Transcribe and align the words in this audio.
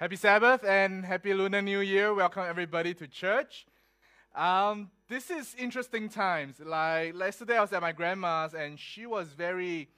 Happy 0.00 0.14
Sabbath 0.14 0.62
and 0.62 1.04
Happy 1.04 1.34
Lunar 1.34 1.60
New 1.60 1.80
Year. 1.80 2.14
Welcome 2.14 2.44
everybody 2.48 2.94
to 2.94 3.08
church. 3.08 3.66
Um, 4.32 4.92
this 5.08 5.28
is 5.28 5.56
interesting 5.58 6.08
times. 6.08 6.60
Like 6.64 7.18
yesterday, 7.18 7.56
I 7.56 7.62
was 7.62 7.72
at 7.72 7.82
my 7.82 7.90
grandma's 7.90 8.54
and 8.54 8.78
she 8.78 9.06
was 9.06 9.26
very 9.32 9.88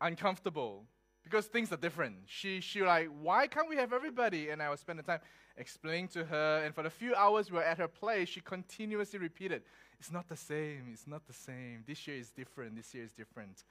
uncomfortable 0.00 0.86
because 1.24 1.44
things 1.44 1.70
are 1.72 1.76
different. 1.76 2.16
She 2.24 2.62
she 2.62 2.80
like, 2.80 3.10
why 3.20 3.46
can't 3.48 3.68
we 3.68 3.76
have 3.76 3.92
everybody? 3.92 4.48
And 4.48 4.62
I 4.62 4.70
was 4.70 4.80
spending 4.80 5.04
time 5.04 5.20
explaining 5.58 6.08
to 6.08 6.24
her. 6.24 6.62
And 6.64 6.74
for 6.74 6.82
the 6.82 6.88
few 6.88 7.14
hours 7.14 7.50
we 7.50 7.58
were 7.58 7.64
at 7.64 7.76
her 7.76 7.88
place, 7.88 8.30
she 8.30 8.40
continuously 8.40 9.18
repeated, 9.18 9.60
"It's 9.98 10.12
not 10.12 10.28
the 10.28 10.36
same. 10.36 10.90
It's 10.92 11.06
not 11.06 11.26
the 11.26 11.32
same. 11.32 11.84
This 11.86 12.06
year 12.06 12.16
is 12.16 12.30
different. 12.30 12.76
This 12.76 12.94
year 12.94 13.04
is 13.04 13.12
different." 13.12 13.64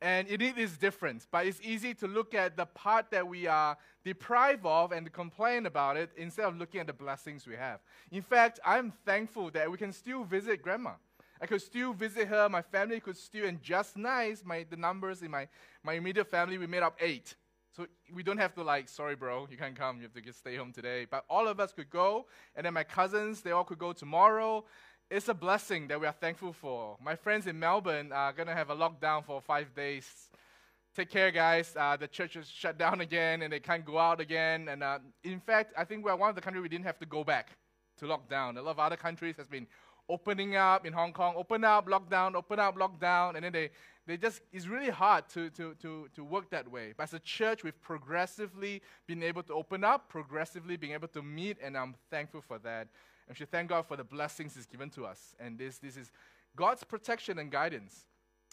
And 0.00 0.28
it 0.30 0.40
is 0.40 0.76
different, 0.76 1.26
but 1.30 1.46
it's 1.46 1.60
easy 1.60 1.92
to 1.94 2.06
look 2.06 2.32
at 2.32 2.56
the 2.56 2.66
part 2.66 3.10
that 3.10 3.26
we 3.26 3.48
are 3.48 3.76
deprived 4.04 4.64
of 4.64 4.92
and 4.92 5.12
complain 5.12 5.66
about 5.66 5.96
it 5.96 6.12
instead 6.16 6.44
of 6.44 6.56
looking 6.56 6.80
at 6.80 6.86
the 6.86 6.92
blessings 6.92 7.48
we 7.48 7.56
have. 7.56 7.80
In 8.12 8.22
fact, 8.22 8.60
I'm 8.64 8.92
thankful 9.04 9.50
that 9.50 9.68
we 9.68 9.76
can 9.76 9.92
still 9.92 10.22
visit 10.22 10.62
grandma. 10.62 10.92
I 11.40 11.46
could 11.46 11.62
still 11.62 11.92
visit 11.92 12.28
her, 12.28 12.48
my 12.48 12.62
family 12.62 13.00
could 13.00 13.16
still, 13.16 13.46
and 13.46 13.60
just 13.62 13.96
nice, 13.96 14.44
my, 14.44 14.66
the 14.68 14.76
numbers 14.76 15.22
in 15.22 15.30
my, 15.30 15.48
my 15.82 15.94
immediate 15.94 16.28
family, 16.28 16.58
we 16.58 16.66
made 16.66 16.82
up 16.82 16.96
eight. 17.00 17.34
So 17.76 17.86
we 18.12 18.24
don't 18.24 18.38
have 18.38 18.54
to 18.54 18.64
like, 18.64 18.88
sorry, 18.88 19.14
bro, 19.14 19.46
you 19.48 19.56
can't 19.56 19.76
come, 19.76 19.98
you 19.98 20.02
have 20.02 20.12
to 20.12 20.32
stay 20.32 20.56
home 20.56 20.72
today. 20.72 21.06
But 21.08 21.24
all 21.30 21.46
of 21.46 21.60
us 21.60 21.72
could 21.72 21.90
go, 21.90 22.26
and 22.56 22.66
then 22.66 22.74
my 22.74 22.82
cousins, 22.82 23.40
they 23.40 23.52
all 23.52 23.62
could 23.62 23.78
go 23.78 23.92
tomorrow 23.92 24.64
it's 25.10 25.28
a 25.28 25.34
blessing 25.34 25.88
that 25.88 26.00
we 26.00 26.06
are 26.06 26.12
thankful 26.12 26.52
for. 26.52 26.96
My 27.02 27.16
friends 27.16 27.46
in 27.46 27.58
Melbourne 27.58 28.12
are 28.12 28.32
going 28.32 28.48
to 28.48 28.54
have 28.54 28.70
a 28.70 28.76
lockdown 28.76 29.24
for 29.24 29.40
five 29.40 29.74
days. 29.74 30.04
Take 30.94 31.10
care, 31.10 31.30
guys. 31.30 31.74
Uh, 31.78 31.96
the 31.96 32.08
church 32.08 32.36
is 32.36 32.48
shut 32.48 32.76
down 32.76 33.00
again 33.00 33.42
and 33.42 33.52
they 33.52 33.60
can't 33.60 33.84
go 33.84 33.98
out 33.98 34.20
again. 34.20 34.68
And 34.68 34.82
uh, 34.82 34.98
in 35.24 35.40
fact, 35.40 35.72
I 35.78 35.84
think 35.84 36.04
we're 36.04 36.16
one 36.16 36.28
of 36.28 36.34
the 36.34 36.42
countries 36.42 36.62
we 36.62 36.68
didn't 36.68 36.84
have 36.84 36.98
to 36.98 37.06
go 37.06 37.24
back 37.24 37.50
to 37.98 38.04
lockdown. 38.04 38.58
A 38.58 38.62
lot 38.62 38.72
of 38.72 38.78
other 38.78 38.96
countries 38.96 39.36
has 39.36 39.46
been 39.46 39.66
opening 40.10 40.56
up 40.56 40.84
in 40.84 40.92
Hong 40.92 41.12
Kong, 41.12 41.34
open 41.36 41.64
up, 41.64 41.86
lockdown, 41.86 42.34
open 42.34 42.58
up, 42.58 42.76
lockdown, 42.76 43.34
and 43.34 43.44
then 43.44 43.52
they, 43.52 43.70
they 44.06 44.16
just, 44.16 44.40
it's 44.52 44.66
really 44.66 44.90
hard 44.90 45.28
to, 45.30 45.50
to, 45.50 45.74
to, 45.82 46.08
to 46.14 46.24
work 46.24 46.50
that 46.50 46.70
way. 46.70 46.94
But 46.96 47.04
as 47.04 47.14
a 47.14 47.18
church, 47.20 47.62
we've 47.62 47.80
progressively 47.80 48.82
been 49.06 49.22
able 49.22 49.42
to 49.44 49.54
open 49.54 49.84
up, 49.84 50.08
progressively 50.08 50.76
being 50.76 50.94
able 50.94 51.08
to 51.08 51.22
meet, 51.22 51.58
and 51.62 51.76
I'm 51.76 51.94
thankful 52.10 52.40
for 52.40 52.58
that. 52.60 52.88
And 53.28 53.34
we 53.34 53.36
should 53.36 53.50
thank 53.50 53.68
God 53.68 53.86
for 53.86 53.96
the 53.96 54.04
blessings 54.04 54.54
He's 54.54 54.66
given 54.66 54.88
to 54.90 55.04
us. 55.04 55.34
And 55.38 55.58
this, 55.58 55.78
this 55.78 55.96
is 55.96 56.10
God's 56.56 56.82
protection 56.82 57.38
and 57.38 57.50
guidance. 57.50 58.06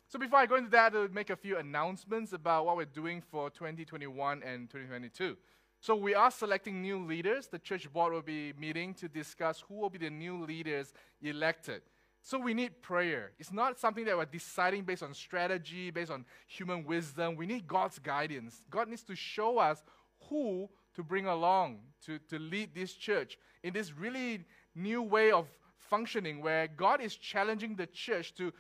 So 0.10 0.20
before 0.20 0.40
I 0.40 0.46
go 0.46 0.56
into 0.56 0.70
that, 0.72 0.94
I'll 0.94 1.08
make 1.08 1.30
a 1.30 1.36
few 1.36 1.58
announcements 1.58 2.34
about 2.34 2.66
what 2.66 2.76
we're 2.76 2.86
doing 2.86 3.22
for 3.22 3.50
2021 3.50 4.44
and 4.44 4.70
2022. 4.70 5.38
So 5.80 5.96
we 5.96 6.14
are 6.14 6.30
selecting 6.30 6.82
new 6.82 7.06
leaders. 7.06 7.48
The 7.48 7.60
church 7.60 7.92
board 7.92 8.14
will 8.14 8.22
be 8.22 8.54
meeting 8.60 8.94
to 8.96 9.08
discuss 9.08 9.64
who 9.68 9.76
will 9.76 9.90
be 9.90 9.98
the 9.98 10.10
new 10.10 10.44
leaders 10.44 10.94
elected. 11.22 11.82
So 12.22 12.38
we 12.40 12.54
need 12.54 12.82
prayer. 12.82 13.32
It's 13.40 13.54
not 13.54 13.80
something 13.80 14.04
that 14.06 14.18
we're 14.18 14.26
deciding 14.26 14.84
based 14.84 15.04
on 15.04 15.14
strategy, 15.14 15.92
based 15.92 16.12
on 16.12 16.26
human 16.48 16.84
wisdom. 16.84 17.36
We 17.36 17.46
need 17.46 17.68
God's 17.68 18.00
guidance. 18.00 18.64
God 18.70 18.90
needs 18.90 19.04
to 19.04 19.16
show 19.16 19.60
us 19.60 19.84
who 20.30 20.70
to 20.96 21.04
bring 21.04 21.28
along 21.28 21.80
to, 22.06 22.20
to 22.30 22.40
lead 22.40 22.74
this 22.74 22.94
church 22.94 23.38
in 23.64 23.74
this 23.74 23.94
really 23.94 24.44
new 24.76 25.02
way 25.02 25.32
of 25.32 25.48
functioning 25.78 26.42
where 26.42 26.68
God 26.68 27.02
is 27.02 27.16
challenging 27.16 27.76
the 27.76 27.88
church 27.88 28.34
to 28.36 28.52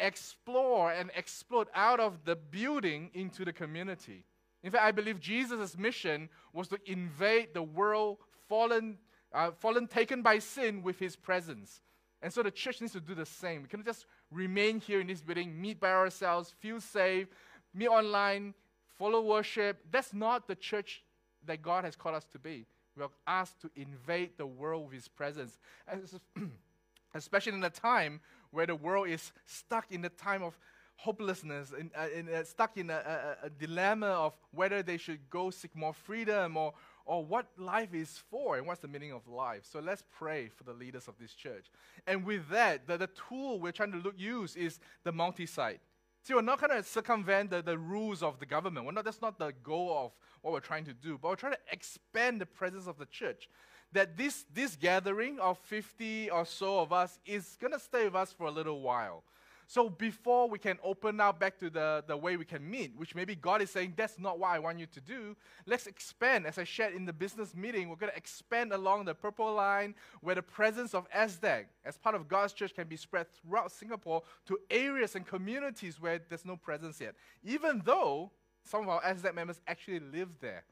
explore 0.00 0.92
and 0.92 1.10
explode 1.16 1.68
out 1.74 2.00
of 2.00 2.24
the 2.24 2.36
building 2.36 3.10
into 3.14 3.44
the 3.44 3.52
community. 3.52 4.24
In 4.62 4.70
fact, 4.70 4.84
I 4.84 4.92
believe 4.92 5.20
Jesus' 5.20 5.76
mission 5.76 6.28
was 6.52 6.68
to 6.68 6.78
invade 6.86 7.54
the 7.54 7.62
world 7.62 8.18
fallen, 8.48 8.98
uh, 9.32 9.52
fallen 9.52 9.86
taken 9.86 10.22
by 10.22 10.38
sin 10.38 10.82
with 10.82 10.98
his 10.98 11.16
presence. 11.16 11.80
And 12.22 12.32
so 12.32 12.42
the 12.42 12.50
church 12.50 12.80
needs 12.80 12.92
to 12.92 13.00
do 13.00 13.14
the 13.14 13.24
same. 13.24 13.62
We 13.62 13.68
cannot 13.68 13.86
just 13.86 14.04
remain 14.30 14.78
here 14.78 15.00
in 15.00 15.06
this 15.06 15.22
building, 15.22 15.58
meet 15.58 15.80
by 15.80 15.90
ourselves, 15.90 16.54
feel 16.60 16.80
safe, 16.80 17.28
meet 17.72 17.88
online, 17.88 18.54
follow 18.98 19.22
worship. 19.22 19.78
That's 19.90 20.12
not 20.12 20.46
the 20.46 20.54
church 20.54 21.02
that 21.46 21.62
God 21.62 21.84
has 21.84 21.96
called 21.96 22.16
us 22.16 22.26
to 22.32 22.38
be. 22.38 22.66
We 22.96 23.02
are 23.04 23.10
asked 23.26 23.60
to 23.62 23.70
invade 23.76 24.30
the 24.36 24.46
world 24.46 24.86
with 24.86 24.94
His 24.94 25.08
presence, 25.08 25.58
especially 27.14 27.54
in 27.54 27.64
a 27.64 27.70
time 27.70 28.20
where 28.50 28.66
the 28.66 28.74
world 28.74 29.08
is 29.08 29.32
stuck 29.46 29.86
in 29.90 30.02
the 30.02 30.08
time 30.08 30.42
of 30.42 30.58
hopelessness, 30.96 31.72
in, 31.72 31.90
uh, 31.98 32.06
in, 32.14 32.28
uh, 32.28 32.44
stuck 32.44 32.76
in 32.76 32.90
a, 32.90 33.36
a, 33.42 33.46
a, 33.46 33.50
dilemma 33.50 34.06
of 34.06 34.34
whether 34.50 34.82
they 34.82 34.98
should 34.98 35.18
go 35.30 35.48
seek 35.48 35.74
more 35.74 35.94
freedom 35.94 36.58
or, 36.58 36.74
or 37.06 37.24
what 37.24 37.46
life 37.56 37.94
is 37.94 38.22
for 38.30 38.58
and 38.58 38.66
what's 38.66 38.80
the 38.80 38.88
meaning 38.88 39.10
of 39.10 39.26
life. 39.26 39.62
So 39.62 39.80
let's 39.80 40.04
pray 40.18 40.50
for 40.54 40.64
the 40.64 40.74
leaders 40.74 41.08
of 41.08 41.14
this 41.18 41.32
church. 41.32 41.70
And 42.06 42.26
with 42.26 42.46
that, 42.50 42.86
the, 42.86 42.98
the 42.98 43.08
tool 43.28 43.60
we're 43.60 43.72
trying 43.72 43.92
to 43.92 43.98
look, 43.98 44.14
use 44.18 44.56
is 44.56 44.78
the 45.04 45.12
multi 45.12 45.46
site. 45.46 45.80
See, 46.22 46.34
we're 46.34 46.42
not 46.42 46.60
going 46.60 46.70
to 46.70 46.82
circumvent 46.82 47.50
the, 47.50 47.62
the 47.62 47.78
rules 47.78 48.22
of 48.22 48.38
the 48.38 48.46
government. 48.46 48.84
We're 48.84 48.92
not, 48.92 49.04
that's 49.04 49.22
not 49.22 49.38
the 49.38 49.52
goal 49.62 50.04
of 50.04 50.12
what 50.42 50.52
we're 50.52 50.60
trying 50.60 50.84
to 50.84 50.92
do. 50.92 51.18
But 51.20 51.28
we're 51.28 51.36
trying 51.36 51.52
to 51.52 51.58
expand 51.72 52.40
the 52.40 52.46
presence 52.46 52.86
of 52.86 52.98
the 52.98 53.06
church. 53.06 53.48
That 53.92 54.16
this, 54.16 54.44
this 54.52 54.76
gathering 54.76 55.40
of 55.40 55.58
50 55.58 56.30
or 56.30 56.44
so 56.44 56.80
of 56.80 56.92
us 56.92 57.18
is 57.24 57.56
going 57.60 57.72
to 57.72 57.80
stay 57.80 58.04
with 58.04 58.14
us 58.14 58.32
for 58.32 58.46
a 58.46 58.50
little 58.50 58.80
while. 58.80 59.24
So 59.70 59.88
before 59.88 60.48
we 60.48 60.58
can 60.58 60.78
open 60.82 61.20
up 61.20 61.38
back 61.38 61.56
to 61.60 61.70
the, 61.70 62.02
the 62.08 62.16
way 62.16 62.36
we 62.36 62.44
can 62.44 62.68
meet, 62.68 62.90
which 62.96 63.14
maybe 63.14 63.36
God 63.36 63.62
is 63.62 63.70
saying, 63.70 63.92
that's 63.96 64.18
not 64.18 64.36
what 64.36 64.50
I 64.50 64.58
want 64.58 64.80
you 64.80 64.86
to 64.86 65.00
do, 65.00 65.36
let's 65.64 65.86
expand. 65.86 66.44
As 66.44 66.58
I 66.58 66.64
shared 66.64 66.92
in 66.92 67.04
the 67.04 67.12
business 67.12 67.54
meeting, 67.54 67.88
we're 67.88 67.94
going 67.94 68.10
to 68.10 68.18
expand 68.18 68.72
along 68.72 69.04
the 69.04 69.14
purple 69.14 69.54
line 69.54 69.94
where 70.22 70.34
the 70.34 70.42
presence 70.42 70.92
of 70.92 71.08
SDAG 71.12 71.66
as 71.84 71.96
part 71.96 72.16
of 72.16 72.26
God's 72.26 72.52
church 72.52 72.74
can 72.74 72.88
be 72.88 72.96
spread 72.96 73.28
throughout 73.32 73.70
Singapore 73.70 74.24
to 74.46 74.58
areas 74.72 75.14
and 75.14 75.24
communities 75.24 76.00
where 76.00 76.20
there's 76.28 76.44
no 76.44 76.56
presence 76.56 77.00
yet. 77.00 77.14
Even 77.44 77.80
though 77.84 78.32
some 78.64 78.82
of 78.82 78.88
our 78.88 79.00
SDAG 79.02 79.36
members 79.36 79.60
actually 79.68 80.00
live 80.00 80.36
there. 80.40 80.64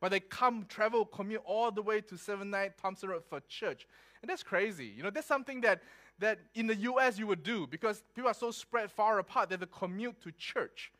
But 0.00 0.10
they 0.10 0.20
come, 0.20 0.66
travel, 0.68 1.06
commute 1.06 1.42
all 1.44 1.72
the 1.72 1.82
way 1.82 2.02
to 2.02 2.16
79 2.16 2.74
Thomson 2.80 3.08
Road 3.08 3.24
for 3.28 3.40
church. 3.48 3.88
And 4.22 4.28
that's 4.30 4.42
crazy. 4.42 4.92
You 4.96 5.02
know, 5.02 5.10
that's 5.10 5.26
something 5.26 5.60
that 5.62 5.82
that 6.18 6.38
in 6.54 6.66
the 6.66 6.76
US 6.76 7.18
you 7.18 7.26
would 7.26 7.42
do 7.42 7.66
because 7.66 8.02
people 8.14 8.30
are 8.30 8.34
so 8.34 8.50
spread 8.50 8.90
far 8.90 9.18
apart 9.18 9.48
that 9.50 9.60
they 9.60 9.66
commute 9.70 10.20
to 10.22 10.32
church. 10.32 10.92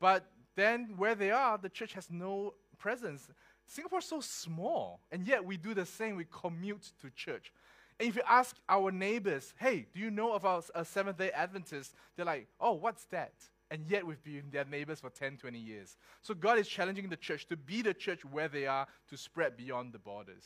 But 0.00 0.26
then 0.56 0.94
where 0.96 1.14
they 1.14 1.30
are, 1.30 1.58
the 1.58 1.68
church 1.68 1.94
has 1.94 2.10
no 2.10 2.54
presence. 2.78 3.28
Singapore's 3.66 4.04
so 4.04 4.20
small, 4.20 5.00
and 5.10 5.26
yet 5.26 5.44
we 5.44 5.56
do 5.56 5.74
the 5.74 5.86
same. 5.86 6.16
We 6.16 6.26
commute 6.30 6.92
to 7.00 7.10
church. 7.10 7.52
And 7.98 8.08
if 8.08 8.16
you 8.16 8.22
ask 8.28 8.56
our 8.68 8.90
neighbors, 8.90 9.54
hey, 9.58 9.86
do 9.92 10.00
you 10.00 10.10
know 10.10 10.34
about 10.34 10.68
a 10.74 10.84
Seventh 10.84 11.18
day 11.18 11.30
Adventist? 11.30 11.94
They're 12.16 12.26
like, 12.26 12.48
oh, 12.60 12.72
what's 12.72 13.04
that? 13.06 13.32
And 13.70 13.86
yet 13.88 14.06
we've 14.06 14.22
been 14.22 14.44
their 14.50 14.64
neighbors 14.64 15.00
for 15.00 15.10
10, 15.10 15.38
20 15.38 15.58
years. 15.58 15.96
So 16.22 16.34
God 16.34 16.58
is 16.58 16.68
challenging 16.68 17.08
the 17.08 17.16
church 17.16 17.46
to 17.48 17.56
be 17.56 17.82
the 17.82 17.94
church 17.94 18.24
where 18.24 18.48
they 18.48 18.66
are, 18.66 18.86
to 19.08 19.16
spread 19.16 19.56
beyond 19.56 19.92
the 19.92 19.98
borders. 19.98 20.44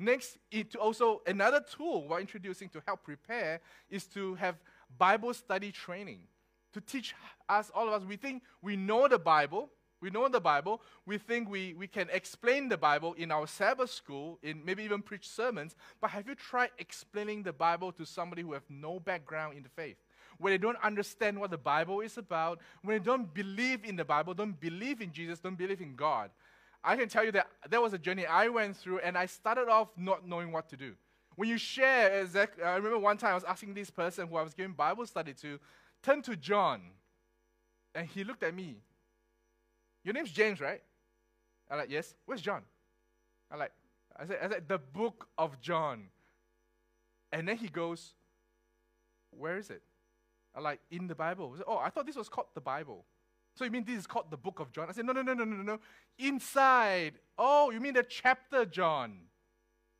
Next, 0.00 0.38
it 0.50 0.74
also 0.76 1.20
another 1.26 1.60
tool 1.60 2.08
we're 2.08 2.20
introducing 2.20 2.70
to 2.70 2.82
help 2.86 3.04
prepare 3.04 3.60
is 3.90 4.06
to 4.06 4.34
have 4.36 4.56
Bible 4.98 5.34
study 5.34 5.70
training 5.70 6.20
to 6.72 6.80
teach 6.80 7.14
us 7.50 7.70
all 7.74 7.86
of 7.86 7.92
us. 7.92 8.08
We 8.08 8.16
think 8.16 8.42
we 8.62 8.76
know 8.76 9.08
the 9.08 9.18
Bible. 9.18 9.68
We 10.00 10.08
know 10.08 10.26
the 10.30 10.40
Bible. 10.40 10.80
We 11.04 11.18
think 11.18 11.50
we, 11.50 11.74
we 11.74 11.86
can 11.86 12.08
explain 12.10 12.70
the 12.70 12.78
Bible 12.78 13.12
in 13.18 13.30
our 13.30 13.46
Sabbath 13.46 13.90
school, 13.90 14.38
in 14.42 14.64
maybe 14.64 14.82
even 14.84 15.02
preach 15.02 15.28
sermons. 15.28 15.76
But 16.00 16.12
have 16.12 16.26
you 16.26 16.34
tried 16.34 16.70
explaining 16.78 17.42
the 17.42 17.52
Bible 17.52 17.92
to 17.92 18.06
somebody 18.06 18.40
who 18.40 18.54
have 18.54 18.64
no 18.70 19.00
background 19.00 19.58
in 19.58 19.62
the 19.62 19.68
faith? 19.68 19.98
Where 20.38 20.54
they 20.54 20.58
don't 20.58 20.82
understand 20.82 21.38
what 21.38 21.50
the 21.50 21.58
Bible 21.58 22.00
is 22.00 22.16
about, 22.16 22.60
when 22.82 22.96
they 22.96 23.04
don't 23.04 23.34
believe 23.34 23.84
in 23.84 23.96
the 23.96 24.04
Bible, 24.06 24.32
don't 24.32 24.58
believe 24.58 25.02
in 25.02 25.12
Jesus, 25.12 25.40
don't 25.40 25.58
believe 25.58 25.82
in 25.82 25.94
God. 25.94 26.30
I 26.82 26.96
can 26.96 27.08
tell 27.08 27.24
you 27.24 27.32
that 27.32 27.48
that 27.68 27.82
was 27.82 27.92
a 27.92 27.98
journey 27.98 28.26
I 28.26 28.48
went 28.48 28.76
through, 28.76 29.00
and 29.00 29.16
I 29.16 29.26
started 29.26 29.68
off 29.68 29.88
not 29.96 30.26
knowing 30.26 30.50
what 30.52 30.68
to 30.70 30.76
do. 30.76 30.94
When 31.36 31.48
you 31.48 31.58
share, 31.58 32.20
exactly, 32.20 32.64
I 32.64 32.76
remember 32.76 32.98
one 32.98 33.16
time 33.16 33.32
I 33.32 33.34
was 33.34 33.44
asking 33.44 33.74
this 33.74 33.90
person 33.90 34.28
who 34.28 34.36
I 34.36 34.42
was 34.42 34.54
giving 34.54 34.72
Bible 34.72 35.06
study 35.06 35.34
to, 35.34 35.58
turn 36.02 36.22
to 36.22 36.36
John, 36.36 36.80
and 37.94 38.06
he 38.06 38.24
looked 38.24 38.42
at 38.42 38.54
me. 38.54 38.76
Your 40.04 40.14
name's 40.14 40.30
James, 40.30 40.60
right? 40.60 40.82
I'm 41.70 41.78
like, 41.78 41.90
yes. 41.90 42.14
Where's 42.26 42.40
John? 42.40 42.62
I 43.50 43.56
like, 43.56 43.72
I 44.18 44.26
said, 44.26 44.38
I 44.42 44.48
said, 44.48 44.68
the 44.68 44.78
book 44.78 45.28
of 45.36 45.60
John. 45.60 46.08
And 47.32 47.46
then 47.46 47.56
he 47.56 47.68
goes, 47.68 48.14
where 49.30 49.56
is 49.56 49.70
it? 49.70 49.82
I 50.54 50.60
like, 50.60 50.80
in 50.90 51.06
the 51.06 51.14
Bible. 51.14 51.52
Said, 51.56 51.64
oh, 51.68 51.78
I 51.78 51.90
thought 51.90 52.06
this 52.06 52.16
was 52.16 52.28
called 52.28 52.48
the 52.54 52.60
Bible. 52.60 53.04
So 53.60 53.66
you 53.66 53.70
mean 53.70 53.84
this 53.84 53.98
is 53.98 54.06
called 54.06 54.30
the 54.30 54.38
book 54.38 54.58
of 54.58 54.72
John? 54.72 54.86
I 54.88 54.92
said, 54.92 55.04
no, 55.04 55.12
no, 55.12 55.20
no, 55.20 55.34
no, 55.34 55.44
no, 55.44 55.62
no. 55.62 55.80
Inside. 56.18 57.18
Oh, 57.36 57.70
you 57.70 57.78
mean 57.78 57.92
the 57.92 58.02
chapter 58.02 58.64
John? 58.64 59.18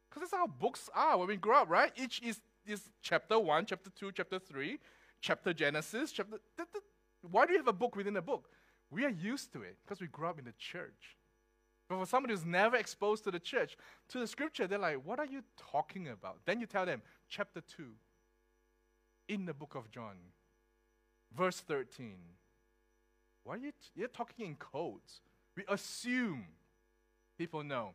Because 0.08 0.22
that's 0.22 0.32
how 0.32 0.46
books 0.46 0.88
are 0.94 1.18
when 1.18 1.28
we 1.28 1.36
grow 1.36 1.58
up, 1.58 1.68
right? 1.68 1.92
Each 1.94 2.22
is, 2.22 2.40
is 2.64 2.88
chapter 3.02 3.38
1, 3.38 3.66
chapter 3.66 3.90
2, 3.90 4.12
chapter 4.12 4.38
3, 4.38 4.78
chapter 5.20 5.52
Genesis, 5.52 6.10
chapter. 6.10 6.38
Th- 6.56 6.68
th- 6.72 6.84
why 7.30 7.44
do 7.44 7.52
you 7.52 7.58
have 7.58 7.68
a 7.68 7.74
book 7.74 7.96
within 7.96 8.16
a 8.16 8.22
book? 8.22 8.48
We 8.90 9.04
are 9.04 9.10
used 9.10 9.52
to 9.52 9.60
it 9.60 9.76
because 9.84 10.00
we 10.00 10.06
grew 10.06 10.28
up 10.28 10.38
in 10.38 10.46
the 10.46 10.54
church. 10.56 11.18
But 11.86 11.98
for 11.98 12.06
somebody 12.06 12.32
who's 12.32 12.46
never 12.46 12.76
exposed 12.76 13.24
to 13.24 13.30
the 13.30 13.40
church, 13.40 13.76
to 14.08 14.20
the 14.20 14.26
scripture, 14.26 14.68
they're 14.68 14.78
like, 14.78 15.04
what 15.04 15.18
are 15.18 15.26
you 15.26 15.42
talking 15.70 16.08
about? 16.08 16.38
Then 16.46 16.60
you 16.60 16.66
tell 16.66 16.86
them, 16.86 17.02
chapter 17.28 17.60
2, 17.60 17.84
in 19.28 19.44
the 19.44 19.52
book 19.52 19.74
of 19.74 19.90
John, 19.90 20.16
verse 21.36 21.60
13. 21.60 22.16
Why 23.50 23.56
are 23.56 23.58
you, 23.58 23.72
t- 23.72 23.90
you're 23.96 24.06
talking 24.06 24.46
in 24.46 24.54
codes? 24.54 25.22
We 25.56 25.64
assume 25.66 26.44
people 27.36 27.64
know, 27.64 27.94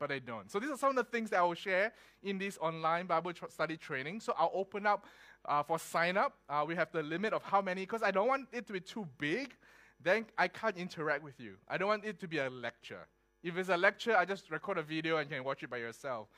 but 0.00 0.08
they 0.08 0.18
don't. 0.18 0.50
So 0.50 0.58
these 0.58 0.70
are 0.70 0.78
some 0.78 0.88
of 0.88 0.96
the 0.96 1.04
things 1.04 1.28
that 1.28 1.40
I 1.40 1.42
will 1.42 1.52
share 1.52 1.92
in 2.22 2.38
this 2.38 2.56
online 2.58 3.04
Bible 3.04 3.34
tr- 3.34 3.50
study 3.50 3.76
training. 3.76 4.20
So 4.20 4.32
I'll 4.38 4.50
open 4.54 4.86
up 4.86 5.04
uh, 5.44 5.62
for 5.62 5.78
sign 5.78 6.16
up. 6.16 6.38
Uh, 6.48 6.64
we 6.66 6.74
have 6.74 6.90
the 6.90 7.02
limit 7.02 7.34
of 7.34 7.42
how 7.42 7.60
many, 7.60 7.82
because 7.82 8.02
I 8.02 8.12
don't 8.12 8.28
want 8.28 8.48
it 8.50 8.66
to 8.66 8.72
be 8.72 8.80
too 8.80 9.06
big. 9.18 9.54
Then 10.02 10.24
I 10.38 10.48
can't 10.48 10.78
interact 10.78 11.22
with 11.22 11.38
you. 11.38 11.56
I 11.68 11.76
don't 11.76 11.88
want 11.88 12.06
it 12.06 12.18
to 12.20 12.26
be 12.26 12.38
a 12.38 12.48
lecture. 12.48 13.06
If 13.42 13.58
it's 13.58 13.68
a 13.68 13.76
lecture, 13.76 14.16
I 14.16 14.24
just 14.24 14.50
record 14.50 14.78
a 14.78 14.82
video 14.82 15.18
and 15.18 15.28
you 15.28 15.36
can 15.36 15.44
watch 15.44 15.62
it 15.62 15.68
by 15.68 15.76
yourself. 15.76 16.28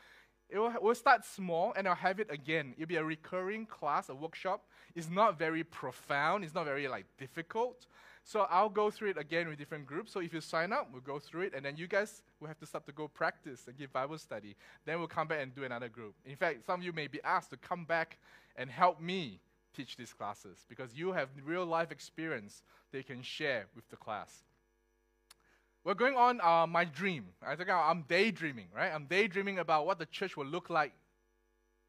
It 0.48 0.58
will, 0.58 0.72
we'll 0.80 0.94
start 0.96 1.24
small 1.24 1.72
and 1.76 1.86
I'll 1.86 1.94
have 1.94 2.18
it 2.18 2.32
again. 2.32 2.74
It'll 2.76 2.88
be 2.88 2.96
a 2.96 3.04
recurring 3.04 3.66
class, 3.66 4.08
a 4.08 4.14
workshop. 4.14 4.64
It's 4.96 5.08
not 5.08 5.38
very 5.38 5.62
profound, 5.62 6.42
it's 6.42 6.54
not 6.54 6.64
very 6.64 6.88
like 6.88 7.06
difficult. 7.16 7.86
So 8.26 8.44
I'll 8.50 8.68
go 8.68 8.90
through 8.90 9.10
it 9.10 9.18
again 9.18 9.46
with 9.46 9.56
different 9.56 9.86
groups. 9.86 10.12
So 10.12 10.18
if 10.18 10.34
you 10.34 10.40
sign 10.40 10.72
up, 10.72 10.88
we'll 10.92 11.00
go 11.00 11.20
through 11.20 11.42
it, 11.42 11.54
and 11.54 11.64
then 11.64 11.76
you 11.76 11.86
guys 11.86 12.22
will 12.40 12.48
have 12.48 12.58
to 12.58 12.66
start 12.66 12.84
to 12.86 12.92
go 12.92 13.06
practice 13.06 13.68
and 13.68 13.78
give 13.78 13.92
Bible 13.92 14.18
study. 14.18 14.56
Then 14.84 14.98
we'll 14.98 15.06
come 15.06 15.28
back 15.28 15.38
and 15.42 15.54
do 15.54 15.62
another 15.62 15.88
group. 15.88 16.16
In 16.24 16.34
fact, 16.34 16.66
some 16.66 16.80
of 16.80 16.84
you 16.84 16.92
may 16.92 17.06
be 17.06 17.20
asked 17.22 17.50
to 17.50 17.56
come 17.56 17.84
back 17.84 18.18
and 18.56 18.68
help 18.68 19.00
me 19.00 19.38
teach 19.76 19.96
these 19.96 20.12
classes 20.12 20.66
because 20.68 20.92
you 20.92 21.12
have 21.12 21.28
real 21.44 21.64
life 21.64 21.92
experience 21.92 22.64
they 22.90 23.04
can 23.04 23.22
share 23.22 23.66
with 23.76 23.88
the 23.90 23.96
class. 23.96 24.42
We're 25.84 25.94
going 25.94 26.16
on 26.16 26.40
uh, 26.40 26.66
my 26.66 26.84
dream. 26.84 27.26
I 27.46 27.54
think 27.54 27.70
I'm 27.70 28.02
daydreaming, 28.08 28.66
right? 28.74 28.90
I'm 28.92 29.04
daydreaming 29.04 29.60
about 29.60 29.86
what 29.86 30.00
the 30.00 30.06
church 30.06 30.36
will 30.36 30.46
look 30.46 30.68
like 30.68 30.92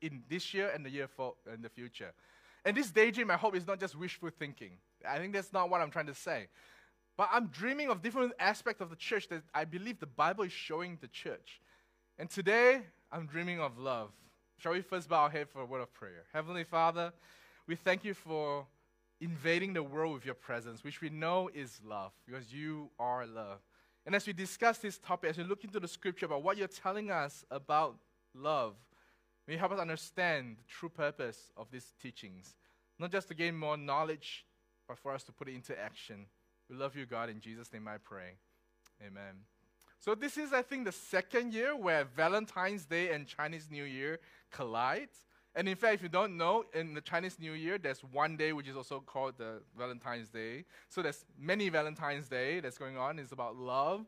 in 0.04 0.22
this 0.30 0.54
year 0.54 0.70
and 0.70 0.86
the 0.86 0.92
year 0.92 1.08
for 1.08 1.34
in 1.52 1.64
the 1.64 1.70
future. 1.70 2.14
And 2.64 2.78
this 2.78 2.92
daydream, 2.92 3.32
I 3.32 3.38
hope, 3.38 3.56
is 3.56 3.66
not 3.66 3.80
just 3.80 3.98
wishful 3.98 4.30
thinking. 4.38 4.74
I 5.08 5.20
think 5.20 5.34
that's 5.34 5.54
not 5.54 5.70
what 5.70 5.82
I'm 5.82 5.92
trying 5.92 6.08
to 6.08 6.16
say. 6.16 6.48
But 7.18 7.30
I'm 7.32 7.48
dreaming 7.48 7.90
of 7.90 8.02
different 8.04 8.34
aspects 8.40 8.82
of 8.82 8.90
the 8.90 8.96
church 8.96 9.28
that 9.30 9.42
I 9.54 9.66
believe 9.66 10.00
the 10.00 10.06
Bible 10.06 10.44
is 10.44 10.52
showing 10.52 10.98
the 11.02 11.08
church. 11.08 11.62
And 12.20 12.30
today, 12.30 12.82
I'm 13.12 13.26
dreaming 13.26 13.60
of 13.60 13.78
love. 13.80 14.12
Shall 14.58 14.74
we 14.74 14.82
first 14.82 15.10
bow 15.10 15.24
our 15.24 15.30
head 15.30 15.50
for 15.50 15.62
a 15.62 15.66
word 15.66 15.82
of 15.82 15.94
prayer? 15.94 16.26
Heavenly 16.34 16.64
Father, 16.64 17.14
we 17.68 17.76
thank 17.76 18.04
you 18.04 18.14
for 18.14 18.66
invading 19.20 19.74
the 19.74 19.84
world 19.84 20.14
with 20.14 20.26
your 20.26 20.36
presence, 20.36 20.84
which 20.84 21.02
we 21.02 21.10
know 21.10 21.50
is 21.54 21.80
love, 21.84 22.12
because 22.26 22.54
you 22.54 22.90
are 23.00 23.26
love. 23.26 23.60
And 24.06 24.16
as 24.16 24.26
we 24.26 24.34
discuss 24.34 24.78
this 24.78 24.98
topic, 24.98 25.32
as 25.32 25.38
we 25.38 25.44
look 25.44 25.64
into 25.64 25.80
the 25.80 25.88
scripture 25.88 26.28
about 26.28 26.44
what 26.44 26.58
you're 26.58 26.68
telling 26.68 27.12
us 27.12 27.44
about 27.52 27.98
love, 28.34 28.76
may 29.48 29.56
you 29.56 29.60
help 29.60 29.72
us 29.72 29.80
understand 29.80 30.58
the 30.58 30.64
true 30.68 30.90
purpose 30.90 31.52
of 31.58 31.68
these 31.72 31.94
teachings. 32.02 32.56
Not 33.00 33.12
just 33.12 33.28
to 33.28 33.34
gain 33.34 33.56
more 33.56 33.76
knowledge, 33.76 34.46
but 34.88 34.98
for 34.98 35.14
us 35.14 35.24
to 35.24 35.32
put 35.32 35.50
it 35.50 35.56
into 35.56 35.78
action. 35.80 36.26
We 36.70 36.76
love 36.76 36.96
you, 36.96 37.06
God. 37.06 37.30
In 37.30 37.40
Jesus' 37.40 37.72
name 37.72 37.88
I 37.88 37.98
pray. 37.98 38.36
Amen. 39.06 39.46
So, 40.00 40.14
this 40.16 40.38
is, 40.38 40.54
I 40.54 40.62
think, 40.62 40.86
the 40.86 40.92
second 40.92 41.54
year 41.54 41.76
where 41.76 42.06
Valentine's 42.06 42.86
Day 42.86 43.12
and 43.12 43.26
Chinese 43.26 43.70
New 43.72 43.84
Year 43.84 44.20
collide. 44.52 45.10
And 45.56 45.68
in 45.68 45.76
fact, 45.76 45.96
if 45.96 46.04
you 46.04 46.10
don't 46.10 46.38
know, 46.38 46.66
in 46.76 46.94
the 46.94 47.02
Chinese 47.02 47.40
New 47.40 47.54
Year, 47.54 47.80
there's 47.80 48.02
one 48.04 48.38
day 48.38 48.54
which 48.54 48.68
is 48.68 48.78
also 48.78 49.00
called 49.00 49.40
the 49.40 49.62
Valentine's 49.76 50.30
Day. 50.30 50.66
So 50.88 51.02
there's 51.02 51.26
many 51.38 51.70
Valentine's 51.70 52.30
Day 52.30 52.60
that's 52.60 52.78
going 52.78 52.96
on. 52.96 53.18
It's 53.18 53.32
about 53.32 53.56
love. 53.56 54.06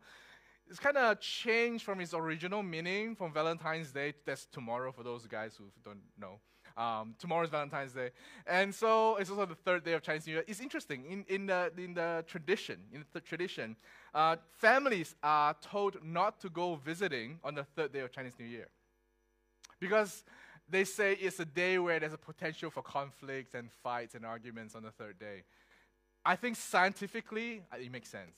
It's 0.70 0.80
kind 0.80 0.98
of 0.98 1.20
changed 1.20 1.84
from 1.84 2.02
its 2.02 2.14
original 2.14 2.62
meaning 2.62 3.16
from 3.16 3.34
Valentine's 3.34 3.92
Day. 3.92 4.14
That's 4.28 4.46
tomorrow 4.46 4.92
for 4.92 5.02
those 5.02 5.26
guys 5.26 5.56
who 5.58 5.66
don't 5.84 6.02
know. 6.20 6.40
Um, 6.80 7.14
tomorrow 7.20 7.44
is 7.44 7.50
Valentine's 7.50 7.92
Day, 7.92 8.12
and 8.48 8.74
so 8.74 9.18
it's 9.18 9.30
also 9.30 9.46
the 9.46 9.54
third 9.54 9.84
day 9.84 9.92
of 9.92 10.02
Chinese 10.02 10.26
New 10.26 10.36
Year. 10.36 10.46
It's 10.48 10.62
interesting 10.62 11.04
in, 11.10 11.26
in 11.28 11.46
the 11.46 11.70
in 11.78 11.94
the 11.94 12.24
tradition. 12.26 12.78
In 12.94 13.04
the 13.12 13.20
tradition, 13.20 13.76
uh, 14.14 14.38
families 14.58 15.14
are 15.22 15.54
told 15.62 15.98
not 16.02 16.40
to 16.40 16.50
go 16.50 16.76
visiting 16.76 17.38
on 17.44 17.56
the 17.56 17.66
third 17.66 17.92
day 17.92 18.00
of 18.00 18.14
Chinese 18.14 18.36
New 18.40 18.46
Year, 18.46 18.70
because 19.82 20.24
they 20.70 20.86
say 20.86 21.18
it's 21.20 21.40
a 21.42 21.46
day 21.46 21.80
where 21.80 22.00
there's 22.00 22.14
a 22.14 22.18
potential 22.18 22.70
for 22.70 22.82
conflicts 22.82 23.56
and 23.56 23.70
fights 23.84 24.16
and 24.16 24.26
arguments 24.26 24.74
on 24.74 24.84
the 24.84 24.92
third 24.92 25.20
day. 25.20 25.44
I 26.24 26.38
think 26.38 26.56
scientifically, 26.56 27.62
uh, 27.74 27.78
it 27.78 27.92
makes 27.92 28.08
sense. 28.08 28.38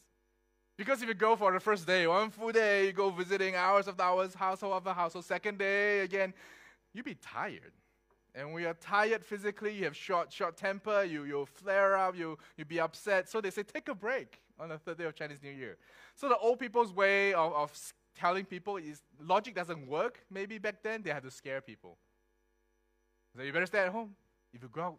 Because 0.78 1.04
if 1.04 1.08
you 1.08 1.14
go 1.14 1.36
for 1.36 1.52
the 1.52 1.60
first 1.60 1.86
day, 1.86 2.08
one 2.08 2.32
full 2.32 2.52
day, 2.52 2.88
you 2.88 2.92
go 2.92 3.12
visiting 3.12 3.54
hours 3.56 3.88
of 3.88 4.00
hours, 4.00 4.34
household 4.34 4.74
after 4.74 4.94
household, 4.94 5.26
second 5.26 5.60
day, 5.60 6.00
again, 6.00 6.34
you'd 6.92 7.06
be 7.06 7.14
tired. 7.16 7.74
And 8.34 8.54
when 8.54 8.64
you're 8.64 8.74
tired 8.76 9.26
physically, 9.26 9.74
you 9.74 9.84
have 9.84 9.96
short, 9.96 10.32
short 10.32 10.56
temper, 10.56 11.04
you, 11.04 11.26
you'll 11.26 11.46
flare 11.46 11.98
up, 11.98 12.16
you, 12.16 12.38
you'll 12.56 12.68
be 12.68 12.80
upset. 12.80 13.30
So 13.30 13.42
they 13.42 13.50
say, 13.50 13.64
take 13.64 13.90
a 13.90 13.96
break 13.96 14.42
on 14.60 14.70
the 14.70 14.78
third 14.78 14.98
day 14.98 15.04
of 15.04 15.16
Chinese 15.16 15.44
New 15.44 15.52
Year. 15.52 15.78
So 16.16 16.30
the 16.30 16.38
old 16.38 16.60
people's 16.60 16.94
way 16.94 17.34
of, 17.34 17.52
of 17.54 17.74
telling 18.16 18.46
people 18.46 18.78
is 18.78 19.02
logic 19.20 19.56
doesn't 19.56 19.86
work. 19.88 20.24
Maybe 20.30 20.58
back 20.60 20.82
then, 20.82 21.02
they 21.02 21.10
had 21.10 21.24
to 21.24 21.32
scare 21.32 21.60
people. 21.60 21.98
So 23.36 23.44
you 23.44 23.52
better 23.52 23.66
stay 23.66 23.80
at 23.80 23.90
home. 23.90 24.16
If 24.54 24.62
you 24.62 24.70
go 24.70 24.82
out, 24.82 24.98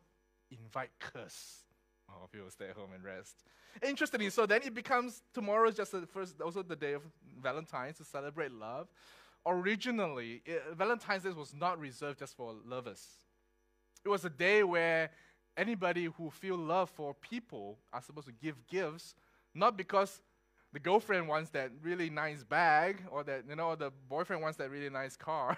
invite 0.50 0.90
curse. 0.98 1.62
Oh, 2.10 2.28
people 2.30 2.50
stay 2.50 2.68
at 2.68 2.76
home 2.76 2.90
and 2.94 3.02
rest. 3.02 3.44
Interestingly, 3.82 4.28
so 4.28 4.44
then 4.44 4.60
it 4.64 4.74
becomes 4.74 5.22
tomorrow 5.32 5.68
is 5.68 5.76
just 5.76 5.92
the 5.92 6.06
first, 6.06 6.40
also 6.42 6.62
the 6.62 6.76
day 6.76 6.92
of 6.92 7.02
Valentine's 7.42 7.96
to 7.98 8.04
celebrate 8.04 8.52
love. 8.52 8.88
Originally, 9.46 10.42
it, 10.44 10.62
Valentine's 10.76 11.24
Day 11.24 11.30
was 11.30 11.54
not 11.54 11.78
reserved 11.80 12.18
just 12.18 12.36
for 12.36 12.54
lovers. 12.66 13.21
It 14.04 14.08
was 14.08 14.24
a 14.24 14.30
day 14.30 14.64
where 14.64 15.10
anybody 15.56 16.04
who 16.04 16.30
feel 16.30 16.56
love 16.56 16.90
for 16.90 17.14
people 17.14 17.78
are 17.92 18.02
supposed 18.02 18.26
to 18.26 18.32
give 18.32 18.66
gifts, 18.66 19.14
not 19.54 19.76
because 19.76 20.20
the 20.72 20.80
girlfriend 20.80 21.28
wants 21.28 21.50
that 21.50 21.70
really 21.82 22.10
nice 22.10 22.42
bag 22.42 23.04
or 23.10 23.22
that 23.24 23.44
you 23.48 23.56
know 23.56 23.74
the 23.74 23.92
boyfriend 24.08 24.42
wants 24.42 24.58
that 24.58 24.70
really 24.70 24.90
nice 24.90 25.16
car. 25.16 25.56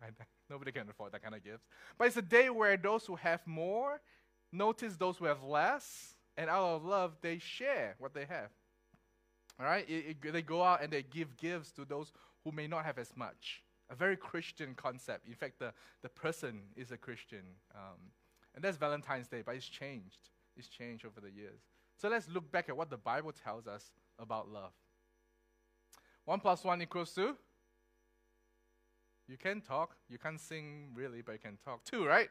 Nobody 0.50 0.72
can 0.72 0.88
afford 0.88 1.12
that 1.12 1.22
kind 1.22 1.34
of 1.34 1.42
gifts. 1.42 1.66
But 1.98 2.08
it's 2.08 2.16
a 2.16 2.22
day 2.22 2.50
where 2.50 2.76
those 2.76 3.04
who 3.06 3.16
have 3.16 3.44
more 3.46 4.00
notice 4.52 4.96
those 4.96 5.16
who 5.16 5.24
have 5.26 5.42
less, 5.42 6.16
and 6.36 6.50
out 6.50 6.76
of 6.76 6.84
love, 6.84 7.16
they 7.20 7.38
share 7.38 7.94
what 7.98 8.14
they 8.14 8.24
have. 8.24 8.50
All 9.58 9.66
right? 9.66 9.88
It, 9.88 10.16
it, 10.22 10.32
they 10.32 10.42
go 10.42 10.62
out 10.62 10.82
and 10.82 10.92
they 10.92 11.02
give 11.02 11.36
gifts 11.36 11.72
to 11.72 11.84
those 11.84 12.12
who 12.44 12.52
may 12.52 12.66
not 12.66 12.84
have 12.84 12.98
as 12.98 13.10
much. 13.16 13.62
A 13.90 13.94
very 13.94 14.16
Christian 14.16 14.74
concept. 14.74 15.26
In 15.26 15.34
fact, 15.34 15.58
the, 15.58 15.72
the 16.02 16.08
person 16.08 16.62
is 16.76 16.90
a 16.90 16.96
Christian. 16.96 17.42
Um, 17.74 18.10
and 18.54 18.64
that's 18.64 18.76
Valentine's 18.76 19.28
Day, 19.28 19.42
but 19.44 19.54
it's 19.54 19.68
changed. 19.68 20.30
It's 20.56 20.68
changed 20.68 21.04
over 21.04 21.20
the 21.20 21.30
years. 21.30 21.60
So 21.96 22.08
let's 22.08 22.28
look 22.28 22.50
back 22.50 22.68
at 22.68 22.76
what 22.76 22.90
the 22.90 22.96
Bible 22.96 23.32
tells 23.32 23.66
us 23.66 23.90
about 24.18 24.48
love. 24.48 24.72
1 26.24 26.40
plus 26.40 26.64
1 26.64 26.82
equals 26.82 27.12
2. 27.14 27.36
you 29.28 29.36
can 29.36 29.60
talk. 29.60 29.96
You 30.08 30.18
can't 30.18 30.40
sing 30.40 30.90
really, 30.94 31.22
but 31.22 31.32
you 31.32 31.38
can 31.38 31.58
talk 31.64 31.84
too, 31.84 32.04
right? 32.04 32.28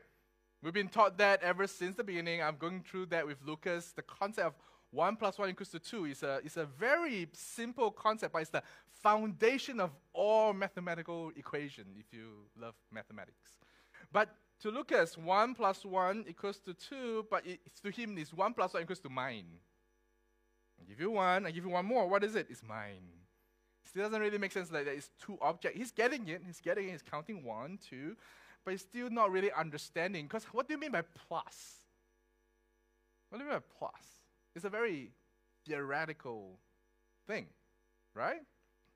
We've 0.62 0.74
been 0.74 0.90
taught 0.90 1.18
that 1.20 1.44
ever 1.44 1.68
since 1.68 1.96
the 1.96 2.04
beginning. 2.04 2.42
I'm 2.42 2.58
going 2.58 2.82
through 2.82 3.08
that 3.08 3.26
with 3.26 3.38
Lucas. 3.46 3.94
The 3.96 4.02
concept 4.02 4.48
of 4.48 4.54
1 4.96 5.16
plus 5.18 5.38
1 5.38 5.50
equals 5.50 5.70
to 5.70 5.80
2 5.80 6.06
is 6.06 6.24
a, 6.24 6.40
is 6.44 6.58
a 6.58 6.66
very 6.66 7.28
simple 7.34 7.92
concept, 7.92 8.34
but 8.34 8.42
it's 8.42 8.52
the 8.52 8.64
foundation 9.02 9.80
of 9.80 9.92
all 10.14 10.54
mathematical 10.54 11.32
equation 11.36 11.84
if 12.00 12.06
you 12.12 12.30
love 12.60 12.74
mathematics. 12.92 13.54
But 14.12 14.30
to 14.62 14.72
Lucas, 14.72 15.18
1 15.18 15.54
plus 15.54 15.84
1 15.84 16.26
equals 16.30 16.60
to 16.60 16.74
2, 16.74 17.28
but 17.30 17.46
it, 17.46 17.60
to 17.84 17.92
him, 17.92 18.18
it's 18.18 18.34
1 18.34 18.54
plus 18.54 18.74
1 18.74 18.84
equals 18.84 19.00
to 19.00 19.10
mine. 19.10 19.46
I 20.80 20.84
give 20.86 21.00
you 21.00 21.12
one, 21.12 21.46
I 21.46 21.52
give 21.52 21.66
you 21.66 21.70
one 21.70 21.86
more. 21.86 22.08
What 22.08 22.24
is 22.24 22.36
it? 22.36 22.48
It's 22.50 22.64
mine. 22.64 23.04
It 23.94 24.00
doesn't 24.00 24.20
really 24.20 24.38
make 24.38 24.52
sense 24.52 24.72
like 24.72 24.86
that. 24.86 24.94
It's 24.94 25.10
two 25.22 25.38
objects. 25.42 25.78
He's 25.78 25.92
getting 25.92 26.28
it. 26.28 26.42
He's 26.46 26.60
getting 26.60 26.90
it. 26.90 26.92
He's 26.92 27.02
counting 27.02 27.46
one, 27.46 27.80
two, 27.90 28.18
but 28.66 28.72
he's 28.72 28.82
still 28.82 29.10
not 29.10 29.32
really 29.32 29.52
understanding. 29.54 30.26
Because 30.26 30.44
what 30.46 30.68
do 30.68 30.74
you 30.74 30.80
mean 30.80 30.92
by 30.92 31.04
plus? 31.28 31.76
What 33.30 33.38
do 33.38 33.46
you 33.46 33.50
mean 33.50 33.60
by 33.60 33.66
plus? 33.80 34.25
It's 34.56 34.66
a 34.66 34.70
very 34.70 35.12
theoretical 35.68 36.60
thing, 37.28 37.48
right? 38.14 38.42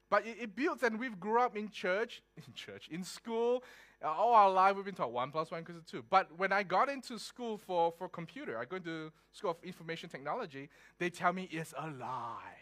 But 0.09 0.25
it, 0.25 0.37
it 0.41 0.55
builds, 0.55 0.81
and 0.83 0.99
we've 0.99 1.19
grew 1.19 1.41
up 1.41 1.55
in 1.55 1.69
church, 1.69 2.23
in 2.37 2.53
church, 2.53 2.87
in 2.89 3.03
school. 3.03 3.63
Uh, 4.03 4.07
all 4.07 4.33
our 4.33 4.49
life 4.49 4.75
we've 4.75 4.85
been 4.85 4.95
taught 4.95 5.11
one 5.11 5.31
plus 5.31 5.51
one 5.51 5.61
equals 5.61 5.83
two. 5.85 6.03
But 6.09 6.29
when 6.37 6.53
I 6.53 6.63
got 6.63 6.89
into 6.89 7.19
school 7.19 7.57
for, 7.57 7.91
for 7.91 8.07
computer, 8.07 8.57
I 8.57 8.65
go 8.65 8.77
into 8.77 9.11
school 9.33 9.51
of 9.51 9.57
information 9.61 10.09
technology, 10.09 10.69
they 10.97 11.09
tell 11.09 11.33
me 11.33 11.49
it's 11.51 11.73
a 11.77 11.87
lie. 11.87 12.57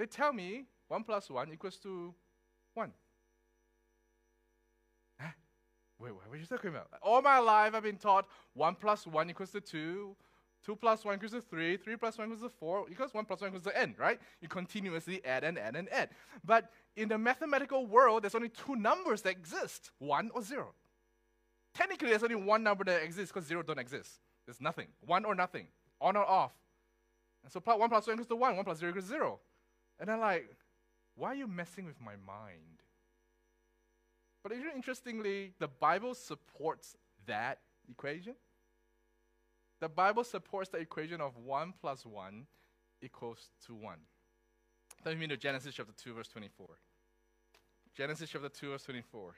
They 0.00 0.06
tell 0.06 0.32
me 0.32 0.64
1 0.88 1.04
plus 1.04 1.28
1 1.28 1.52
equals 1.52 1.76
to 1.82 2.14
1. 2.72 2.90
Huh? 5.20 5.28
Wait, 5.98 6.14
what 6.14 6.24
are 6.32 6.36
you 6.38 6.46
talking 6.46 6.70
about? 6.70 6.88
All 7.02 7.20
my 7.20 7.38
life 7.38 7.74
I've 7.74 7.82
been 7.82 7.98
taught 7.98 8.26
1 8.54 8.76
plus 8.76 9.06
1 9.06 9.28
equals 9.28 9.50
to 9.50 9.60
2. 9.60 10.16
2 10.64 10.76
plus 10.76 11.04
1 11.04 11.14
equals 11.14 11.32
to 11.32 11.40
3, 11.40 11.76
3 11.76 11.96
plus 11.96 12.18
1 12.18 12.26
equals 12.26 12.42
to 12.42 12.48
4, 12.48 12.84
because 12.88 13.14
1 13.14 13.24
plus 13.24 13.40
1 13.40 13.48
equals 13.48 13.64
to 13.64 13.78
n, 13.78 13.94
right? 13.98 14.20
You 14.40 14.48
continuously 14.48 15.24
add 15.24 15.44
and 15.44 15.58
add 15.58 15.76
and 15.76 15.88
add. 15.90 16.10
But 16.44 16.70
in 16.96 17.08
the 17.08 17.18
mathematical 17.18 17.86
world, 17.86 18.22
there's 18.22 18.34
only 18.34 18.50
two 18.50 18.76
numbers 18.76 19.22
that 19.22 19.30
exist 19.30 19.90
1 19.98 20.30
or 20.34 20.42
0. 20.42 20.74
Technically, 21.74 22.10
there's 22.10 22.22
only 22.22 22.34
one 22.34 22.62
number 22.62 22.84
that 22.84 23.02
exists 23.02 23.32
because 23.32 23.48
0 23.48 23.62
don't 23.62 23.78
exist. 23.78 24.20
There's 24.46 24.60
nothing. 24.60 24.88
1 25.06 25.24
or 25.24 25.34
nothing. 25.34 25.68
On 26.00 26.16
or 26.16 26.26
off. 26.26 26.52
And 27.42 27.52
so 27.52 27.60
1 27.60 27.88
plus 27.88 28.06
1 28.06 28.14
equals 28.14 28.28
to 28.28 28.36
1, 28.36 28.56
1 28.56 28.64
plus 28.64 28.78
0 28.78 28.90
equals 28.90 29.06
0. 29.06 29.40
And 29.98 30.10
I'm 30.10 30.20
like, 30.20 30.56
why 31.14 31.28
are 31.28 31.34
you 31.34 31.46
messing 31.46 31.86
with 31.86 32.00
my 32.00 32.14
mind? 32.26 32.82
But 34.42 34.52
interestingly, 34.52 35.52
the 35.58 35.68
Bible 35.68 36.14
supports 36.14 36.96
that 37.26 37.58
equation. 37.90 38.34
The 39.80 39.88
Bible 39.88 40.24
supports 40.24 40.68
the 40.68 40.78
equation 40.78 41.20
of 41.20 41.36
1 41.36 41.74
plus 41.80 42.04
1 42.04 42.46
equals 43.02 43.50
to 43.66 43.74
1. 43.74 43.96
Let 45.04 45.18
me 45.18 45.26
to 45.26 45.36
Genesis 45.36 45.74
chapter 45.74 45.92
2, 45.96 46.14
verse 46.14 46.28
24. 46.28 46.66
Genesis 47.96 48.28
chapter 48.30 48.48
2, 48.48 48.70
verse 48.70 48.82
24. 48.84 49.34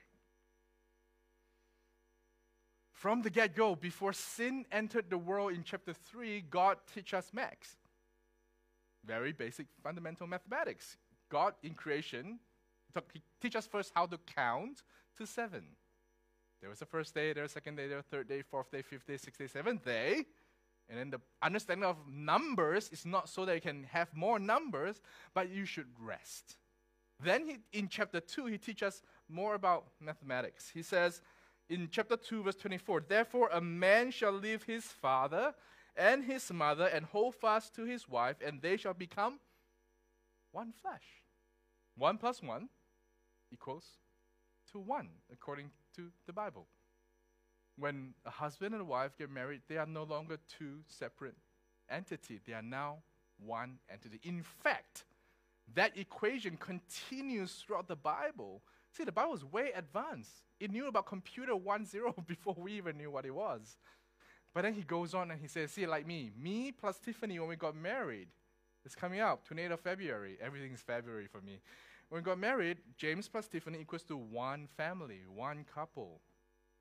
From 2.92 3.22
the 3.22 3.30
get 3.30 3.54
go, 3.54 3.74
before 3.74 4.12
sin 4.12 4.64
entered 4.70 5.10
the 5.10 5.18
world 5.18 5.52
in 5.52 5.62
chapter 5.64 5.92
3, 5.92 6.42
God 6.50 6.78
teach 6.92 7.14
us 7.14 7.30
max. 7.32 7.76
Very 9.04 9.32
basic 9.32 9.66
fundamental 9.82 10.26
mathematics. 10.26 10.96
God 11.28 11.54
in 11.62 11.74
creation 11.74 12.38
he 13.12 13.22
teach 13.40 13.56
us 13.56 13.66
first 13.66 13.92
how 13.94 14.06
to 14.06 14.18
count 14.18 14.82
to 15.16 15.26
seven. 15.26 15.64
There 16.62 16.70
was 16.70 16.80
a 16.80 16.86
first 16.86 17.12
day, 17.12 17.32
there 17.32 17.42
was 17.42 17.50
a 17.50 17.54
second 17.54 17.74
day, 17.74 17.88
there 17.88 17.96
was 17.96 18.06
a 18.06 18.16
third 18.16 18.28
day, 18.28 18.40
fourth 18.40 18.70
day, 18.70 18.82
fifth 18.82 19.04
day, 19.04 19.16
sixth 19.16 19.38
day, 19.38 19.48
seventh 19.48 19.84
day. 19.84 20.24
And 20.88 20.98
then 20.98 21.10
the 21.10 21.20
understanding 21.42 21.84
of 21.84 21.96
numbers 22.08 22.88
is 22.90 23.04
not 23.04 23.28
so 23.28 23.44
that 23.44 23.54
you 23.56 23.60
can 23.60 23.82
have 23.90 24.14
more 24.14 24.38
numbers, 24.38 25.00
but 25.34 25.50
you 25.50 25.64
should 25.64 25.88
rest. 26.00 26.56
Then 27.18 27.46
he, 27.46 27.78
in 27.78 27.88
chapter 27.88 28.20
2, 28.20 28.46
he 28.46 28.58
teaches 28.58 28.86
us 28.86 29.02
more 29.28 29.54
about 29.54 29.86
mathematics. 30.00 30.70
He 30.72 30.82
says 30.82 31.20
in 31.68 31.88
chapter 31.90 32.16
2, 32.16 32.44
verse 32.44 32.56
24, 32.56 33.06
Therefore 33.08 33.50
a 33.52 33.60
man 33.60 34.12
shall 34.12 34.32
leave 34.32 34.62
his 34.62 34.84
father 34.84 35.54
and 35.96 36.24
his 36.24 36.52
mother 36.52 36.86
and 36.86 37.06
hold 37.06 37.34
fast 37.34 37.74
to 37.74 37.84
his 37.84 38.08
wife, 38.08 38.36
and 38.44 38.62
they 38.62 38.76
shall 38.76 38.94
become 38.94 39.40
one 40.52 40.72
flesh. 40.72 41.22
One 41.96 42.18
plus 42.18 42.40
one 42.40 42.68
equals 43.52 43.84
to 44.70 44.78
one, 44.78 45.08
according 45.32 45.70
to 45.96 46.08
the 46.26 46.32
Bible. 46.32 46.66
When 47.78 48.14
a 48.26 48.30
husband 48.30 48.74
and 48.74 48.82
a 48.82 48.84
wife 48.84 49.16
get 49.18 49.30
married, 49.30 49.62
they 49.68 49.78
are 49.78 49.86
no 49.86 50.04
longer 50.04 50.38
two 50.58 50.80
separate 50.86 51.36
entities. 51.90 52.40
They 52.46 52.52
are 52.52 52.62
now 52.62 52.98
one 53.38 53.78
entity. 53.90 54.20
In 54.22 54.42
fact, 54.42 55.04
that 55.74 55.96
equation 55.96 56.56
continues 56.56 57.52
throughout 57.52 57.88
the 57.88 57.96
Bible. 57.96 58.62
See, 58.96 59.04
the 59.04 59.12
Bible 59.12 59.34
is 59.34 59.44
way 59.44 59.70
advanced. 59.74 60.42
It 60.60 60.70
knew 60.70 60.86
about 60.86 61.06
computer 61.06 61.52
1.0 61.54 62.26
before 62.26 62.56
we 62.58 62.72
even 62.72 62.98
knew 62.98 63.10
what 63.10 63.24
it 63.24 63.34
was. 63.34 63.76
But 64.54 64.62
then 64.62 64.74
he 64.74 64.82
goes 64.82 65.14
on 65.14 65.30
and 65.30 65.40
he 65.40 65.48
says, 65.48 65.72
see, 65.72 65.86
like 65.86 66.06
me, 66.06 66.30
me 66.38 66.72
plus 66.72 66.98
Tiffany 66.98 67.38
when 67.38 67.48
we 67.48 67.56
got 67.56 67.74
married, 67.74 68.28
it's 68.84 68.94
coming 68.94 69.20
up, 69.20 69.48
28th 69.48 69.72
of 69.72 69.80
February. 69.80 70.36
Everything's 70.42 70.80
February 70.80 71.26
for 71.26 71.40
me. 71.40 71.60
When 72.12 72.20
we 72.20 72.26
got 72.26 72.38
married, 72.38 72.76
James 72.98 73.26
plus 73.26 73.48
Tiffany 73.48 73.80
equals 73.80 74.02
to 74.02 74.18
one 74.18 74.68
family, 74.76 75.20
one 75.34 75.64
couple. 75.74 76.20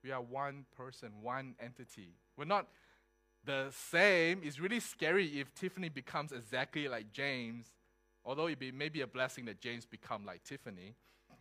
We 0.03 0.11
are 0.11 0.21
one 0.21 0.65
person, 0.75 1.09
one 1.21 1.55
entity. 1.57 2.17
We're 2.35 2.43
not 2.43 2.67
the 3.45 3.67
same. 3.71 4.41
It's 4.43 4.59
really 4.59 4.81
scary 4.81 5.39
if 5.39 5.53
Tiffany 5.53 5.87
becomes 5.87 6.33
exactly 6.33 6.89
like 6.89 7.13
James, 7.13 7.67
although 8.25 8.47
it 8.47 8.59
be, 8.59 8.73
may 8.73 8.89
be 8.89 8.99
a 8.99 9.07
blessing 9.07 9.45
that 9.45 9.61
James 9.61 9.85
become 9.85 10.25
like 10.25 10.43
Tiffany. 10.43 10.95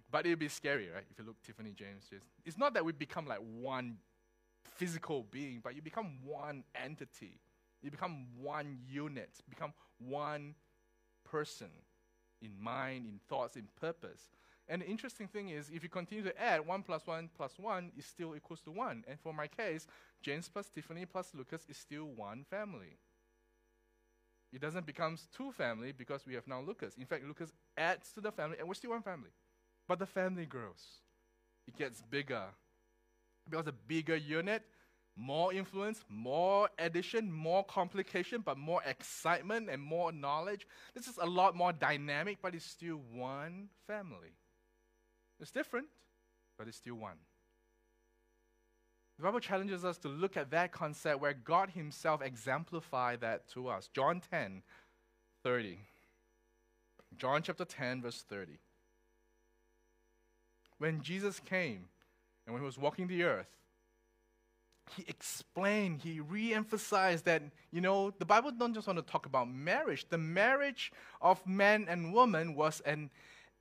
But 0.09 0.25
it'd 0.25 0.39
be 0.39 0.47
scary, 0.47 0.89
right? 0.95 1.03
If 1.11 1.19
you 1.19 1.25
look 1.25 1.43
Tiffany, 1.43 1.73
James, 1.73 2.05
it's 2.45 2.59
not 2.59 2.75
that 2.75 2.85
we 2.85 2.93
become 2.93 3.27
like 3.27 3.41
one 3.61 3.97
physical 4.77 5.27
being, 5.33 5.59
but 5.65 5.75
you 5.75 5.83
become 5.83 6.19
one 6.25 6.63
entity. 6.81 7.41
You 7.83 7.91
become 7.91 8.29
one 8.41 8.79
unit, 8.89 9.31
become 9.49 9.73
one 9.99 10.55
person 11.29 11.71
in 12.43 12.53
mind, 12.61 13.07
in 13.07 13.21
thoughts, 13.29 13.57
in 13.57 13.69
purpose. 13.81 14.29
And 14.69 14.83
the 14.83 14.87
interesting 14.87 15.27
thing 15.27 15.49
is, 15.49 15.69
if 15.69 15.83
you 15.83 15.89
continue 15.89 16.23
to 16.23 16.41
add 16.41 16.67
1 16.67 16.83
plus 16.85 17.07
1 17.07 17.31
plus 17.37 17.59
1 17.59 17.93
is 17.99 18.07
still 18.07 18.37
equals 18.37 18.61
to 18.63 18.71
1. 18.71 19.05
And 19.09 19.19
for 19.19 19.33
my 19.33 19.49
case, 19.49 19.87
James 20.23 20.49
plus 20.49 20.69
Tiffany 20.69 21.07
plus 21.07 21.33
Lucas 21.35 21.67
is 21.69 21.77
still 21.77 22.05
one 22.05 22.45
family. 22.49 22.97
It 24.53 24.61
doesn't 24.61 24.87
become 24.87 25.19
two 25.37 25.53
family 25.53 25.93
because 25.93 26.27
we 26.27 26.35
have 26.35 26.47
now 26.47 26.61
Lucas. 26.61 26.95
In 26.97 27.07
fact, 27.07 27.25
Lucas 27.25 27.53
adds 27.77 28.13
to 28.13 28.21
the 28.21 28.33
family 28.33 28.57
and 28.59 28.69
we're 28.69 28.75
still 28.75 28.91
one 28.91 29.03
family. 29.03 29.31
But 29.89 29.99
the 29.99 30.07
family 30.07 30.47
grows. 30.47 31.01
It 31.67 31.77
gets 31.77 32.03
bigger. 32.03 32.45
Because 33.49 33.67
a 33.67 33.73
bigger 33.73 34.17
unit, 34.17 34.63
more 35.21 35.53
influence, 35.53 36.03
more 36.09 36.71
addition, 36.79 37.31
more 37.31 37.63
complication, 37.65 38.41
but 38.43 38.57
more 38.57 38.83
excitement 38.87 39.69
and 39.69 39.83
more 39.83 40.13
knowledge. 40.13 40.67
This 40.95 41.09
is 41.09 41.19
a 41.19 41.27
lot 41.27 41.55
more 41.55 41.75
dynamic, 41.75 42.39
but 42.41 42.55
it's 42.55 42.65
still 42.65 43.01
one 43.13 43.69
family. 43.87 44.35
It's 45.39 45.51
different, 45.51 45.89
but 46.59 46.69
it's 46.69 46.79
still 46.79 46.95
one. 46.95 47.17
The 49.19 49.25
Bible 49.25 49.41
challenges 49.41 49.85
us 49.85 49.99
to 49.99 50.09
look 50.09 50.39
at 50.39 50.51
that 50.53 50.73
concept 50.73 51.21
where 51.21 51.35
God 51.35 51.69
Himself 51.69 52.23
exemplified 52.23 53.21
that 53.21 53.47
to 53.51 53.69
us. 53.69 53.91
John 53.93 54.23
10, 54.31 54.63
30. 55.45 55.81
John 57.19 57.43
chapter 57.43 57.67
10, 57.67 58.01
verse 58.01 58.25
30. 58.27 58.53
When 60.79 61.03
Jesus 61.03 61.41
came 61.41 61.89
and 62.47 62.55
when 62.55 62.63
He 62.63 62.67
was 62.67 62.79
walking 62.79 63.07
the 63.07 63.25
earth, 63.25 63.60
he 64.97 65.05
explained, 65.07 66.01
he 66.03 66.21
re-emphasized 66.21 67.25
that, 67.25 67.43
you 67.71 67.81
know, 67.81 68.13
the 68.19 68.25
Bible 68.25 68.51
don't 68.51 68.75
just 68.75 68.87
want 68.87 68.99
to 68.99 69.11
talk 69.11 69.27
about 69.27 69.49
marriage. 69.49 70.07
The 70.09 70.19
marriage 70.19 70.93
of 71.21 71.45
man 71.47 71.87
and 71.89 72.13
woman 72.13 72.55
was 72.55 72.81
an 72.81 73.11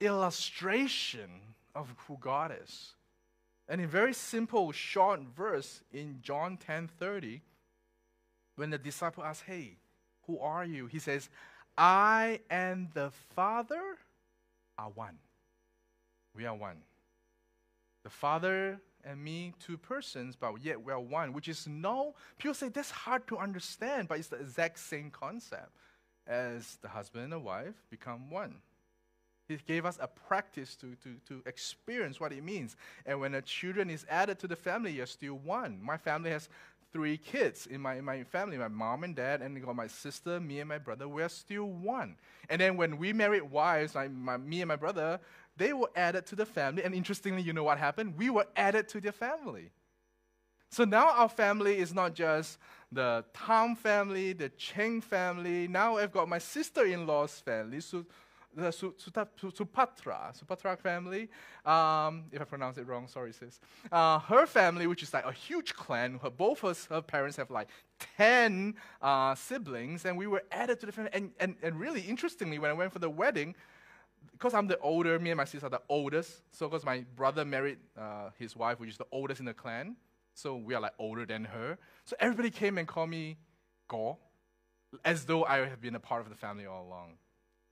illustration 0.01 1.29
of 1.75 1.93
who 2.07 2.17
God 2.19 2.51
is. 2.63 2.93
And 3.67 3.79
in 3.79 3.87
very 3.87 4.13
simple, 4.13 4.71
short 4.71 5.21
verse 5.35 5.81
in 5.93 6.19
John 6.21 6.57
10:30, 6.57 7.41
when 8.55 8.71
the 8.71 8.77
disciple 8.77 9.23
asks, 9.23 9.43
Hey, 9.43 9.77
who 10.25 10.39
are 10.39 10.65
you? 10.65 10.87
He 10.87 10.99
says, 10.99 11.29
I 11.77 12.39
and 12.49 12.89
the 12.93 13.11
Father 13.35 13.97
are 14.77 14.89
one. 14.89 15.17
We 16.35 16.45
are 16.45 16.55
one. 16.55 16.77
The 18.03 18.09
Father 18.09 18.81
and 19.03 19.23
me 19.23 19.53
two 19.59 19.77
persons, 19.77 20.35
but 20.35 20.53
yet 20.61 20.81
we're 20.81 20.99
one, 20.99 21.33
which 21.33 21.47
is 21.47 21.67
no, 21.67 22.15
people 22.37 22.53
say 22.53 22.69
that's 22.69 22.91
hard 22.91 23.27
to 23.27 23.37
understand, 23.37 24.07
but 24.07 24.19
it's 24.19 24.27
the 24.27 24.37
exact 24.37 24.79
same 24.79 25.09
concept 25.09 25.71
as 26.27 26.77
the 26.81 26.87
husband 26.87 27.23
and 27.23 27.33
the 27.33 27.39
wife 27.39 27.75
become 27.89 28.29
one. 28.29 28.55
He 29.47 29.57
gave 29.65 29.83
us 29.83 29.97
a 29.99 30.07
practice 30.07 30.75
to, 30.75 30.95
to, 31.03 31.15
to 31.27 31.41
experience 31.47 32.19
what 32.19 32.31
it 32.31 32.43
means. 32.43 32.75
And 33.05 33.19
when 33.19 33.33
a 33.33 33.41
children 33.41 33.89
is 33.89 34.05
added 34.07 34.37
to 34.39 34.47
the 34.47 34.55
family, 34.55 34.91
you're 34.91 35.07
still 35.07 35.39
one. 35.39 35.79
My 35.81 35.97
family 35.97 36.29
has 36.29 36.49
three 36.91 37.17
kids 37.17 37.67
in 37.67 37.81
my, 37.81 37.95
in 37.95 38.05
my 38.05 38.23
family 38.23 38.57
my 38.57 38.67
mom 38.67 39.03
and 39.03 39.15
dad, 39.15 39.41
and 39.41 39.63
got 39.63 39.75
my 39.75 39.87
sister, 39.87 40.39
me, 40.39 40.59
and 40.59 40.69
my 40.69 40.77
brother. 40.77 41.07
We're 41.07 41.29
still 41.29 41.65
one. 41.65 42.15
And 42.49 42.59
then 42.59 42.77
when 42.77 42.97
we 42.97 43.13
married 43.13 43.43
wives, 43.43 43.95
my, 43.95 44.07
my, 44.07 44.37
me 44.37 44.61
and 44.61 44.67
my 44.67 44.75
brother, 44.75 45.19
they 45.57 45.73
were 45.73 45.89
added 45.95 46.25
to 46.27 46.35
the 46.35 46.45
family. 46.45 46.83
And 46.83 46.95
interestingly, 46.95 47.41
you 47.41 47.53
know 47.53 47.63
what 47.63 47.77
happened? 47.77 48.17
We 48.17 48.29
were 48.29 48.47
added 48.55 48.87
to 48.89 49.01
their 49.01 49.11
family. 49.11 49.71
So 50.71 50.85
now 50.85 51.09
our 51.09 51.29
family 51.29 51.79
is 51.79 51.93
not 51.93 52.13
just 52.13 52.57
the 52.91 53.25
Tam 53.33 53.75
family, 53.75 54.33
the 54.33 54.49
Cheng 54.49 55.01
family. 55.01 55.67
Now 55.67 55.97
I've 55.97 56.11
got 56.11 56.29
my 56.29 56.37
sister 56.37 56.85
in 56.85 57.07
law's 57.07 57.39
family, 57.39 57.81
so 57.81 58.05
the 58.55 58.71
Supatra, 58.71 60.33
Supatra 60.33 60.77
family. 60.77 61.29
Um, 61.65 62.25
if 62.31 62.41
I 62.41 62.45
pronounce 62.45 62.77
it 62.77 62.87
wrong, 62.87 63.07
sorry, 63.07 63.31
sis. 63.33 63.59
Uh, 63.91 64.19
her 64.19 64.45
family, 64.45 64.87
which 64.87 65.03
is 65.03 65.13
like 65.13 65.25
a 65.25 65.31
huge 65.31 65.73
clan, 65.75 66.19
her, 66.21 66.29
both 66.29 66.61
her, 66.61 66.73
her 66.95 67.01
parents 67.01 67.37
have 67.37 67.51
like 67.51 67.69
10 68.17 68.75
uh, 69.01 69.35
siblings, 69.35 70.05
and 70.05 70.17
we 70.17 70.27
were 70.27 70.43
added 70.51 70.79
to 70.79 70.85
the 70.85 70.91
family. 70.91 71.11
And, 71.13 71.31
and, 71.39 71.55
and 71.61 71.79
really 71.79 72.01
interestingly, 72.01 72.59
when 72.59 72.71
I 72.71 72.73
went 72.73 72.91
for 72.91 72.99
the 72.99 73.09
wedding, 73.09 73.55
because 74.31 74.53
I'm 74.53 74.67
the 74.67 74.79
older, 74.79 75.19
me 75.19 75.31
and 75.31 75.37
my 75.37 75.45
sister 75.45 75.67
are 75.67 75.69
the 75.69 75.81
oldest. 75.89 76.41
So, 76.51 76.67
because 76.67 76.85
my 76.85 77.05
brother 77.15 77.45
married 77.45 77.77
uh, 77.97 78.29
his 78.37 78.55
wife, 78.55 78.79
which 78.79 78.89
is 78.89 78.97
the 78.97 79.07
oldest 79.11 79.39
in 79.39 79.45
the 79.45 79.53
clan, 79.53 79.95
so 80.33 80.55
we 80.55 80.73
are 80.73 80.81
like 80.81 80.93
older 80.99 81.25
than 81.25 81.45
her. 81.45 81.77
So 82.05 82.15
everybody 82.19 82.49
came 82.49 82.77
and 82.77 82.87
called 82.87 83.09
me 83.09 83.37
Go, 83.87 84.17
as 85.03 85.25
though 85.25 85.43
I 85.43 85.57
have 85.67 85.81
been 85.81 85.95
a 85.95 85.99
part 85.99 86.21
of 86.21 86.29
the 86.29 86.35
family 86.35 86.65
all 86.65 86.85
along. 86.85 87.17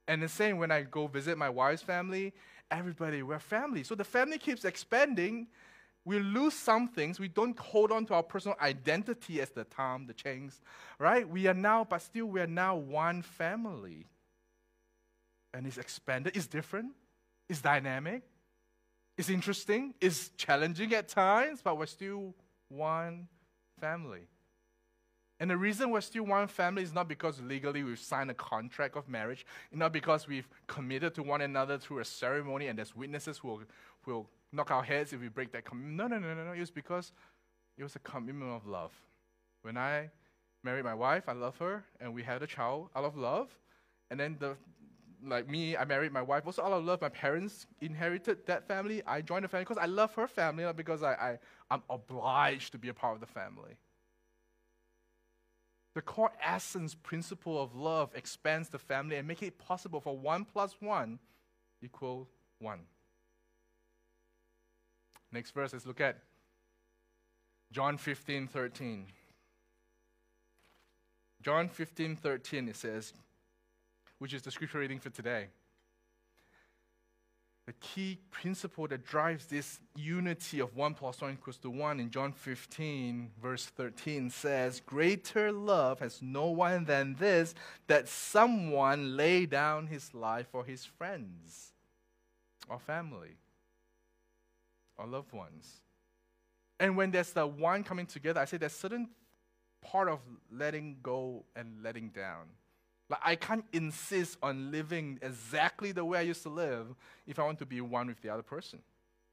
And 0.07 0.23
the 0.23 0.29
same 0.29 0.57
when 0.57 0.71
I 0.71 0.83
go 0.83 1.07
visit 1.07 1.37
my 1.37 1.49
wife's 1.49 1.81
family, 1.81 2.33
everybody, 2.71 3.23
we're 3.23 3.39
family. 3.39 3.83
So 3.83 3.95
the 3.95 4.03
family 4.03 4.37
keeps 4.37 4.65
expanding. 4.65 5.47
we 6.07 6.19
lose 6.19 6.53
some 6.53 6.87
things. 6.87 7.19
We 7.19 7.27
don't 7.27 7.59
hold 7.59 7.91
on 7.91 8.05
to 8.05 8.13
our 8.13 8.23
personal 8.23 8.55
identity 8.61 9.41
as 9.41 9.49
the 9.49 9.65
Tam, 9.65 10.07
the 10.07 10.13
Changs, 10.13 10.61
right? 10.99 11.27
We 11.27 11.47
are 11.47 11.53
now, 11.53 11.83
but 11.83 12.01
still, 12.01 12.27
we 12.27 12.39
are 12.39 12.47
now 12.47 12.77
one 12.77 13.21
family. 13.21 14.07
And 15.53 15.67
it's 15.67 15.77
expanded, 15.77 16.37
it's 16.37 16.47
different, 16.47 16.93
it's 17.49 17.61
dynamic, 17.61 18.23
it's 19.17 19.29
interesting, 19.29 19.95
it's 19.99 20.29
challenging 20.37 20.93
at 20.93 21.09
times, 21.09 21.59
but 21.61 21.77
we're 21.77 21.87
still 21.87 22.33
one 22.69 23.27
family. 23.81 24.27
And 25.39 25.50
the 25.50 25.58
reason 25.58 25.91
we're 25.91 26.01
still 26.01 26.25
one 26.25 26.48
family 26.48 26.82
is 26.82 26.94
not 26.94 27.08
because 27.08 27.39
legally 27.41 27.84
we've 27.84 28.00
signed 28.00 28.32
a 28.32 28.34
contract 28.34 28.98
of 28.98 29.08
marriage, 29.08 29.46
not 29.72 29.94
because 29.94 30.27
we've 30.27 30.48
committed 30.65 31.13
to 31.15 31.24
one 31.24 31.41
another 31.41 31.77
through 31.77 32.00
a 32.00 32.06
ceremony 32.06 32.67
and 32.67 32.77
there's 32.77 32.96
witnesses 32.96 33.38
who 33.38 33.50
will, 33.50 33.62
who 34.01 34.12
will 34.13 34.29
knock 34.51 34.72
our 34.72 34.84
heads 34.84 35.13
if 35.13 35.22
we 35.22 35.27
break 35.27 35.51
that 35.51 35.63
commitment. 35.63 35.96
No, 35.96 36.08
no, 36.08 36.17
no, 36.17 36.34
no, 36.34 36.46
no. 36.46 36.51
It 36.53 36.60
was 36.60 36.72
because 36.72 37.12
it 37.77 37.84
was 37.84 37.96
a 37.96 38.00
commitment 38.00 38.51
of 38.51 38.65
love. 38.65 38.91
When 39.62 39.77
I 39.77 40.10
married 40.63 40.86
my 40.86 40.96
wife, 40.96 41.29
I 41.29 41.34
love 41.34 41.58
her, 41.58 41.84
and 42.00 42.13
we 42.13 42.24
had 42.24 42.41
a 42.41 42.48
child 42.48 42.89
out 42.96 43.03
of 43.03 43.15
love. 43.15 43.50
And 44.10 44.20
then 44.20 44.38
the 44.39 44.56
like 45.24 45.50
me, 45.50 45.75
I 45.75 45.84
married 45.86 46.12
my 46.12 46.22
wife 46.22 46.44
also 46.46 46.63
out 46.63 46.72
of 46.72 46.86
love. 46.86 47.01
My 47.01 47.10
parents 47.10 47.65
inherited 47.82 48.46
that 48.46 48.67
family. 48.67 49.01
I 49.06 49.22
joined 49.22 49.44
the 49.44 49.48
family 49.48 49.65
because 49.65 49.82
I 49.82 49.86
love 49.86 50.13
her 50.15 50.27
family, 50.27 50.63
not 50.63 50.77
because 50.77 51.03
I, 51.03 51.13
I, 51.13 51.39
I'm 51.72 51.82
obliged 51.89 52.72
to 52.74 52.77
be 52.77 52.89
a 52.89 52.94
part 52.94 53.15
of 53.15 53.20
the 53.20 53.27
family. 53.27 53.77
The 55.98 56.04
core 56.04 56.32
essence 56.46 56.94
principle 56.94 57.60
of 57.60 57.75
love 57.75 58.12
expands 58.13 58.70
the 58.70 58.77
family 58.77 59.16
and 59.16 59.27
make 59.27 59.42
it 59.42 59.58
possible 59.58 60.00
for 60.00 60.16
one 60.16 60.46
plus 60.46 60.75
one 60.80 61.18
equal 61.82 62.27
one. 62.60 62.82
Next 65.32 65.56
verse, 65.56 65.74
let's 65.74 65.88
look 65.88 66.00
at 66.00 66.20
John 67.72 67.98
15, 67.98 68.46
13. 68.46 69.08
John 71.42 71.68
15, 71.68 72.16
13, 72.18 72.70
it 72.70 72.75
says, 72.75 73.12
which 74.20 74.36
is 74.36 74.44
the 74.44 74.51
scripture 74.51 74.77
reading 74.77 75.00
for 75.00 75.10
today. 75.10 75.48
The 77.67 77.74
key 77.74 78.17
principle 78.31 78.88
that 78.88 79.05
drives 79.05 79.45
this 79.45 79.81
unity 79.93 80.62
of 80.62 80.74
1 80.74 80.93
plus 80.93 81.19
1 81.19 81.33
equals 81.33 81.57
to 81.57 81.69
1 81.69 82.00
in 82.00 82.09
John 82.09 82.31
15, 82.31 83.31
verse 83.41 83.65
13 83.65 84.29
says, 84.29 84.79
Greater 84.79 85.51
love 85.51 86.00
has 86.00 86.21
no 86.21 86.45
one 86.45 86.86
than 86.86 87.15
this, 87.15 87.53
that 87.88 88.07
someone 88.07 89.17
lay 89.17 89.45
down 89.45 89.88
his 89.88 90.13
life 90.13 90.47
for 90.50 90.63
his 90.63 90.86
friends, 90.86 91.74
or 92.69 92.79
family, 92.79 93.36
or 94.97 95.05
loved 95.05 95.33
ones. 95.33 95.81
And 96.79 96.95
when 96.95 97.12
there's 97.12 97.33
the 97.33 97.45
one 97.45 97.83
coming 97.83 98.05
together, 98.05 98.39
I 98.39 98.45
say 98.45 98.55
there's 98.55 98.71
certain 98.71 99.09
part 99.81 100.07
of 100.07 100.19
letting 100.50 101.00
go 101.03 101.43
and 101.53 101.83
letting 101.83 102.12
down. 102.12 102.45
Like, 103.09 103.21
I 103.23 103.35
can't 103.35 103.65
insist 103.71 104.37
on 104.43 104.71
living 104.71 105.19
exactly 105.21 105.91
the 105.91 106.03
way 106.03 106.19
I 106.19 106.23
used 106.23 106.43
to 106.43 106.49
live 106.49 106.87
if 107.25 107.39
I 107.39 107.43
want 107.43 107.59
to 107.59 107.65
be 107.65 107.79
one 107.81 108.07
with 108.07 108.21
the 108.21 108.29
other 108.29 108.43
person. 108.43 108.79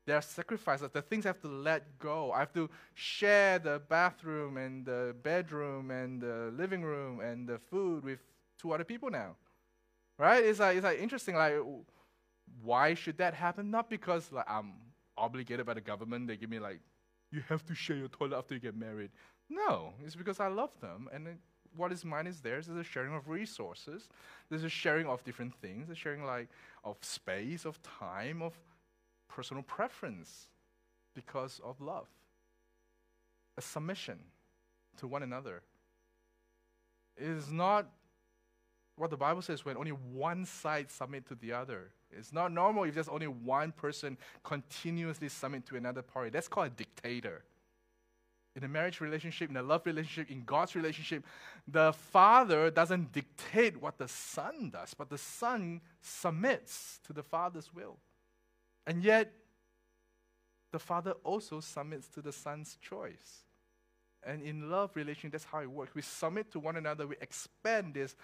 There 0.06 0.16
are 0.16 0.22
sacrifices, 0.22 0.90
the 0.92 1.02
things 1.02 1.24
I 1.24 1.30
have 1.30 1.40
to 1.40 1.48
let 1.48 1.98
go. 1.98 2.30
I 2.30 2.40
have 2.40 2.52
to 2.52 2.68
share 2.92 3.58
the 3.58 3.80
bathroom 3.88 4.58
and 4.58 4.84
the 4.84 5.16
bedroom 5.22 5.90
and 5.90 6.20
the 6.20 6.52
living 6.56 6.82
room 6.82 7.20
and 7.20 7.48
the 7.48 7.58
food 7.58 8.04
with 8.04 8.20
two 8.58 8.72
other 8.72 8.84
people 8.84 9.10
now. 9.10 9.36
Right? 10.18 10.44
It's 10.44 10.60
like, 10.60 10.76
it's 10.76 10.84
like 10.84 11.00
interesting. 11.00 11.34
Like, 11.34 11.54
why 12.62 12.94
should 12.94 13.18
that 13.18 13.34
happen? 13.34 13.70
Not 13.70 13.88
because 13.88 14.30
like 14.30 14.48
I'm 14.48 14.74
obligated 15.16 15.64
by 15.66 15.74
the 15.74 15.80
government. 15.80 16.28
They 16.28 16.36
give 16.36 16.50
me 16.50 16.58
like, 16.58 16.80
you 17.32 17.42
have 17.48 17.64
to 17.66 17.74
share 17.74 17.96
your 17.96 18.08
toilet 18.08 18.36
after 18.36 18.54
you 18.54 18.60
get 18.60 18.76
married. 18.76 19.10
No, 19.48 19.94
it's 20.04 20.14
because 20.14 20.38
I 20.38 20.48
love 20.48 20.70
them 20.80 21.08
and 21.12 21.26
what 21.76 21.92
is 21.92 22.04
mine 22.04 22.26
is 22.26 22.40
theirs. 22.40 22.66
There's 22.66 22.78
a 22.78 22.88
sharing 22.88 23.14
of 23.14 23.28
resources. 23.28 24.08
There's 24.48 24.64
a 24.64 24.68
sharing 24.68 25.06
of 25.06 25.24
different 25.24 25.54
things. 25.60 25.90
A 25.90 25.94
sharing 25.94 26.24
like 26.24 26.48
of 26.84 26.96
space, 27.00 27.64
of 27.64 27.80
time, 27.82 28.42
of 28.42 28.54
personal 29.28 29.62
preference, 29.62 30.48
because 31.14 31.60
of 31.64 31.80
love. 31.80 32.06
A 33.56 33.62
submission 33.62 34.18
to 34.98 35.06
one 35.06 35.22
another. 35.22 35.62
It 37.16 37.28
is 37.28 37.50
not 37.50 37.86
what 38.96 39.10
the 39.10 39.16
Bible 39.16 39.42
says 39.42 39.64
when 39.64 39.76
only 39.76 39.90
one 39.90 40.44
side 40.44 40.90
submit 40.90 41.26
to 41.28 41.34
the 41.34 41.52
other. 41.52 41.90
It's 42.16 42.32
not 42.32 42.52
normal 42.52 42.84
if 42.84 42.94
there's 42.94 43.08
only 43.08 43.26
one 43.26 43.72
person 43.72 44.16
continuously 44.44 45.28
submit 45.28 45.66
to 45.66 45.76
another 45.76 46.02
party. 46.02 46.30
That's 46.30 46.48
called 46.48 46.68
a 46.68 46.70
dictator 46.70 47.42
in 48.56 48.62
a 48.62 48.68
marriage 48.68 49.00
relationship, 49.00 49.50
in 49.50 49.56
a 49.56 49.62
love 49.62 49.84
relationship, 49.84 50.30
in 50.30 50.44
God's 50.44 50.76
relationship, 50.76 51.24
the 51.66 51.92
father 51.92 52.70
doesn't 52.70 53.12
dictate 53.12 53.80
what 53.80 53.98
the 53.98 54.06
son 54.06 54.70
does, 54.70 54.94
but 54.94 55.10
the 55.10 55.18
son 55.18 55.80
submits 56.00 57.00
to 57.06 57.12
the 57.12 57.22
father's 57.22 57.74
will. 57.74 57.98
And 58.86 59.02
yet, 59.02 59.32
the 60.70 60.78
father 60.78 61.14
also 61.24 61.60
submits 61.60 62.08
to 62.08 62.22
the 62.22 62.32
son's 62.32 62.78
choice. 62.80 63.44
And 64.26 64.42
in 64.42 64.70
love 64.70 64.90
relationship, 64.94 65.32
that's 65.32 65.44
how 65.44 65.60
it 65.60 65.70
works. 65.70 65.94
We 65.94 66.02
submit 66.02 66.50
to 66.52 66.60
one 66.60 66.76
another, 66.76 67.06
we 67.06 67.16
expand 67.20 67.94
this, 67.94 68.14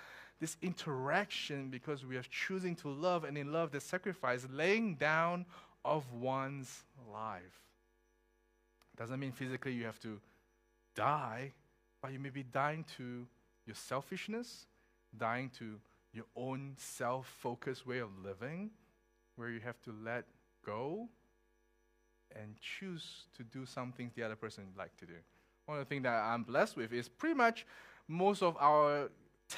this 0.40 0.56
interaction 0.62 1.70
because 1.70 2.04
we 2.06 2.16
are 2.16 2.24
choosing 2.30 2.76
to 2.76 2.88
love, 2.88 3.24
and 3.24 3.36
in 3.36 3.52
love, 3.52 3.72
the 3.72 3.80
sacrifice, 3.80 4.46
laying 4.50 4.94
down 4.94 5.44
of 5.84 6.10
one's 6.12 6.84
life. 7.12 7.69
Doesn't 9.00 9.18
mean 9.18 9.32
physically 9.32 9.72
you 9.72 9.86
have 9.86 9.98
to 10.00 10.20
die, 10.94 11.52
but 12.02 12.12
you 12.12 12.18
may 12.18 12.28
be 12.28 12.42
dying 12.42 12.84
to 12.98 13.26
your 13.64 13.74
selfishness, 13.74 14.66
dying 15.16 15.50
to 15.58 15.80
your 16.12 16.26
own 16.36 16.74
self 16.76 17.26
focused 17.40 17.86
way 17.86 18.00
of 18.00 18.10
living, 18.22 18.70
where 19.36 19.48
you 19.48 19.60
have 19.60 19.80
to 19.84 19.94
let 20.04 20.26
go 20.66 21.08
and 22.36 22.56
choose 22.60 23.24
to 23.38 23.42
do 23.42 23.64
something 23.64 24.10
the 24.14 24.22
other 24.22 24.36
person 24.36 24.64
would 24.66 24.78
like 24.78 24.94
to 24.98 25.06
do. 25.06 25.14
One 25.64 25.78
of 25.78 25.84
the 25.86 25.88
things 25.88 26.02
that 26.02 26.14
I'm 26.14 26.42
blessed 26.42 26.76
with 26.76 26.92
is 26.92 27.08
pretty 27.08 27.34
much 27.34 27.64
most 28.06 28.42
of 28.42 28.54
our 28.60 29.10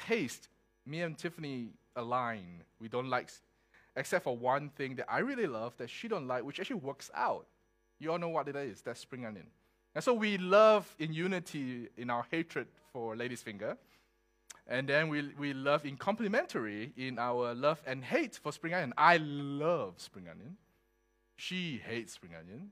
taste, 0.07 0.51
me 0.87 1.01
and 1.01 1.19
Tiffany 1.19 1.71
align. 1.97 2.63
We 2.81 2.87
don't 2.87 3.11
like, 3.11 3.31
except 3.97 4.23
for 4.23 4.37
one 4.37 4.69
thing 4.69 4.95
that 4.97 5.07
I 5.11 5.19
really 5.19 5.49
love 5.49 5.77
that 5.79 5.91
she 5.91 6.07
don't 6.07 6.29
like, 6.29 6.45
which 6.45 6.61
actually 6.61 6.77
works 6.77 7.11
out. 7.13 7.47
You 8.03 8.11
all 8.11 8.19
know 8.19 8.29
what 8.29 8.49
it 8.49 8.57
is. 8.57 8.83
That's 8.83 8.99
spring 8.99 9.25
onion. 9.25 9.47
And 9.95 10.03
so 10.03 10.13
we 10.13 10.37
love 10.37 10.93
in 10.99 11.13
unity 11.13 11.89
in 11.97 12.11
our 12.11 12.27
hatred 12.33 12.67
for 12.93 13.15
Lady's 13.15 13.43
Finger. 13.43 13.77
And 14.67 14.89
then 14.89 15.09
we, 15.09 15.31
we 15.39 15.53
love 15.55 15.87
in 15.87 15.97
complementary 15.97 16.93
in 16.97 17.19
our 17.21 17.55
love 17.55 17.81
and 17.87 18.03
hate 18.03 18.35
for 18.43 18.53
spring 18.53 18.75
onion. 18.75 18.93
I 18.97 19.19
love 19.19 19.95
spring 19.99 20.27
onion. 20.29 20.57
She 21.37 21.81
hates 21.87 22.15
spring 22.15 22.33
onion. 22.39 22.71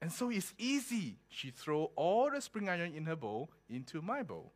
And 0.00 0.12
so 0.12 0.30
it's 0.30 0.54
easy. 0.56 1.16
She 1.28 1.50
throw 1.50 1.90
all 1.96 2.30
the 2.30 2.40
spring 2.40 2.68
onion 2.68 2.94
in 2.94 3.06
her 3.06 3.16
bowl 3.16 3.50
into 3.68 4.00
my 4.00 4.22
bowl. 4.22 4.52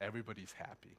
Everybody's 0.00 0.52
happy. 0.52 0.96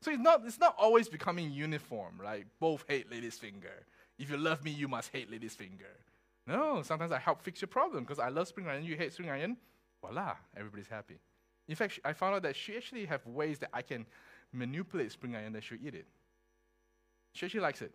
So 0.00 0.10
it's 0.10 0.22
not, 0.22 0.42
it's 0.46 0.58
not 0.58 0.76
always 0.78 1.08
becoming 1.10 1.50
uniform, 1.50 2.20
like 2.24 2.46
both 2.58 2.84
hate 2.88 3.10
lady's 3.10 3.36
finger. 3.36 3.84
If 4.18 4.30
you 4.30 4.38
love 4.38 4.64
me, 4.64 4.70
you 4.70 4.88
must 4.88 5.12
hate 5.12 5.30
lady's 5.30 5.54
finger. 5.54 5.96
No, 6.48 6.80
sometimes 6.82 7.12
I 7.12 7.18
help 7.18 7.42
fix 7.42 7.60
your 7.60 7.68
problem 7.68 8.04
because 8.04 8.18
I 8.18 8.30
love 8.30 8.48
spring 8.48 8.66
onion, 8.66 8.84
you 8.84 8.96
hate 8.96 9.12
spring 9.12 9.28
onion. 9.28 9.56
Voila, 10.00 10.34
everybody's 10.56 10.88
happy. 10.88 11.18
In 11.68 11.76
fact, 11.76 12.00
I 12.04 12.14
found 12.14 12.34
out 12.34 12.42
that 12.42 12.56
she 12.56 12.76
actually 12.76 13.04
have 13.04 13.24
ways 13.26 13.58
that 13.58 13.68
I 13.72 13.82
can 13.82 14.06
manipulate 14.52 15.12
spring 15.12 15.36
onion 15.36 15.52
that 15.52 15.62
she'll 15.62 15.78
eat 15.84 15.94
it. 15.94 16.06
She 17.34 17.44
actually 17.44 17.60
likes 17.60 17.82
it. 17.82 17.92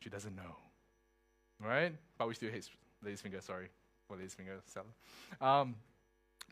She 0.00 0.08
doesn't 0.08 0.36
know. 0.36 0.56
Right? 1.60 1.92
But 2.16 2.28
we 2.28 2.34
still 2.34 2.52
hate 2.52 2.68
lady's 3.02 3.20
finger, 3.20 3.40
sorry 3.40 3.68
for 4.06 4.16
lady's 4.16 4.34
finger 4.34 4.60
salad. 4.66 4.88
Um, 5.40 5.74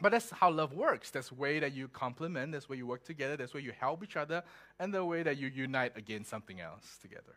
but 0.00 0.10
that's 0.10 0.30
how 0.30 0.50
love 0.50 0.72
works. 0.72 1.10
That's 1.10 1.28
the 1.28 1.36
way 1.36 1.60
that 1.60 1.72
you 1.72 1.86
complement, 1.86 2.50
that's 2.50 2.68
where 2.68 2.76
you 2.76 2.86
work 2.86 3.04
together, 3.04 3.36
that's 3.36 3.54
where 3.54 3.62
you 3.62 3.72
help 3.78 4.02
each 4.02 4.16
other, 4.16 4.42
and 4.80 4.92
the 4.92 5.04
way 5.04 5.22
that 5.22 5.38
you 5.38 5.48
unite 5.48 5.92
against 5.96 6.30
something 6.30 6.60
else 6.60 6.98
together. 7.00 7.36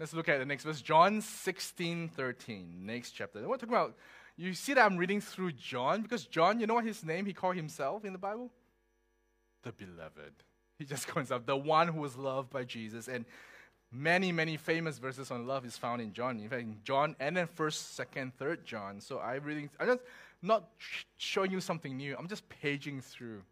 Let's 0.00 0.14
look 0.14 0.30
at 0.30 0.38
the 0.38 0.46
next 0.46 0.64
verse, 0.64 0.80
John 0.80 1.20
16, 1.20 2.08
13, 2.16 2.86
next 2.86 3.10
chapter. 3.10 3.46
We're 3.46 3.56
talking 3.56 3.68
about, 3.68 3.94
you 4.38 4.54
see 4.54 4.72
that 4.72 4.86
I'm 4.86 4.96
reading 4.96 5.20
through 5.20 5.52
John, 5.52 6.00
because 6.00 6.24
John, 6.24 6.58
you 6.58 6.66
know 6.66 6.72
what 6.72 6.86
his 6.86 7.04
name 7.04 7.26
he 7.26 7.34
called 7.34 7.56
himself 7.56 8.06
in 8.06 8.14
the 8.14 8.18
Bible? 8.18 8.50
The 9.62 9.72
beloved. 9.72 10.32
He 10.78 10.86
just 10.86 11.06
calls 11.06 11.28
himself 11.28 11.44
the 11.44 11.54
one 11.54 11.88
who 11.88 12.00
was 12.00 12.16
loved 12.16 12.48
by 12.48 12.64
Jesus. 12.64 13.08
And 13.08 13.26
many, 13.92 14.32
many 14.32 14.56
famous 14.56 14.96
verses 14.96 15.30
on 15.30 15.46
love 15.46 15.66
is 15.66 15.76
found 15.76 16.00
in 16.00 16.14
John. 16.14 16.40
In 16.40 16.48
fact, 16.48 16.62
in 16.62 16.78
John 16.82 17.14
and 17.20 17.36
then 17.36 17.46
first, 17.46 17.94
second, 17.94 18.32
third 18.38 18.64
John. 18.64 19.02
So 19.02 19.20
I'm 19.20 19.44
reading, 19.44 19.68
I'm 19.78 19.86
just 19.86 20.00
not 20.40 20.64
showing 21.18 21.50
you 21.50 21.60
something 21.60 21.94
new. 21.94 22.16
I'm 22.18 22.26
just 22.26 22.48
paging 22.48 23.02
through 23.02 23.42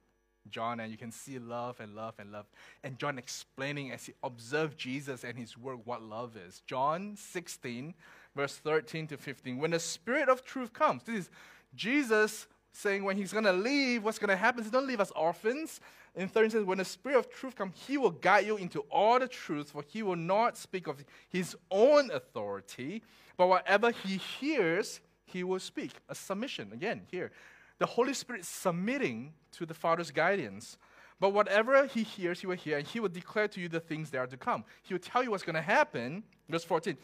John, 0.50 0.80
and 0.80 0.90
you 0.90 0.98
can 0.98 1.12
see 1.12 1.38
love 1.38 1.80
and 1.80 1.94
love 1.94 2.14
and 2.18 2.32
love. 2.32 2.46
And 2.82 2.98
John 2.98 3.18
explaining 3.18 3.92
as 3.92 4.06
he 4.06 4.14
observed 4.22 4.78
Jesus 4.78 5.24
and 5.24 5.38
his 5.38 5.56
work 5.56 5.80
what 5.84 6.02
love 6.02 6.36
is. 6.36 6.62
John 6.66 7.16
16, 7.16 7.94
verse 8.34 8.56
13 8.56 9.06
to 9.08 9.16
15. 9.16 9.58
When 9.58 9.70
the 9.70 9.80
Spirit 9.80 10.28
of 10.28 10.44
truth 10.44 10.72
comes, 10.72 11.02
this 11.04 11.16
is 11.16 11.30
Jesus 11.74 12.46
saying 12.72 13.04
when 13.04 13.16
he's 13.16 13.32
going 13.32 13.44
to 13.44 13.52
leave, 13.52 14.04
what's 14.04 14.18
going 14.18 14.28
to 14.28 14.36
happen? 14.36 14.62
He's 14.62 14.72
don't 14.72 14.86
leave 14.86 15.00
us 15.00 15.12
orphans. 15.16 15.80
In 16.14 16.28
13 16.28 16.50
says, 16.50 16.64
when 16.64 16.78
the 16.78 16.84
Spirit 16.84 17.18
of 17.18 17.30
truth 17.30 17.54
comes, 17.54 17.74
he 17.86 17.98
will 17.98 18.10
guide 18.10 18.46
you 18.46 18.56
into 18.56 18.80
all 18.90 19.18
the 19.18 19.28
truth, 19.28 19.70
for 19.70 19.84
he 19.86 20.02
will 20.02 20.16
not 20.16 20.56
speak 20.56 20.86
of 20.86 21.04
his 21.28 21.56
own 21.70 22.10
authority, 22.10 23.02
but 23.36 23.48
whatever 23.48 23.90
he 23.90 24.16
hears, 24.16 25.00
he 25.24 25.44
will 25.44 25.60
speak. 25.60 25.92
A 26.08 26.14
submission, 26.14 26.70
again, 26.72 27.02
here. 27.10 27.30
The 27.78 27.86
Holy 27.86 28.14
Spirit 28.14 28.44
submitting 28.44 29.32
to 29.52 29.66
the 29.66 29.74
Father's 29.74 30.10
guidance. 30.10 30.78
But 31.20 31.32
whatever 31.32 31.86
he 31.86 32.02
hears, 32.02 32.40
he 32.40 32.46
will 32.46 32.56
hear, 32.56 32.78
and 32.78 32.86
he 32.86 33.00
will 33.00 33.08
declare 33.08 33.48
to 33.48 33.60
you 33.60 33.68
the 33.68 33.80
things 33.80 34.10
that 34.10 34.18
are 34.18 34.26
to 34.26 34.36
come. 34.36 34.64
He 34.82 34.94
will 34.94 35.00
tell 35.00 35.22
you 35.22 35.30
what's 35.30 35.42
going 35.42 35.56
to 35.56 35.62
happen. 35.62 36.22
Verse 36.48 36.64
14. 36.64 36.96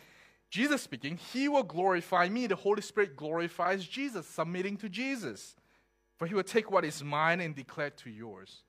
Jesus 0.51 0.83
speaking, 0.83 1.19
He 1.33 1.49
will 1.49 1.65
glorify 1.65 2.29
me. 2.29 2.47
The 2.47 2.55
Holy 2.55 2.83
Spirit 2.83 3.17
glorifies 3.17 3.85
Jesus, 3.85 4.27
submitting 4.27 4.77
to 4.79 4.89
Jesus. 4.89 5.57
For 6.17 6.27
He 6.27 6.35
will 6.35 6.45
take 6.45 6.71
what 6.71 6.85
is 6.85 7.03
mine 7.03 7.41
and 7.41 7.57
declare 7.57 7.91
to 7.91 8.11
yours. 8.11 8.63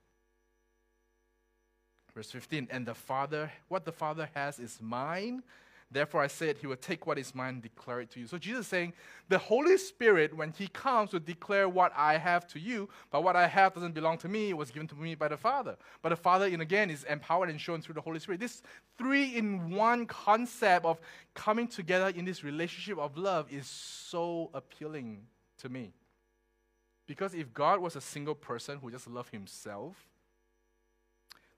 Verse 2.12 2.30
15, 2.30 2.68
and 2.70 2.86
the 2.86 2.94
Father, 2.94 3.52
what 3.68 3.84
the 3.84 3.92
Father 3.92 4.28
has 4.34 4.58
is 4.58 4.78
mine. 4.80 5.42
Therefore, 5.90 6.20
I 6.20 6.26
said, 6.26 6.58
He 6.58 6.66
will 6.66 6.76
take 6.76 7.06
what 7.06 7.16
is 7.16 7.34
mine 7.34 7.54
and 7.54 7.62
declare 7.62 8.00
it 8.00 8.10
to 8.10 8.20
you. 8.20 8.26
So, 8.26 8.38
Jesus 8.38 8.62
is 8.62 8.66
saying, 8.66 8.92
the 9.28 9.38
Holy 9.38 9.78
Spirit, 9.78 10.36
when 10.36 10.50
He 10.50 10.66
comes, 10.66 11.12
will 11.12 11.20
declare 11.20 11.68
what 11.68 11.92
I 11.96 12.18
have 12.18 12.46
to 12.48 12.58
you, 12.58 12.88
but 13.10 13.22
what 13.22 13.36
I 13.36 13.46
have 13.46 13.74
doesn't 13.74 13.94
belong 13.94 14.18
to 14.18 14.28
me. 14.28 14.50
It 14.50 14.56
was 14.56 14.72
given 14.72 14.88
to 14.88 14.96
me 14.96 15.14
by 15.14 15.28
the 15.28 15.36
Father. 15.36 15.76
But 16.02 16.08
the 16.08 16.16
Father, 16.16 16.46
in 16.46 16.60
again, 16.60 16.90
is 16.90 17.04
empowered 17.04 17.50
and 17.50 17.60
shown 17.60 17.82
through 17.82 17.94
the 17.94 18.00
Holy 18.00 18.18
Spirit. 18.18 18.40
This 18.40 18.62
three 18.98 19.36
in 19.36 19.70
one 19.70 20.06
concept 20.06 20.84
of 20.84 21.00
coming 21.34 21.68
together 21.68 22.08
in 22.08 22.24
this 22.24 22.42
relationship 22.42 22.98
of 22.98 23.16
love 23.16 23.46
is 23.52 23.68
so 23.68 24.50
appealing 24.54 25.22
to 25.58 25.68
me. 25.68 25.92
Because 27.06 27.32
if 27.32 27.54
God 27.54 27.78
was 27.78 27.94
a 27.94 28.00
single 28.00 28.34
person 28.34 28.78
who 28.82 28.90
just 28.90 29.06
loved 29.06 29.30
Himself, 29.30 29.94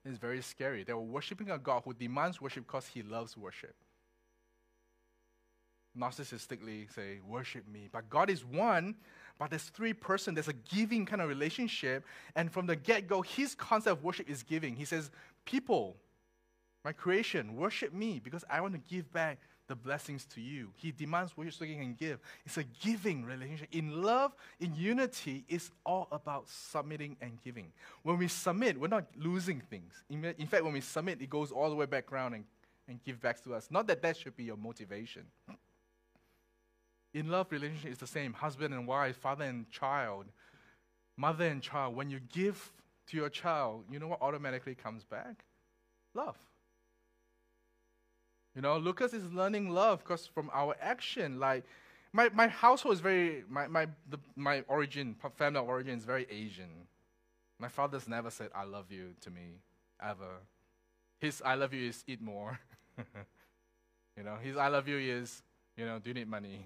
it's 0.05 0.19
very 0.19 0.43
scary. 0.43 0.83
They 0.83 0.93
were 0.93 1.01
worshiping 1.01 1.49
a 1.49 1.57
God 1.57 1.81
who 1.83 1.95
demands 1.95 2.39
worship 2.39 2.67
because 2.67 2.85
He 2.85 3.01
loves 3.01 3.35
worship 3.35 3.73
narcissistically 5.99 6.93
say, 6.93 7.19
worship 7.27 7.67
me. 7.67 7.89
But 7.91 8.09
God 8.09 8.29
is 8.29 8.45
one, 8.45 8.95
but 9.37 9.49
there's 9.49 9.63
three 9.63 9.93
persons. 9.93 10.35
There's 10.35 10.47
a 10.47 10.53
giving 10.53 11.05
kind 11.05 11.21
of 11.21 11.29
relationship. 11.29 12.05
And 12.35 12.51
from 12.51 12.65
the 12.65 12.75
get 12.75 13.07
go, 13.07 13.21
his 13.21 13.55
concept 13.55 13.97
of 13.97 14.03
worship 14.03 14.29
is 14.29 14.43
giving. 14.43 14.75
He 14.75 14.85
says, 14.85 15.11
People, 15.45 15.97
my 16.85 16.91
creation, 16.91 17.55
worship 17.55 17.93
me 17.93 18.19
because 18.23 18.43
I 18.49 18.61
want 18.61 18.73
to 18.73 18.79
give 18.93 19.11
back 19.11 19.39
the 19.69 19.75
blessings 19.75 20.25
to 20.25 20.41
you. 20.41 20.71
He 20.75 20.91
demands 20.91 21.37
worship 21.37 21.53
so 21.53 21.63
he 21.63 21.75
can 21.75 21.93
give. 21.93 22.19
It's 22.45 22.57
a 22.57 22.63
giving 22.63 23.23
relationship. 23.23 23.69
In 23.71 24.01
love, 24.01 24.33
in 24.59 24.75
unity, 24.75 25.45
it's 25.47 25.71
all 25.85 26.07
about 26.11 26.49
submitting 26.49 27.15
and 27.21 27.41
giving. 27.43 27.71
When 28.03 28.17
we 28.17 28.27
submit, 28.27 28.79
we're 28.79 28.87
not 28.87 29.05
losing 29.15 29.61
things. 29.61 29.93
In 30.09 30.47
fact, 30.47 30.63
when 30.63 30.73
we 30.73 30.81
submit, 30.81 31.21
it 31.21 31.29
goes 31.29 31.51
all 31.51 31.69
the 31.69 31.75
way 31.75 31.85
back 31.85 32.11
around 32.11 32.33
and, 32.33 32.43
and 32.87 33.01
give 33.03 33.21
back 33.21 33.41
to 33.43 33.53
us. 33.53 33.67
Not 33.69 33.87
that 33.87 34.01
that 34.01 34.17
should 34.17 34.35
be 34.35 34.43
your 34.43 34.57
motivation. 34.57 35.23
In 37.13 37.29
love 37.29 37.51
relationship, 37.51 37.91
is 37.91 37.97
the 37.97 38.07
same. 38.07 38.33
Husband 38.33 38.73
and 38.73 38.85
wife, 38.87 39.17
father 39.17 39.45
and 39.45 39.69
child, 39.71 40.25
mother 41.17 41.45
and 41.45 41.61
child. 41.61 41.95
When 41.95 42.09
you 42.09 42.19
give 42.19 42.71
to 43.07 43.17
your 43.17 43.29
child, 43.29 43.85
you 43.91 43.99
know 43.99 44.07
what 44.07 44.21
automatically 44.21 44.75
comes 44.75 45.03
back? 45.03 45.43
Love. 46.13 46.37
You 48.55 48.61
know, 48.61 48.77
Lucas 48.77 49.13
is 49.13 49.31
learning 49.31 49.69
love 49.69 50.03
because 50.03 50.27
from 50.27 50.49
our 50.53 50.75
action, 50.81 51.39
like 51.39 51.63
my, 52.11 52.29
my 52.33 52.47
household 52.47 52.93
is 52.93 52.99
very 52.99 53.43
my 53.49 53.67
my 53.67 53.87
the, 54.09 54.17
my 54.35 54.63
origin 54.67 55.15
family 55.35 55.59
origin 55.59 55.97
is 55.97 56.05
very 56.05 56.27
Asian. 56.29 56.87
My 57.59 57.67
father's 57.67 58.07
never 58.07 58.31
said 58.31 58.49
I 58.55 58.63
love 58.63 58.91
you 58.91 59.13
to 59.21 59.29
me 59.29 59.61
ever. 60.01 60.39
His 61.19 61.41
I 61.45 61.55
love 61.55 61.73
you 61.73 61.87
is 61.89 62.03
eat 62.07 62.21
more. 62.21 62.59
you 64.17 64.23
know, 64.23 64.37
his 64.41 64.57
I 64.57 64.67
love 64.67 64.87
you 64.87 64.97
is 64.97 65.43
you 65.77 65.85
know 65.85 65.99
do 65.99 66.09
you 66.09 66.15
need 66.15 66.29
money. 66.29 66.65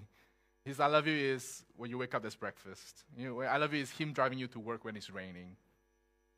His 0.64 0.80
I 0.80 0.86
love 0.86 1.06
you 1.06 1.14
is 1.14 1.62
when 1.76 1.90
you 1.90 1.98
wake 1.98 2.14
up, 2.14 2.22
there's 2.22 2.34
breakfast. 2.34 3.04
You 3.16 3.28
know, 3.28 3.40
I 3.42 3.58
love 3.58 3.74
you 3.74 3.82
is 3.82 3.90
him 3.90 4.12
driving 4.12 4.38
you 4.38 4.46
to 4.48 4.58
work 4.58 4.84
when 4.84 4.96
it's 4.96 5.10
raining. 5.10 5.56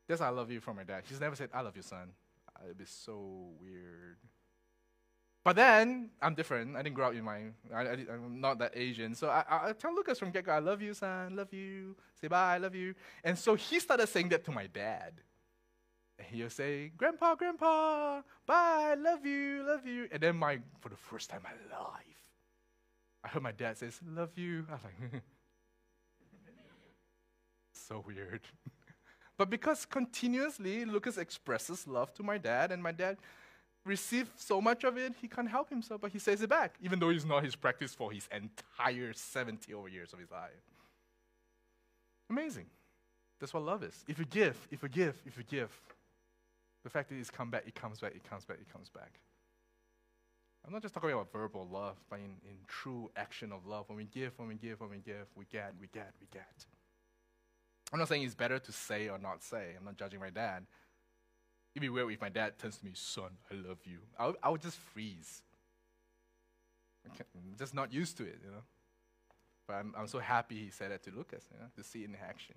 That's 0.07 0.21
I 0.21 0.29
love 0.29 0.51
you 0.51 0.59
from 0.59 0.77
my 0.77 0.83
dad. 0.83 1.03
He's 1.07 1.19
never 1.19 1.35
said, 1.35 1.49
I 1.53 1.61
love 1.61 1.75
you, 1.75 1.81
son. 1.81 2.09
Uh, 2.55 2.65
it'd 2.65 2.77
be 2.77 2.85
so 2.85 3.49
weird. 3.61 4.17
But 5.43 5.55
then, 5.55 6.09
I'm 6.21 6.35
different. 6.35 6.75
I 6.75 6.81
didn't 6.81 6.95
grow 6.95 7.07
up 7.07 7.13
in 7.13 7.23
my, 7.23 7.43
I, 7.73 7.83
am 7.85 8.41
not 8.41 8.59
that 8.59 8.73
Asian. 8.75 9.15
So 9.15 9.29
I, 9.29 9.45
I, 9.49 9.69
I 9.69 9.71
tell 9.71 9.95
Lucas 9.95 10.19
from 10.19 10.31
get-go, 10.31 10.51
I 10.51 10.59
love 10.59 10.81
you, 10.81 10.93
son, 10.93 11.37
love 11.37 11.53
you, 11.53 11.95
say 12.19 12.27
bye, 12.27 12.55
I 12.55 12.57
love 12.57 12.75
you. 12.75 12.95
And 13.23 13.37
so 13.37 13.55
he 13.55 13.79
started 13.79 14.07
saying 14.07 14.27
that 14.29 14.43
to 14.45 14.51
my 14.51 14.67
dad. 14.67 15.13
And 16.19 16.27
he'll 16.27 16.49
say, 16.49 16.91
Grandpa, 16.97 17.35
Grandpa, 17.35 18.23
bye, 18.45 18.95
love 18.97 19.25
you, 19.25 19.63
love 19.65 19.85
you. 19.85 20.09
And 20.11 20.21
then 20.21 20.35
my, 20.35 20.59
for 20.81 20.89
the 20.89 20.97
first 20.97 21.29
time 21.29 21.39
in 21.39 21.69
my 21.69 21.77
life, 21.79 22.16
I 23.27 23.29
heard 23.29 23.43
my 23.43 23.51
dad 23.51 23.77
says, 23.77 23.99
love 24.07 24.29
you. 24.37 24.65
I 24.69 24.73
was 24.73 24.83
like, 24.85 25.21
so 27.73 28.01
weird. 28.07 28.41
but 29.37 29.49
because 29.49 29.85
continuously 29.85 30.85
Lucas 30.85 31.17
expresses 31.17 31.85
love 31.85 32.13
to 32.13 32.23
my 32.23 32.37
dad, 32.37 32.71
and 32.71 32.81
my 32.81 32.93
dad 32.93 33.17
receives 33.85 34.29
so 34.37 34.61
much 34.61 34.85
of 34.85 34.97
it, 34.97 35.13
he 35.21 35.27
can't 35.27 35.49
help 35.49 35.69
himself, 35.69 35.99
but 35.99 36.11
he 36.11 36.19
says 36.19 36.41
it 36.41 36.49
back, 36.49 36.75
even 36.81 36.99
though 36.99 37.09
it's 37.09 37.25
not 37.25 37.43
his 37.43 37.55
practice 37.55 37.93
for 37.93 38.13
his 38.13 38.29
entire 38.31 39.11
70 39.11 39.73
over 39.73 39.89
years 39.89 40.13
of 40.13 40.19
his 40.19 40.31
life. 40.31 40.51
Amazing. 42.29 42.67
That's 43.41 43.53
what 43.53 43.63
love 43.63 43.83
is. 43.83 44.05
If 44.07 44.19
you 44.19 44.25
give, 44.25 44.67
if 44.71 44.83
you 44.83 44.89
give, 44.89 45.21
if 45.25 45.37
you 45.37 45.43
give, 45.43 45.69
the 46.85 46.89
fact 46.89 47.09
that 47.09 47.15
it's 47.15 47.29
come 47.29 47.49
back, 47.49 47.63
it 47.67 47.75
comes 47.75 47.99
back, 47.99 48.15
it 48.15 48.23
comes 48.23 48.45
back, 48.45 48.57
it 48.61 48.71
comes 48.71 48.89
back. 48.89 49.19
I'm 50.67 50.73
not 50.73 50.81
just 50.81 50.93
talking 50.93 51.11
about 51.11 51.31
verbal 51.31 51.65
love, 51.71 51.95
but 52.09 52.19
in, 52.19 52.35
in 52.43 52.57
true 52.67 53.09
action 53.15 53.53
of 53.53 53.65
love. 53.65 53.85
When 53.87 53.97
we 53.97 54.03
give, 54.03 54.33
when 54.35 54.49
we 54.49 54.55
give, 54.55 54.81
when 54.81 54.89
we 54.89 54.97
give, 54.97 55.25
we 55.33 55.45
get, 55.49 55.73
we 55.79 55.87
get, 55.87 56.11
we 56.19 56.27
get. 56.29 56.65
I'm 57.93 57.99
not 57.99 58.09
saying 58.09 58.23
it's 58.23 58.35
better 58.35 58.59
to 58.59 58.71
say 58.73 59.07
or 59.07 59.17
not 59.17 59.41
say. 59.41 59.75
I'm 59.77 59.85
not 59.85 59.95
judging 59.95 60.19
my 60.19 60.29
dad. 60.29 60.65
It'd 61.73 61.81
be 61.81 61.87
weird 61.87 62.11
if 62.11 62.19
my 62.19 62.27
dad 62.27 62.59
turns 62.59 62.77
to 62.79 62.85
me, 62.85 62.91
son, 62.95 63.29
I 63.49 63.55
love 63.55 63.77
you. 63.85 63.99
I 64.19 64.27
would, 64.27 64.35
I 64.43 64.49
would 64.49 64.61
just 64.61 64.77
freeze. 64.77 65.41
I'm 67.05 67.55
just 67.57 67.73
not 67.73 67.93
used 67.93 68.17
to 68.17 68.23
it, 68.23 68.39
you 68.43 68.51
know. 68.51 68.63
But 69.69 69.75
I'm, 69.75 69.93
I'm 69.97 70.07
so 70.07 70.19
happy 70.19 70.65
he 70.65 70.69
said 70.69 70.91
that 70.91 71.01
to 71.03 71.11
Lucas, 71.11 71.45
you 71.53 71.59
know, 71.59 71.67
to 71.77 71.83
see 71.83 72.01
it 72.03 72.09
in 72.09 72.15
action. 72.15 72.55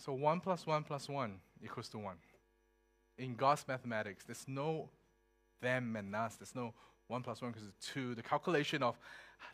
So 0.00 0.12
1 0.12 0.40
plus 0.40 0.66
1 0.66 0.82
plus 0.82 1.08
1 1.08 1.34
equals 1.62 1.88
to 1.90 1.98
1. 1.98 2.16
In 3.18 3.36
God's 3.36 3.64
mathematics, 3.68 4.24
there's 4.24 4.46
no 4.48 4.88
them 5.60 5.96
and 5.96 6.14
us. 6.14 6.36
There's 6.36 6.54
no 6.54 6.74
one 7.08 7.22
plus 7.22 7.42
one 7.42 7.52
because 7.52 7.66
it's 7.66 7.86
two. 7.86 8.14
The 8.14 8.22
calculation 8.22 8.82
of 8.82 8.98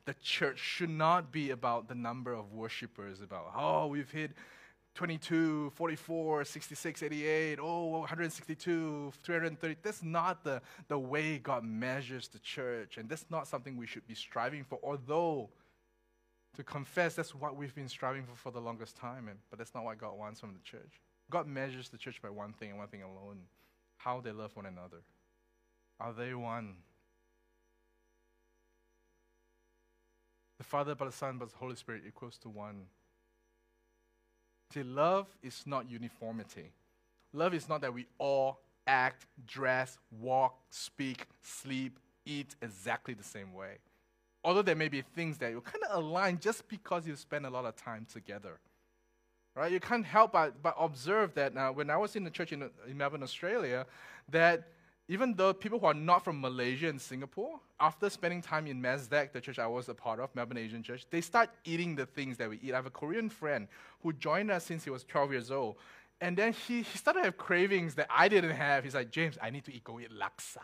the 0.05 0.15
church 0.23 0.59
should 0.59 0.91
not 0.91 1.33
be 1.33 1.51
about 1.51 1.89
the 1.89 1.95
number 1.95 2.33
of 2.33 2.53
worshippers, 2.53 3.21
about, 3.21 3.53
oh, 3.57 3.87
we've 3.89 4.11
hit 4.11 4.33
22, 4.95 5.71
44, 5.75 6.45
66, 6.45 7.03
88, 7.03 7.59
oh, 7.61 7.87
162, 7.99 9.13
330. 9.23 9.77
That's 9.83 10.03
not 10.03 10.45
the, 10.45 10.61
the 10.89 10.99
way 10.99 11.39
God 11.39 11.65
measures 11.65 12.29
the 12.29 12.39
church, 12.41 12.97
and 12.99 13.09
that's 13.09 13.27
not 13.31 13.47
something 13.47 13.77
we 13.77 13.87
should 13.87 14.07
be 14.07 14.15
striving 14.15 14.65
for, 14.65 14.79
although 14.83 15.51
to 16.57 16.65
confess 16.65 17.15
that's 17.15 17.35
what 17.35 17.57
we've 17.57 17.75
been 17.75 17.89
striving 17.89 18.25
for 18.25 18.35
for 18.35 18.51
the 18.51 18.61
longest 18.61 18.97
time, 18.97 19.29
and, 19.29 19.39
but 19.51 19.59
that's 19.59 19.75
not 19.75 19.85
what 19.85 19.99
God 19.99 20.19
wants 20.19 20.41
from 20.41 20.53
the 20.53 20.61
church. 20.61 21.01
God 21.31 21.47
measures 21.47 21.89
the 21.89 21.99
church 21.99 22.21
by 22.21 22.31
one 22.31 22.53
thing 22.53 22.71
and 22.71 22.79
one 22.79 22.89
thing 22.89 23.03
alone 23.03 23.39
how 23.99 24.21
they 24.21 24.33
love 24.33 24.57
one 24.57 24.67
another. 24.67 25.03
Are 26.01 26.13
they 26.13 26.35
one? 26.35 26.77
The 30.59 30.65
Father, 30.65 30.95
but 30.95 31.05
the 31.05 31.13
Son, 31.13 31.37
but 31.39 31.51
the 31.51 31.57
Holy 31.57 31.77
Spirit 31.77 32.03
equals 32.07 32.39
to 32.39 32.49
one. 32.49 32.87
See, 34.73 34.83
love 34.83 35.27
is 35.43 35.63
not 35.67 35.91
uniformity. 35.91 36.73
Love 37.33 37.55
is 37.55 37.69
not 37.69 37.81
that 37.83 37.93
we 37.93 38.07
all 38.19 38.61
act, 38.87 39.27
dress, 39.47 39.99
walk, 40.21 40.59
speak, 40.71 41.27
sleep, 41.43 41.99
eat 42.25 42.55
exactly 42.63 43.15
the 43.15 43.25
same 43.25 43.53
way. 43.53 43.79
Although 44.43 44.63
there 44.63 44.77
may 44.77 44.89
be 44.89 45.03
things 45.03 45.39
that 45.39 45.51
you 45.51 45.61
kind 45.61 45.85
of 45.85 46.03
align 46.03 46.39
just 46.41 46.67
because 46.69 47.07
you 47.07 47.15
spend 47.17 47.45
a 47.47 47.51
lot 47.51 47.65
of 47.67 47.77
time 47.77 48.07
together. 48.11 48.59
Right? 49.55 49.71
You 49.71 49.81
can't 49.81 50.07
help 50.07 50.33
but, 50.33 50.63
but 50.63 50.75
observe 50.79 51.35
that 51.35 51.55
now, 51.55 51.73
when 51.73 51.91
I 51.91 51.97
was 51.97 52.17
in 52.17 52.25
the 52.25 52.31
church 52.31 52.53
in, 52.53 52.71
in 52.89 52.97
Melbourne, 52.97 53.23
Australia, 53.23 53.87
that 54.31 54.69
even 55.11 55.35
though 55.35 55.53
people 55.53 55.81
who 55.81 55.87
are 55.87 55.93
not 55.93 56.23
from 56.23 56.41
Malaysia 56.41 56.89
and 56.89 57.01
Singapore, 57.01 57.59
after 57.81 58.09
spending 58.09 58.41
time 58.41 58.69
in 58.69 58.81
MASDAC, 58.81 59.33
the 59.33 59.41
church 59.41 59.59
I 59.59 59.67
was 59.67 59.89
a 59.89 59.95
part 59.95 60.21
of, 60.21 60.33
Melbourne 60.37 60.57
Asian 60.57 60.85
Church, 60.85 61.05
they 61.11 61.21
start 61.21 61.51
eating 61.65 61.97
the 61.97 62.07
things 62.07 62.37
that 62.37 62.49
we 62.49 62.61
eat. 62.63 62.73
I 62.73 62.77
have 62.77 62.87
a 62.87 62.91
Korean 62.91 63.29
friend 63.29 63.67
who 64.05 64.13
joined 64.13 64.53
us 64.53 64.65
since 64.65 64.85
he 64.85 64.91
was 64.91 65.03
12 65.03 65.33
years 65.33 65.51
old. 65.51 65.75
And 66.21 66.37
then 66.37 66.53
he, 66.53 66.83
he 66.83 66.97
started 66.97 67.21
to 67.21 67.25
have 67.25 67.37
cravings 67.37 67.97
that 67.97 68.07
I 68.09 68.29
didn't 68.29 68.53
have. 68.53 68.85
He's 68.85 68.95
like, 68.95 69.11
James, 69.11 69.37
I 69.43 69.51
need 69.51 69.65
to 69.65 69.75
eat, 69.75 69.83
go 69.83 69.99
eat 69.99 70.13
laksa. 70.13 70.63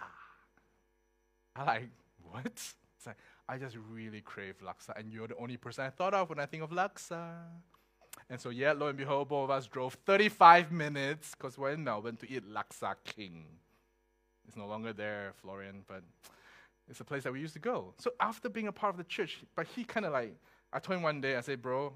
I'm 1.57 1.67
like, 1.67 1.89
what? 2.23 2.47
It's 2.47 3.05
like, 3.05 3.17
I 3.49 3.59
just 3.59 3.77
really 3.91 4.21
crave 4.21 4.55
laksa, 4.65 4.97
and 4.97 5.13
you're 5.13 5.27
the 5.27 5.37
only 5.39 5.57
person 5.57 5.87
I 5.87 5.91
thought 5.91 6.15
of 6.15 6.29
when 6.29 6.39
I 6.39 6.47
think 6.47 6.63
of 6.63 6.71
laksa. 6.71 7.33
And 8.31 8.41
so, 8.41 8.51
yeah, 8.51 8.73
lo 8.73 8.87
and 8.87 8.97
behold, 8.97 9.29
both 9.29 9.45
of 9.45 9.51
us 9.51 9.67
drove 9.67 9.95
35 10.07 10.71
minutes 10.71 11.33
because 11.33 11.59
we're 11.59 11.73
in 11.73 11.83
Melbourne 11.83 12.17
to 12.19 12.31
eat 12.31 12.49
Laksa 12.49 12.95
King. 13.05 13.47
No 14.57 14.66
longer 14.66 14.92
there, 14.92 15.33
Florian, 15.42 15.83
but 15.87 16.03
it's 16.88 17.01
a 17.01 17.05
place 17.05 17.25
that 17.25 17.33
we 17.33 17.40
used 17.40 17.55
to 17.55 17.59
go. 17.59 17.95
So 17.99 18.12
after 18.21 18.49
being 18.49 18.69
a 18.69 18.73
part 18.73 18.95
of 18.95 18.99
the 18.99 19.05
church, 19.05 19.42
but 19.55 19.66
he 19.66 19.85
kind 19.85 20.07
of 20.07 20.12
like, 20.12 20.35
I 20.73 20.79
told 20.79 20.99
him 20.99 21.03
one 21.03 21.21
day, 21.21 21.37
I 21.37 21.40
said, 21.40 21.61
bro, 21.61 21.92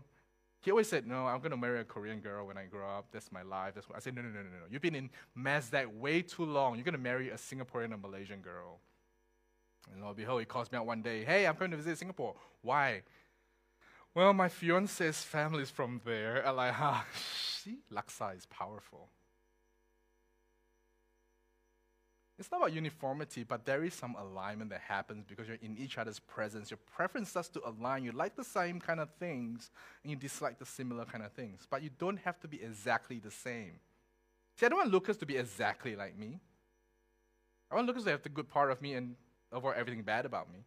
he 0.63 0.71
always 0.71 0.89
said, 0.89 1.07
no, 1.07 1.27
I'm 1.27 1.39
going 1.39 1.53
to 1.53 1.57
marry 1.57 1.81
a 1.81 1.85
Korean 1.85 2.21
girl 2.21 2.47
when 2.47 2.59
I 2.59 2.67
grow 2.67 2.87
up. 2.87 3.07
That's 3.13 3.33
my 3.33 3.43
life. 3.43 3.75
That's 3.75 3.89
what 3.89 3.97
I 3.97 4.01
said, 4.01 4.15
no, 4.15 4.21
no, 4.21 4.29
no, 4.29 4.41
no, 4.41 4.43
no. 4.43 4.67
You've 4.71 4.83
been 4.83 4.95
in 4.95 5.11
MASDAC 5.39 5.87
way 5.95 6.21
too 6.21 6.45
long. 6.45 6.75
You're 6.75 6.85
going 6.85 6.93
to 6.93 6.99
marry 6.99 7.31
a 7.31 7.37
Singaporean 7.37 7.95
or 7.95 7.97
Malaysian 7.97 8.41
girl. 8.41 8.79
And 9.93 10.03
lo 10.03 10.09
and 10.09 10.17
behold, 10.17 10.41
he 10.41 10.45
calls 10.45 10.71
me 10.71 10.77
out 10.77 10.87
one 10.87 11.01
day, 11.01 11.25
hey, 11.25 11.47
I'm 11.47 11.57
going 11.57 11.71
to 11.71 11.79
visit 11.79 11.99
Singapore. 11.99 12.35
Why? 12.61 13.03
Well, 14.15 14.35
my 14.35 14.49
fiance's 14.49 15.23
family 15.23 15.63
is 15.63 15.71
from 15.71 16.03
there. 16.05 16.47
I'm 16.47 16.57
like, 16.57 16.75
ah, 16.79 17.07
see, 17.63 17.79
Laksa 17.91 18.37
is 18.37 18.45
powerful. 18.47 19.09
It's 22.41 22.51
not 22.51 22.63
about 22.63 22.73
uniformity, 22.73 23.45
but 23.45 23.67
there 23.67 23.85
is 23.85 23.93
some 23.93 24.17
alignment 24.19 24.71
that 24.71 24.81
happens 24.81 25.27
because 25.29 25.47
you're 25.47 25.59
in 25.61 25.77
each 25.77 25.99
other's 25.99 26.19
presence. 26.21 26.71
Your 26.71 26.79
preference 26.97 27.29
starts 27.29 27.51
to 27.51 27.61
align. 27.69 28.03
You 28.03 28.13
like 28.13 28.35
the 28.35 28.45
same 28.45 28.81
kind 28.81 28.99
of 28.99 29.11
things, 29.19 29.71
and 30.03 30.11
you 30.11 30.17
dislike 30.17 30.59
the 30.59 30.65
similar 30.65 31.05
kind 31.05 31.23
of 31.23 31.33
things. 31.33 31.67
But 31.71 31.83
you 31.83 31.91
don't 31.99 32.19
have 32.21 32.41
to 32.41 32.49
be 32.49 32.63
exactly 32.63 33.19
the 33.19 33.31
same. 33.31 33.73
See, 34.57 34.65
I 34.65 34.71
don't 34.71 34.79
want 34.79 34.91
Lucas 34.91 35.19
to 35.19 35.27
be 35.27 35.37
exactly 35.37 35.95
like 35.95 36.19
me. 36.19 36.41
I 37.71 37.75
want 37.75 37.87
Lucas 37.87 38.05
to 38.05 38.11
have 38.11 38.23
the 38.23 38.31
good 38.31 38.49
part 38.49 38.71
of 38.71 38.81
me 38.81 38.95
and 38.95 39.17
avoid 39.53 39.77
everything 39.77 40.03
bad 40.03 40.25
about 40.25 40.51
me. 40.51 40.61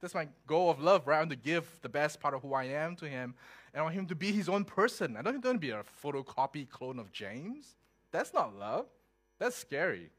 That's 0.00 0.14
my 0.14 0.28
goal 0.46 0.70
of 0.70 0.80
love, 0.80 1.08
right? 1.08 1.16
I 1.16 1.20
want 1.22 1.30
to 1.30 1.36
give 1.36 1.68
the 1.82 1.88
best 1.88 2.20
part 2.20 2.32
of 2.32 2.42
who 2.42 2.54
I 2.54 2.64
am 2.64 2.94
to 2.96 3.08
him, 3.08 3.34
and 3.74 3.80
I 3.80 3.82
want 3.82 3.96
him 3.96 4.06
to 4.06 4.14
be 4.14 4.30
his 4.30 4.48
own 4.48 4.64
person. 4.64 5.16
I 5.16 5.22
don't 5.22 5.34
want 5.34 5.46
him 5.46 5.54
to 5.54 5.58
be 5.58 5.70
a 5.70 5.82
photocopy 6.00 6.68
clone 6.68 7.00
of 7.00 7.10
James. 7.10 7.74
That's 8.12 8.32
not 8.32 8.56
love. 8.56 8.86
That's 9.40 9.56
scary. 9.56 10.10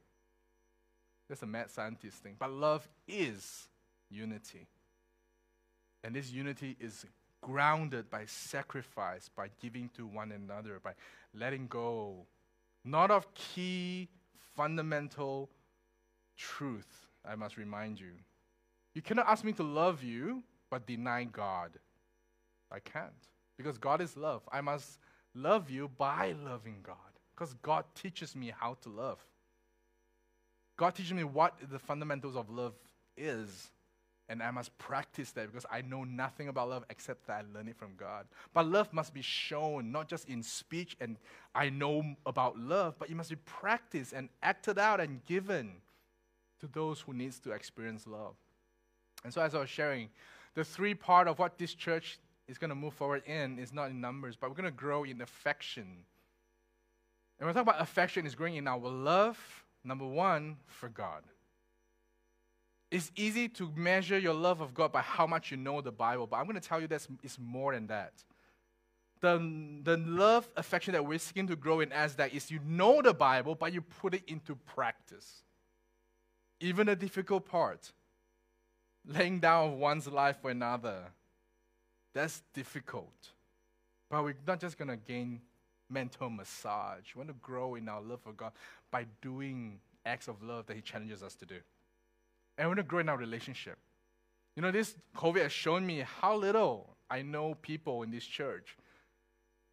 That's 1.29 1.41
a 1.41 1.47
mad 1.47 1.71
scientist 1.71 2.17
thing. 2.17 2.36
But 2.38 2.51
love 2.51 2.88
is 3.07 3.67
unity. 4.09 4.67
And 6.03 6.15
this 6.15 6.31
unity 6.31 6.75
is 6.79 7.05
grounded 7.41 8.09
by 8.09 8.25
sacrifice, 8.25 9.29
by 9.36 9.49
giving 9.62 9.89
to 9.95 10.05
one 10.05 10.31
another, 10.31 10.79
by 10.83 10.93
letting 11.33 11.67
go, 11.67 12.25
not 12.83 13.12
of 13.12 13.33
key, 13.33 14.09
fundamental 14.55 15.49
truth, 16.38 17.07
I 17.25 17.36
must 17.36 17.57
remind 17.57 17.99
you. 17.99 18.12
You 18.93 19.01
cannot 19.01 19.27
ask 19.27 19.43
me 19.43 19.53
to 19.53 19.63
love 19.63 20.03
you, 20.03 20.43
but 20.69 20.86
deny 20.86 21.23
God. 21.23 21.71
I 22.71 22.79
can't. 22.79 23.12
Because 23.57 23.77
God 23.77 24.01
is 24.01 24.17
love. 24.17 24.41
I 24.51 24.62
must 24.62 24.99
love 25.33 25.69
you 25.69 25.89
by 25.97 26.33
loving 26.43 26.77
God. 26.83 26.95
Because 27.33 27.53
God 27.62 27.86
teaches 27.95 28.36
me 28.36 28.53
how 28.55 28.77
to 28.81 28.89
love. 28.89 29.19
God 30.77 30.95
teaches 30.95 31.13
me 31.13 31.23
what 31.23 31.55
the 31.71 31.79
fundamentals 31.79 32.36
of 32.36 32.49
love 32.49 32.73
is. 33.17 33.71
And 34.29 34.41
I 34.41 34.51
must 34.51 34.75
practice 34.77 35.31
that 35.31 35.51
because 35.51 35.65
I 35.69 35.81
know 35.81 36.05
nothing 36.05 36.47
about 36.47 36.69
love 36.69 36.86
except 36.89 37.27
that 37.27 37.33
I 37.45 37.57
learn 37.57 37.67
it 37.67 37.75
from 37.75 37.91
God. 37.97 38.25
But 38.53 38.67
love 38.67 38.91
must 38.93 39.13
be 39.13 39.21
shown, 39.21 39.91
not 39.91 40.07
just 40.07 40.29
in 40.29 40.41
speech 40.41 40.95
and 41.01 41.17
I 41.53 41.69
know 41.69 42.15
about 42.25 42.57
love, 42.57 42.95
but 42.97 43.09
it 43.09 43.15
must 43.15 43.29
be 43.29 43.36
practiced 43.36 44.13
and 44.13 44.29
acted 44.41 44.79
out 44.79 45.01
and 45.01 45.23
given 45.25 45.73
to 46.62 46.67
those 46.67 47.01
who 47.01 47.13
needs 47.13 47.39
to 47.39 47.51
experience 47.51 48.07
love. 48.07 48.36
And 49.23 49.33
so, 49.33 49.41
as 49.41 49.53
I 49.53 49.59
was 49.59 49.69
sharing, 49.69 50.09
the 50.55 50.63
three 50.63 50.93
part 50.93 51.27
of 51.27 51.39
what 51.39 51.57
this 51.57 51.73
church 51.73 52.19
is 52.47 52.57
going 52.57 52.69
to 52.69 52.75
move 52.75 52.93
forward 52.93 53.23
in 53.25 53.59
is 53.59 53.73
not 53.73 53.89
in 53.89 53.99
numbers, 53.99 54.36
but 54.36 54.49
we're 54.49 54.55
going 54.55 54.65
to 54.65 54.71
grow 54.71 55.03
in 55.03 55.21
affection. 55.21 55.83
And 57.39 57.47
when 57.47 57.47
we 57.47 57.53
talk 57.53 57.63
about 57.63 57.81
affection, 57.81 58.25
is 58.25 58.36
growing 58.36 58.55
in 58.55 58.67
our 58.67 58.79
love, 58.79 59.62
number 59.83 60.05
one, 60.05 60.57
for 60.65 60.89
God. 60.89 61.23
It's 62.91 63.11
easy 63.15 63.49
to 63.49 63.71
measure 63.75 64.19
your 64.19 64.33
love 64.35 64.61
of 64.61 64.73
God 64.73 64.91
by 64.91 65.01
how 65.01 65.25
much 65.25 65.49
you 65.49 65.57
know 65.57 65.81
the 65.81 65.91
Bible, 65.91 66.27
but 66.27 66.37
I'm 66.37 66.45
going 66.45 66.59
to 66.59 66.67
tell 66.67 66.79
you 66.79 66.87
that 66.87 67.07
it's 67.23 67.39
more 67.39 67.73
than 67.73 67.87
that. 67.87 68.13
The, 69.19 69.37
the 69.83 69.97
love, 69.97 70.47
affection 70.57 70.93
that 70.93 71.05
we're 71.05 71.17
seeking 71.17 71.47
to 71.47 71.55
grow 71.55 71.79
in 71.79 71.91
as 71.91 72.15
that 72.15 72.33
is 72.33 72.51
you 72.51 72.59
know 72.67 73.01
the 73.01 73.13
Bible, 73.13 73.55
but 73.55 73.73
you 73.73 73.81
put 73.81 74.13
it 74.13 74.23
into 74.27 74.55
practice. 74.55 75.43
Even 76.59 76.87
the 76.87 76.95
difficult 76.95 77.45
part 77.45 77.91
laying 79.07 79.39
down 79.39 79.79
one's 79.79 80.07
life 80.07 80.37
for 80.41 80.51
another. 80.51 81.03
That's 82.13 82.41
difficult. 82.53 83.31
But 84.09 84.23
we're 84.23 84.35
not 84.45 84.59
just 84.59 84.77
going 84.77 84.89
to 84.89 84.97
gain 84.97 85.41
mental 85.93 86.29
massage. 86.29 87.15
We 87.15 87.19
want 87.19 87.29
to 87.29 87.36
grow 87.41 87.75
in 87.75 87.88
our 87.88 88.01
love 88.01 88.21
for 88.21 88.34
God 88.34 88.51
by 88.91 89.06
doing 89.21 89.79
acts 90.06 90.27
of 90.27 90.41
love 90.43 90.65
that 90.65 90.75
He 90.75 90.82
challenges 90.82 91.23
us 91.23 91.36
to 91.36 91.45
do. 91.45 91.60
And 92.58 92.67
we 92.67 92.69
want 92.69 92.79
to 92.79 92.84
grow 92.84 92.99
in 92.99 93.10
our 93.10 93.17
relationship. 93.17 93.77
You 94.56 94.62
know, 94.62 94.71
this 94.71 94.95
COVID 95.15 95.43
has 95.43 95.51
shown 95.51 95.86
me 95.86 96.06
how 96.21 96.36
little 96.36 96.95
I 97.10 97.21
know 97.21 97.56
people 97.56 98.03
in 98.03 98.12
this 98.12 98.25
church. 98.25 98.77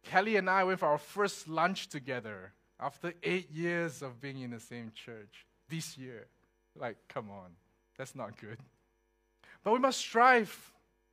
Kelly 0.03 0.35
and 0.37 0.49
I 0.49 0.63
went 0.63 0.79
for 0.79 0.87
our 0.87 0.97
first 0.97 1.47
lunch 1.47 1.87
together 1.89 2.53
after 2.79 3.13
eight 3.23 3.51
years 3.51 4.01
of 4.01 4.19
being 4.19 4.41
in 4.41 4.51
the 4.51 4.59
same 4.59 4.91
church 4.95 5.45
this 5.69 5.97
year. 5.97 6.27
Like, 6.75 6.97
come 7.07 7.29
on, 7.29 7.51
that's 7.97 8.15
not 8.15 8.39
good. 8.39 8.57
But 9.63 9.73
we 9.73 9.79
must 9.79 9.99
strive. 9.99 10.71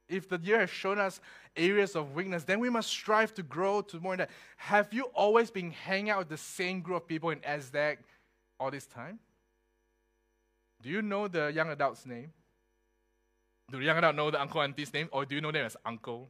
If 0.08 0.28
the 0.28 0.38
year 0.42 0.60
has 0.60 0.70
shown 0.70 0.98
us 0.98 1.20
areas 1.56 1.94
of 1.94 2.14
weakness, 2.14 2.44
then 2.44 2.60
we 2.60 2.70
must 2.70 2.88
strive 2.88 3.34
to 3.34 3.42
grow 3.42 3.82
to 3.82 4.00
more 4.00 4.12
than 4.16 4.26
that. 4.26 4.30
Have 4.56 4.92
you 4.92 5.04
always 5.14 5.50
been 5.50 5.70
hanging 5.70 6.10
out 6.10 6.20
with 6.20 6.28
the 6.28 6.36
same 6.36 6.80
group 6.80 7.02
of 7.02 7.08
people 7.08 7.30
in 7.30 7.40
ASDAC 7.40 7.98
all 8.58 8.70
this 8.70 8.86
time? 8.86 9.18
Do 10.82 10.88
you 10.88 11.02
know 11.02 11.28
the 11.28 11.52
young 11.52 11.68
adult's 11.70 12.06
name? 12.06 12.32
Do 13.70 13.78
the 13.78 13.84
young 13.84 13.98
adult 13.98 14.16
know 14.16 14.30
the 14.30 14.40
uncle 14.40 14.62
auntie's 14.62 14.92
name? 14.92 15.08
Or 15.12 15.26
do 15.26 15.34
you 15.34 15.40
know 15.40 15.52
them 15.52 15.66
as 15.66 15.76
uncle? 15.84 16.28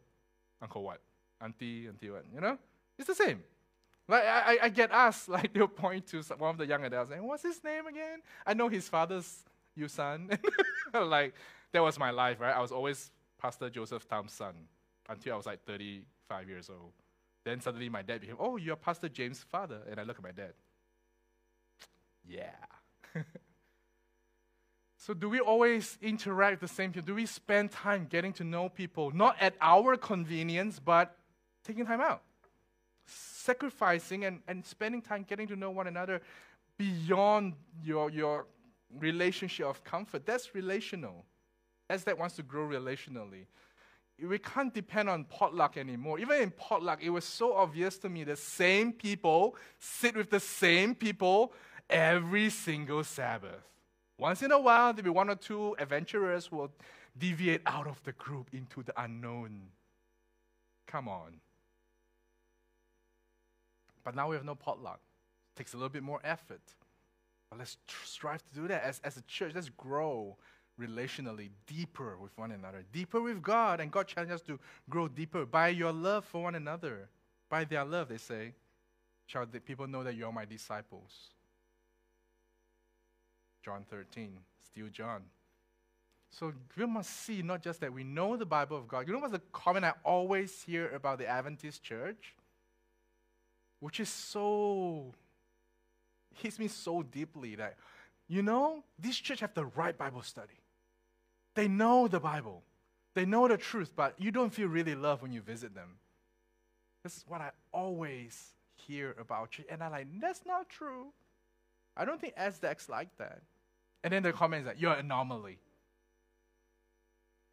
Uncle 0.61 0.83
what? 0.83 1.01
Auntie, 1.41 1.87
auntie 1.87 2.11
what? 2.11 2.25
You 2.35 2.41
know? 2.41 2.59
It's 2.99 3.07
the 3.07 3.14
same. 3.14 3.43
Like 4.09 4.25
I, 4.25 4.59
I 4.62 4.69
get 4.71 4.91
asked, 4.91 5.29
like 5.29 5.53
they'll 5.53 5.69
point 5.69 6.07
to 6.09 6.23
one 6.38 6.51
of 6.51 6.59
the 6.59 6.67
young 6.67 6.85
adults 6.85 7.11
and 7.11 7.23
what's 7.25 7.43
his 7.43 7.62
name 7.62 7.87
again? 7.87 8.21
I 8.47 8.55
know 8.55 8.69
his 8.69 8.88
father's 8.88 9.45
your 9.77 9.88
son. 9.88 10.31
like 10.95 11.35
that 11.73 11.83
was 11.83 11.99
my 11.99 12.11
life, 12.11 12.41
right? 12.41 12.57
I 12.57 12.61
was 12.61 12.73
always 12.73 13.11
Pastor 13.38 13.70
Joseph 13.70 14.07
Tam's 14.09 14.33
son 14.33 14.55
until 15.09 15.35
I 15.35 15.37
was 15.37 15.46
like 15.46 15.64
35 15.64 16.48
years 16.48 16.68
old. 16.70 16.92
Then 17.44 17.61
suddenly 17.61 17.88
my 17.88 18.03
dad 18.03 18.20
became, 18.20 18.37
oh, 18.38 18.57
you're 18.57 18.77
Pastor 18.77 19.09
James' 19.09 19.42
father. 19.42 19.81
And 19.90 19.98
I 19.98 20.03
look 20.03 20.18
at 20.18 20.22
my 20.22 20.33
dad. 20.33 20.53
Yeah. 22.31 22.51
so 24.98 25.14
do 25.14 25.31
we 25.31 25.40
always 25.40 25.96
interact 26.03 26.61
the 26.61 26.68
same 26.68 26.92
people? 26.92 27.07
Do 27.07 27.14
we 27.14 27.24
spend 27.24 27.70
time 27.70 28.07
getting 28.11 28.35
to 28.35 28.44
know 28.44 28.68
people, 28.68 29.11
not 29.12 29.37
at 29.40 29.55
our 29.62 29.96
convenience, 29.96 30.79
but 30.79 31.16
taking 31.64 31.87
time 31.87 32.03
out? 32.03 32.20
Sacrificing 33.07 34.27
and, 34.27 34.40
and 34.46 34.66
spending 34.66 35.01
time 35.01 35.24
getting 35.27 35.48
to 35.48 35.57
know 35.57 35.70
one 35.70 35.87
another 35.87 36.20
beyond 36.77 37.55
your, 37.83 38.11
your 38.11 38.44
relationship 38.98 39.64
of 39.64 39.83
comfort. 39.85 40.27
That's 40.27 40.55
relational 40.55 41.24
as 41.88 42.05
that 42.05 42.18
wants 42.18 42.37
to 42.37 42.42
grow 42.42 42.66
relationally. 42.66 43.46
We 44.20 44.38
can't 44.38 44.74
depend 44.74 45.09
on 45.09 45.24
potluck 45.24 45.77
anymore. 45.77 46.18
Even 46.18 46.42
in 46.42 46.51
potluck, 46.51 47.03
it 47.03 47.11
was 47.11 47.24
so 47.24 47.55
obvious 47.55 47.98
to 47.98 48.09
me 48.09 48.24
the 48.24 48.37
same 48.37 48.92
people 48.92 49.55
sit 49.79 50.16
with 50.16 50.31
the 50.31 50.40
same 50.40 50.94
people 50.94 51.53
every 51.88 52.51
single 52.51 53.05
Sabbath. 53.05 53.62
Once 54.18 54.42
in 54.42 54.51
a 54.51 54.59
while, 54.59 54.92
there'll 54.92 55.05
be 55.05 55.11
one 55.11 55.31
or 55.31 55.37
two 55.37 55.77
adventurers 55.79 56.46
who 56.46 56.57
will 56.57 56.72
deviate 57.16 57.62
out 57.66 57.87
of 57.87 58.03
the 58.03 58.12
group 58.12 58.48
into 58.53 58.83
the 58.83 58.92
unknown. 59.01 59.68
Come 60.88 61.09
on. 61.09 61.40
But 64.03 64.16
now 64.16 64.29
we 64.29 64.37
have 64.37 64.44
no 64.44 64.57
potluck. 64.57 65.01
It 65.55 65.59
takes 65.59 65.74
a 65.74 65.77
little 65.77 65.88
bit 65.88 66.03
more 66.03 66.20
effort. 66.24 66.62
But 67.51 67.61
let's 67.61 67.77
strive 68.05 68.42
to 68.48 68.55
do 68.55 68.68
that 68.68 68.83
as, 68.83 69.01
as 69.05 69.16
a 69.16 69.22
church. 69.22 69.53
Let's 69.55 69.68
grow 69.68 70.37
relationally 70.81 71.51
deeper 71.67 72.17
with 72.21 72.37
one 72.37 72.53
another, 72.53 72.85
deeper 72.93 73.21
with 73.21 73.43
God. 73.43 73.81
And 73.81 73.91
God 73.91 74.07
challenges 74.07 74.41
us 74.41 74.47
to 74.47 74.59
grow 74.88 75.09
deeper 75.09 75.45
by 75.45 75.69
your 75.69 75.93
love 75.93 76.25
for 76.25 76.43
one 76.43 76.55
another. 76.55 77.09
By 77.49 77.64
their 77.64 77.85
love, 77.85 78.09
they 78.09 78.19
say, 78.19 78.55
shall 79.27 79.47
the 79.47 79.61
people 79.61 79.87
know 79.87 80.03
that 80.05 80.14
you 80.14 80.27
are 80.27 80.33
my 80.33 80.45
disciples. 80.45 81.31
John 83.64 83.85
13, 83.91 84.38
still 84.64 84.88
John. 84.88 85.23
So 86.31 86.53
we 86.77 86.87
must 86.87 87.11
see 87.25 87.43
not 87.43 87.62
just 87.62 87.81
that 87.81 87.93
we 87.93 88.05
know 88.05 88.37
the 88.37 88.47
Bible 88.47 88.77
of 88.77 88.87
God. 88.87 89.07
You 89.07 89.14
know 89.14 89.21
what's 89.21 89.33
the 89.33 89.43
comment 89.53 89.85
I 89.85 89.93
always 90.05 90.62
hear 90.62 90.91
about 90.91 91.19
the 91.19 91.27
Adventist 91.27 91.83
church? 91.83 92.35
which 93.81 94.01
is 94.01 94.09
so 94.09 95.12
hits 96.35 96.59
me 96.59 96.69
so 96.69 97.03
deeply 97.03 97.55
that 97.57 97.77
you 98.29 98.43
know 98.43 98.83
this 98.99 99.17
church 99.17 99.41
have 99.41 99.55
the 99.55 99.64
right 99.67 99.97
bible 99.97 100.23
study 100.23 100.61
they 101.59 101.66
know 101.66 102.07
the 102.07 102.21
bible. 102.21 102.62
They 103.16 103.25
know 103.25 103.49
the 103.49 103.57
truth 103.57 103.92
but 103.97 104.14
you 104.16 104.31
don't 104.31 104.55
feel 104.55 104.68
really 104.68 104.94
loved 104.94 105.23
when 105.23 105.33
you 105.33 105.40
visit 105.40 105.75
them. 105.75 105.99
This 107.03 107.16
is 107.16 107.25
what 107.27 107.40
i 107.40 107.51
always 107.73 108.55
hear 108.77 109.16
about 109.18 109.59
you 109.59 109.64
and 109.68 109.83
i'm 109.83 109.90
like 109.90 110.07
that's 110.21 110.42
not 110.47 110.68
true. 110.68 111.07
I 111.97 112.05
don't 112.05 112.21
think 112.21 112.35
sdex 112.37 112.88
like 112.88 113.09
that. 113.18 113.42
And 114.05 114.12
then 114.12 114.23
the 114.23 114.33
comment 114.33 114.62
is 114.62 114.66
like 114.68 114.81
you're 114.81 114.92
an 114.92 115.01
anomaly. 115.01 115.59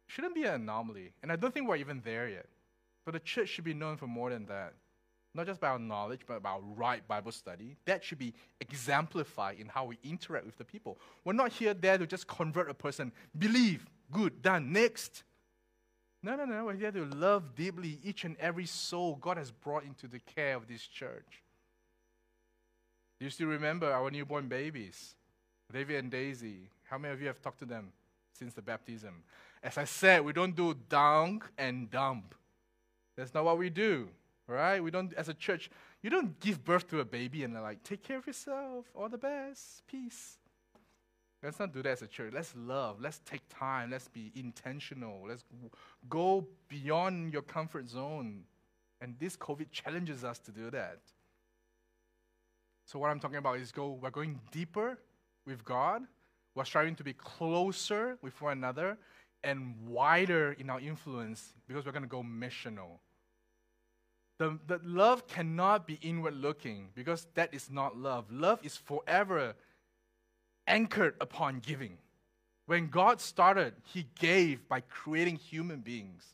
Shouldn't 0.06 0.36
be 0.36 0.44
an 0.44 0.54
anomaly 0.54 1.10
and 1.24 1.32
i 1.32 1.36
don't 1.36 1.52
think 1.52 1.68
we're 1.68 1.76
even 1.76 2.00
there 2.04 2.28
yet. 2.28 2.46
But 3.04 3.14
the 3.14 3.20
church 3.20 3.48
should 3.48 3.64
be 3.64 3.74
known 3.74 3.96
for 3.96 4.06
more 4.06 4.30
than 4.30 4.46
that. 4.46 4.74
Not 5.36 5.46
just 5.46 5.60
by 5.60 5.68
our 5.68 5.78
knowledge, 5.78 6.22
but 6.26 6.40
our 6.46 6.60
right 6.60 7.06
Bible 7.06 7.30
study. 7.30 7.76
That 7.84 8.02
should 8.02 8.18
be 8.18 8.32
exemplified 8.60 9.60
in 9.60 9.68
how 9.68 9.84
we 9.84 9.98
interact 10.02 10.46
with 10.46 10.56
the 10.56 10.64
people. 10.64 10.98
We're 11.24 11.34
not 11.34 11.52
here 11.52 11.74
there 11.74 11.98
to 11.98 12.06
just 12.06 12.26
convert 12.26 12.70
a 12.70 12.74
person, 12.74 13.12
believe, 13.36 13.84
good, 14.10 14.42
done, 14.42 14.72
next. 14.72 15.22
No, 16.22 16.36
no, 16.36 16.44
no. 16.44 16.64
We're 16.64 16.74
here 16.74 16.92
to 16.92 17.04
love 17.04 17.54
deeply 17.54 17.98
each 18.02 18.24
and 18.24 18.36
every 18.38 18.66
soul 18.66 19.16
God 19.20 19.36
has 19.36 19.50
brought 19.50 19.84
into 19.84 20.08
the 20.08 20.18
care 20.18 20.56
of 20.56 20.66
this 20.66 20.86
church. 20.86 21.42
Do 23.18 23.24
you 23.24 23.30
still 23.30 23.48
remember 23.48 23.90
our 23.90 24.10
newborn 24.10 24.48
babies, 24.48 25.14
David 25.72 25.96
and 25.96 26.10
Daisy? 26.10 26.68
How 26.84 26.98
many 26.98 27.14
of 27.14 27.20
you 27.20 27.26
have 27.28 27.40
talked 27.40 27.60
to 27.60 27.64
them 27.64 27.92
since 28.38 28.54
the 28.54 28.62
baptism? 28.62 29.22
As 29.62 29.78
I 29.78 29.84
said, 29.84 30.24
we 30.24 30.32
don't 30.32 30.54
do 30.54 30.74
dunk 30.88 31.44
and 31.56 31.90
dump. 31.90 32.34
That's 33.16 33.32
not 33.32 33.44
what 33.44 33.58
we 33.58 33.70
do 33.70 34.08
right? 34.46 34.82
We 34.82 34.90
don't, 34.90 35.12
as 35.14 35.28
a 35.28 35.34
church, 35.34 35.70
you 36.02 36.10
don't 36.10 36.38
give 36.40 36.64
birth 36.64 36.88
to 36.90 37.00
a 37.00 37.04
baby 37.04 37.44
and 37.44 37.54
like, 37.54 37.82
take 37.82 38.02
care 38.02 38.18
of 38.18 38.26
yourself, 38.26 38.86
all 38.94 39.08
the 39.08 39.18
best, 39.18 39.86
peace. 39.86 40.38
Let's 41.42 41.58
not 41.58 41.72
do 41.72 41.82
that 41.82 41.90
as 41.90 42.02
a 42.02 42.06
church. 42.06 42.32
Let's 42.34 42.54
love. 42.56 43.00
Let's 43.00 43.20
take 43.24 43.42
time. 43.48 43.90
Let's 43.90 44.08
be 44.08 44.32
intentional. 44.34 45.26
Let's 45.28 45.44
go 46.08 46.46
beyond 46.68 47.32
your 47.32 47.42
comfort 47.42 47.88
zone. 47.88 48.44
And 49.00 49.14
this 49.18 49.36
COVID 49.36 49.70
challenges 49.70 50.24
us 50.24 50.38
to 50.40 50.50
do 50.50 50.70
that. 50.70 51.00
So 52.86 52.98
what 52.98 53.10
I'm 53.10 53.20
talking 53.20 53.36
about 53.36 53.58
is 53.58 53.72
go. 53.72 53.98
We're 54.00 54.10
going 54.10 54.40
deeper 54.50 54.98
with 55.46 55.64
God. 55.64 56.02
We're 56.54 56.64
striving 56.64 56.94
to 56.96 57.04
be 57.04 57.12
closer 57.12 58.16
with 58.22 58.40
one 58.40 58.52
another 58.52 58.96
and 59.44 59.74
wider 59.86 60.52
in 60.58 60.70
our 60.70 60.80
influence 60.80 61.52
because 61.68 61.84
we're 61.84 61.92
going 61.92 62.02
to 62.02 62.08
go 62.08 62.22
missional. 62.22 63.00
The, 64.38 64.58
the 64.66 64.80
love 64.84 65.26
cannot 65.26 65.86
be 65.86 65.98
inward 66.02 66.34
looking 66.34 66.88
because 66.94 67.26
that 67.34 67.52
is 67.54 67.70
not 67.70 67.96
love. 67.96 68.30
Love 68.30 68.60
is 68.62 68.76
forever 68.76 69.54
anchored 70.66 71.14
upon 71.20 71.60
giving. 71.60 71.98
When 72.66 72.88
God 72.88 73.20
started, 73.20 73.74
He 73.84 74.06
gave 74.18 74.68
by 74.68 74.80
creating 74.80 75.36
human 75.36 75.80
beings. 75.80 76.24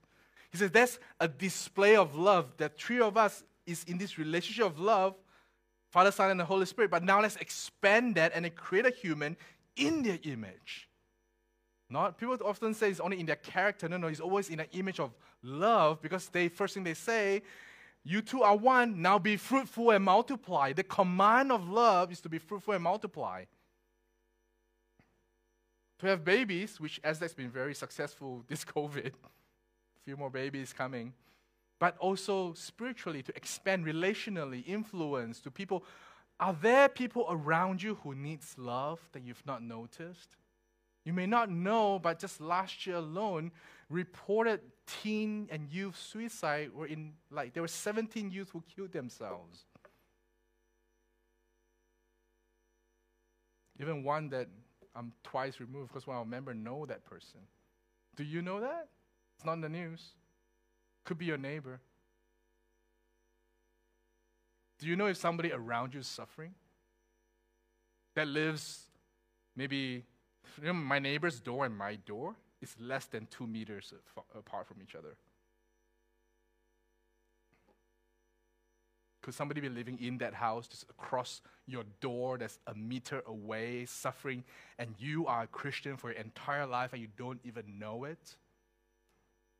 He 0.50 0.58
says 0.58 0.70
that's 0.70 0.98
a 1.20 1.28
display 1.28 1.96
of 1.96 2.16
love. 2.16 2.52
That 2.58 2.78
three 2.78 3.00
of 3.00 3.16
us 3.16 3.42
is 3.66 3.84
in 3.84 3.98
this 3.98 4.18
relationship 4.18 4.66
of 4.66 4.78
love, 4.78 5.14
Father, 5.90 6.10
Son, 6.10 6.30
and 6.30 6.40
the 6.40 6.44
Holy 6.44 6.66
Spirit. 6.66 6.90
But 6.90 7.04
now 7.04 7.20
let's 7.20 7.36
expand 7.36 8.14
that 8.16 8.32
and 8.34 8.54
create 8.54 8.86
a 8.86 8.90
human 8.90 9.36
in 9.76 10.02
their 10.02 10.18
image. 10.24 10.88
Not 11.88 12.16
people 12.16 12.38
often 12.44 12.72
say 12.72 12.90
it's 12.90 13.00
only 13.00 13.20
in 13.20 13.26
their 13.26 13.36
character. 13.36 13.88
No, 13.88 13.98
no, 13.98 14.06
it's 14.06 14.20
always 14.20 14.48
in 14.48 14.60
an 14.60 14.66
image 14.72 14.98
of 14.98 15.10
love 15.42 16.00
because 16.00 16.28
they 16.30 16.48
first 16.48 16.74
thing 16.74 16.84
they 16.84 16.94
say 16.94 17.42
you 18.04 18.20
two 18.20 18.42
are 18.42 18.56
one, 18.56 19.00
now 19.00 19.18
be 19.18 19.36
fruitful 19.36 19.90
and 19.90 20.04
multiply. 20.04 20.72
The 20.72 20.82
command 20.82 21.52
of 21.52 21.68
love 21.68 22.10
is 22.10 22.20
to 22.22 22.28
be 22.28 22.38
fruitful 22.38 22.74
and 22.74 22.82
multiply. 22.82 23.44
To 26.02 26.08
have 26.08 26.24
babies, 26.24 26.80
which 26.80 27.00
that's 27.04 27.32
been 27.32 27.48
very 27.48 27.76
successful 27.76 28.42
this 28.48 28.64
COVID, 28.64 29.06
a 29.06 30.00
few 30.04 30.16
more 30.16 30.30
babies 30.30 30.72
coming, 30.72 31.12
but 31.78 31.96
also 31.98 32.54
spiritually 32.54 33.22
to 33.22 33.36
expand 33.36 33.86
relationally, 33.86 34.66
influence 34.66 35.38
to 35.42 35.50
people. 35.52 35.84
Are 36.40 36.56
there 36.60 36.88
people 36.88 37.26
around 37.30 37.84
you 37.84 37.98
who 38.02 38.16
needs 38.16 38.56
love 38.58 38.98
that 39.12 39.22
you've 39.22 39.46
not 39.46 39.62
noticed? 39.62 40.30
You 41.04 41.12
may 41.12 41.26
not 41.26 41.50
know, 41.50 42.00
but 42.00 42.18
just 42.18 42.40
last 42.40 42.84
year 42.84 42.96
alone, 42.96 43.52
reported 43.88 44.60
teen 44.88 45.48
and 45.52 45.70
youth 45.70 45.96
suicide 45.96 46.72
were 46.74 46.86
in 46.86 47.12
like 47.30 47.52
there 47.54 47.62
were 47.62 47.68
17 47.68 48.32
youth 48.32 48.50
who 48.50 48.64
killed 48.74 48.90
themselves. 48.90 49.66
Even 53.78 54.02
one 54.02 54.28
that 54.30 54.48
I'm 54.94 55.12
twice 55.22 55.58
removed 55.60 55.88
because 55.88 56.06
one 56.06 56.28
member 56.28 56.54
know 56.54 56.86
that 56.86 57.04
person. 57.04 57.40
Do 58.16 58.24
you 58.24 58.42
know 58.42 58.60
that? 58.60 58.88
It's 59.36 59.44
not 59.44 59.54
in 59.54 59.60
the 59.62 59.68
news. 59.68 60.10
Could 61.04 61.18
be 61.18 61.24
your 61.24 61.38
neighbor. 61.38 61.80
Do 64.78 64.86
you 64.86 64.96
know 64.96 65.06
if 65.06 65.16
somebody 65.16 65.52
around 65.52 65.94
you 65.94 66.00
is 66.00 66.06
suffering? 66.06 66.54
That 68.14 68.28
lives 68.28 68.90
maybe 69.56 70.04
you 70.60 70.66
know, 70.66 70.72
my 70.74 70.98
neighbor's 70.98 71.40
door 71.40 71.64
and 71.64 71.76
my 71.76 71.96
door 71.96 72.34
is 72.60 72.74
less 72.78 73.06
than 73.06 73.26
two 73.30 73.46
meters 73.46 73.94
apart 74.36 74.66
from 74.66 74.82
each 74.82 74.94
other. 74.94 75.16
Could 79.22 79.34
somebody 79.34 79.60
be 79.60 79.68
living 79.68 79.98
in 80.00 80.18
that 80.18 80.34
house 80.34 80.66
just 80.66 80.82
across 80.90 81.40
your 81.66 81.84
door 82.00 82.38
that's 82.38 82.58
a 82.66 82.74
meter 82.74 83.22
away, 83.26 83.86
suffering, 83.86 84.44
and 84.78 84.94
you 84.98 85.26
are 85.26 85.44
a 85.44 85.46
Christian 85.46 85.96
for 85.96 86.10
your 86.10 86.18
entire 86.18 86.66
life 86.66 86.92
and 86.92 87.00
you 87.00 87.08
don't 87.16 87.40
even 87.44 87.78
know 87.78 88.04
it? 88.04 88.36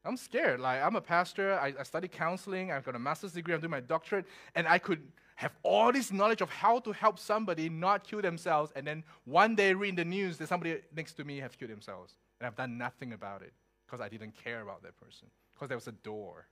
I'm 0.05 0.17
scared. 0.17 0.59
Like, 0.59 0.83
I'm 0.83 0.97
a 0.97 1.01
pastor, 1.01 1.55
I, 1.55 1.75
I 1.79 1.83
study 1.85 2.09
counseling, 2.09 2.73
I've 2.73 2.85
got 2.85 2.97
a 2.97 2.99
master's 2.99 3.33
degree, 3.33 3.55
I'm 3.55 3.61
doing 3.61 3.71
my 3.71 3.81
doctorate, 3.81 4.27
and 4.57 4.67
I 4.67 4.79
could 4.79 5.01
have 5.37 5.53
all 5.63 5.93
this 5.93 6.13
knowledge 6.13 6.41
of 6.41 6.51
how 6.51 6.81
to 6.81 6.93
help 6.93 7.21
somebody 7.21 7.69
not 7.69 8.07
kill 8.07 8.21
themselves, 8.21 8.73
and 8.75 8.85
then 8.85 9.05
one 9.25 9.55
day 9.55 9.75
read 9.75 9.91
in 9.91 9.95
the 9.95 10.05
news 10.05 10.39
that 10.39 10.49
somebody 10.49 10.81
next 10.95 11.15
to 11.15 11.25
me 11.25 11.39
have 11.39 11.57
killed 11.57 11.71
themselves, 11.71 12.17
and 12.41 12.49
I've 12.49 12.57
done 12.57 12.77
nothing 12.77 13.13
about 13.13 13.43
it 13.43 13.53
because 13.87 14.01
I 14.01 14.09
didn't 14.09 14.35
care 14.43 14.61
about 14.61 14.83
that 14.83 14.99
person 14.99 15.29
because 15.55 15.69
there 15.69 15.79
was 15.79 15.87
a 15.87 15.93
door. 15.93 16.47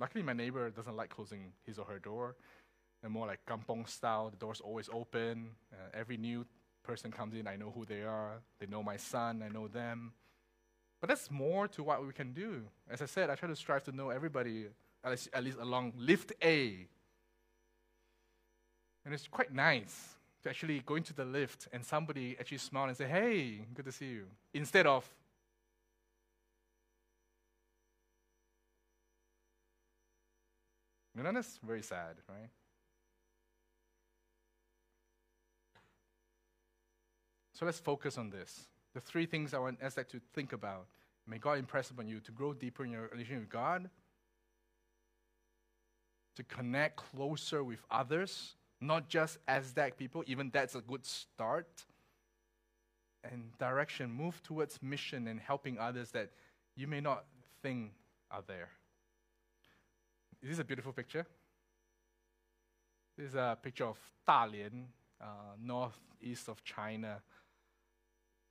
Luckily, 0.00 0.22
my 0.22 0.32
neighbor 0.32 0.70
doesn't 0.70 0.96
like 0.96 1.10
closing 1.10 1.52
his 1.66 1.78
or 1.78 1.84
her 1.84 1.98
door. 1.98 2.34
They're 3.00 3.10
more 3.10 3.26
like 3.26 3.40
kampong 3.46 3.84
style. 3.86 4.30
The 4.30 4.36
door's 4.36 4.60
always 4.60 4.88
open. 4.92 5.50
Uh, 5.72 5.76
every 5.92 6.16
new 6.16 6.46
person 6.82 7.10
comes 7.10 7.34
in, 7.34 7.46
I 7.46 7.56
know 7.56 7.70
who 7.74 7.84
they 7.84 8.02
are. 8.02 8.40
They 8.58 8.66
know 8.66 8.82
my 8.82 8.96
son, 8.96 9.42
I 9.44 9.52
know 9.52 9.68
them. 9.68 10.12
But 11.00 11.08
that's 11.08 11.30
more 11.30 11.68
to 11.68 11.82
what 11.82 12.04
we 12.04 12.12
can 12.12 12.32
do. 12.32 12.62
As 12.90 13.02
I 13.02 13.06
said, 13.06 13.30
I 13.30 13.34
try 13.34 13.48
to 13.48 13.56
strive 13.56 13.84
to 13.84 13.92
know 13.92 14.10
everybody 14.10 14.66
at 15.04 15.10
least, 15.10 15.28
at 15.32 15.44
least 15.44 15.58
along 15.58 15.92
lift 15.96 16.32
A. 16.42 16.86
And 19.04 19.14
it's 19.14 19.28
quite 19.28 19.52
nice 19.52 20.14
to 20.42 20.50
actually 20.50 20.82
go 20.84 20.96
into 20.96 21.12
the 21.14 21.24
lift 21.24 21.68
and 21.72 21.84
somebody 21.84 22.36
actually 22.38 22.58
smile 22.58 22.88
and 22.88 22.96
say, 22.96 23.06
Hey, 23.06 23.60
good 23.74 23.84
to 23.84 23.92
see 23.92 24.06
you. 24.06 24.26
Instead 24.52 24.86
of, 24.86 25.06
you 31.20 31.24
know, 31.24 31.32
that's 31.32 31.58
very 31.62 31.82
sad, 31.82 32.16
right? 32.30 32.48
So 37.52 37.66
let's 37.66 37.78
focus 37.78 38.16
on 38.16 38.30
this. 38.30 38.68
The 38.94 39.00
three 39.00 39.26
things 39.26 39.52
I 39.52 39.58
want 39.58 39.82
us 39.82 39.96
to 39.96 40.20
think 40.32 40.54
about. 40.54 40.86
May 41.26 41.36
God 41.36 41.58
impress 41.58 41.90
upon 41.90 42.08
you 42.08 42.20
to 42.20 42.32
grow 42.32 42.54
deeper 42.54 42.86
in 42.86 42.92
your 42.92 43.10
relationship 43.12 43.40
with 43.40 43.50
God, 43.50 43.90
to 46.36 46.42
connect 46.44 46.96
closer 46.96 47.62
with 47.62 47.84
others, 47.90 48.54
not 48.80 49.10
just 49.10 49.36
that 49.46 49.98
people, 49.98 50.24
even 50.26 50.48
that's 50.50 50.74
a 50.74 50.80
good 50.80 51.04
start. 51.04 51.84
And 53.30 53.52
direction, 53.58 54.10
move 54.10 54.42
towards 54.42 54.82
mission 54.82 55.28
and 55.28 55.38
helping 55.38 55.78
others 55.78 56.12
that 56.12 56.30
you 56.76 56.86
may 56.86 57.02
not 57.02 57.26
think 57.62 57.92
are 58.30 58.42
there. 58.46 58.70
Is 60.42 60.50
this 60.50 60.58
a 60.58 60.64
beautiful 60.64 60.92
picture? 60.92 61.26
This 63.16 63.30
is 63.30 63.34
a 63.34 63.58
picture 63.62 63.84
of 63.84 63.98
Dalian, 64.26 64.84
uh, 65.20 65.24
northeast 65.62 66.48
of 66.48 66.64
China. 66.64 67.20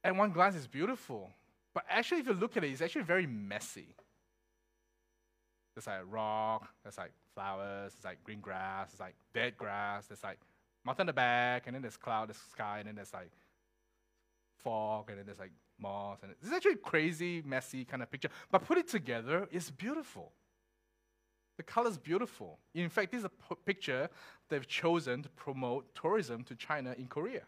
At 0.03 0.15
one 0.15 0.31
glance, 0.31 0.55
it's 0.55 0.67
beautiful. 0.67 1.31
But 1.73 1.85
actually, 1.89 2.21
if 2.21 2.27
you 2.27 2.33
look 2.33 2.57
at 2.57 2.63
it, 2.63 2.71
it's 2.71 2.81
actually 2.81 3.03
very 3.03 3.25
messy. 3.25 3.95
There's 5.73 5.87
like 5.87 6.01
rock, 6.09 6.67
there's 6.83 6.97
like 6.97 7.11
flowers, 7.33 7.93
there's 7.93 8.05
like 8.05 8.23
green 8.23 8.41
grass, 8.41 8.91
there's 8.91 8.99
like 8.99 9.15
dead 9.33 9.57
grass, 9.57 10.07
there's 10.07 10.23
like 10.23 10.39
mountain 10.85 11.03
in 11.03 11.07
the 11.07 11.13
back, 11.13 11.63
and 11.65 11.75
then 11.75 11.81
there's 11.81 11.97
cloud, 11.97 12.29
there's 12.29 12.37
sky, 12.51 12.79
and 12.79 12.87
then 12.87 12.95
there's 12.95 13.13
like 13.13 13.31
fog, 14.63 15.09
and 15.09 15.17
then 15.17 15.25
there's 15.25 15.39
like 15.39 15.51
moss. 15.79 16.19
And 16.21 16.33
it's 16.41 16.51
actually 16.51 16.73
a 16.73 16.77
crazy, 16.77 17.41
messy 17.45 17.85
kind 17.85 18.03
of 18.03 18.11
picture. 18.11 18.29
But 18.51 18.65
put 18.65 18.77
it 18.77 18.87
together, 18.87 19.47
it's 19.51 19.71
beautiful. 19.71 20.31
The 21.59 21.63
color's 21.63 21.97
beautiful. 21.97 22.57
In 22.73 22.87
fact, 22.87 23.11
this 23.11 23.19
is 23.19 23.25
a 23.25 23.55
picture 23.65 24.09
they've 24.47 24.65
chosen 24.65 25.23
to 25.23 25.29
promote 25.31 25.93
tourism 25.93 26.41
to 26.45 26.55
China 26.55 26.95
in 26.97 27.07
Korea. 27.07 27.41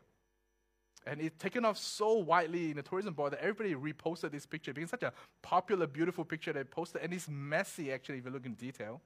And 1.08 1.22
it's 1.22 1.42
taken 1.42 1.64
off 1.64 1.78
so 1.78 2.16
widely 2.16 2.72
in 2.72 2.76
the 2.76 2.82
tourism 2.82 3.14
board 3.14 3.32
that 3.32 3.40
everybody 3.40 3.74
reposted 3.74 4.32
this 4.32 4.46
picture 4.46 4.74
it's 4.76 4.92
such 4.92 5.04
a 5.04 5.14
popular, 5.42 5.88
beautiful 5.88 6.26
picture 6.26 6.52
they 6.52 6.66
posted, 6.66 7.04
and 7.04 7.14
it's 7.14 7.30
messy 7.30 7.94
actually 7.94 8.18
if 8.18 8.26
you 8.26 8.32
look 8.32 8.46
in 8.46 8.56
detail. 8.56 9.00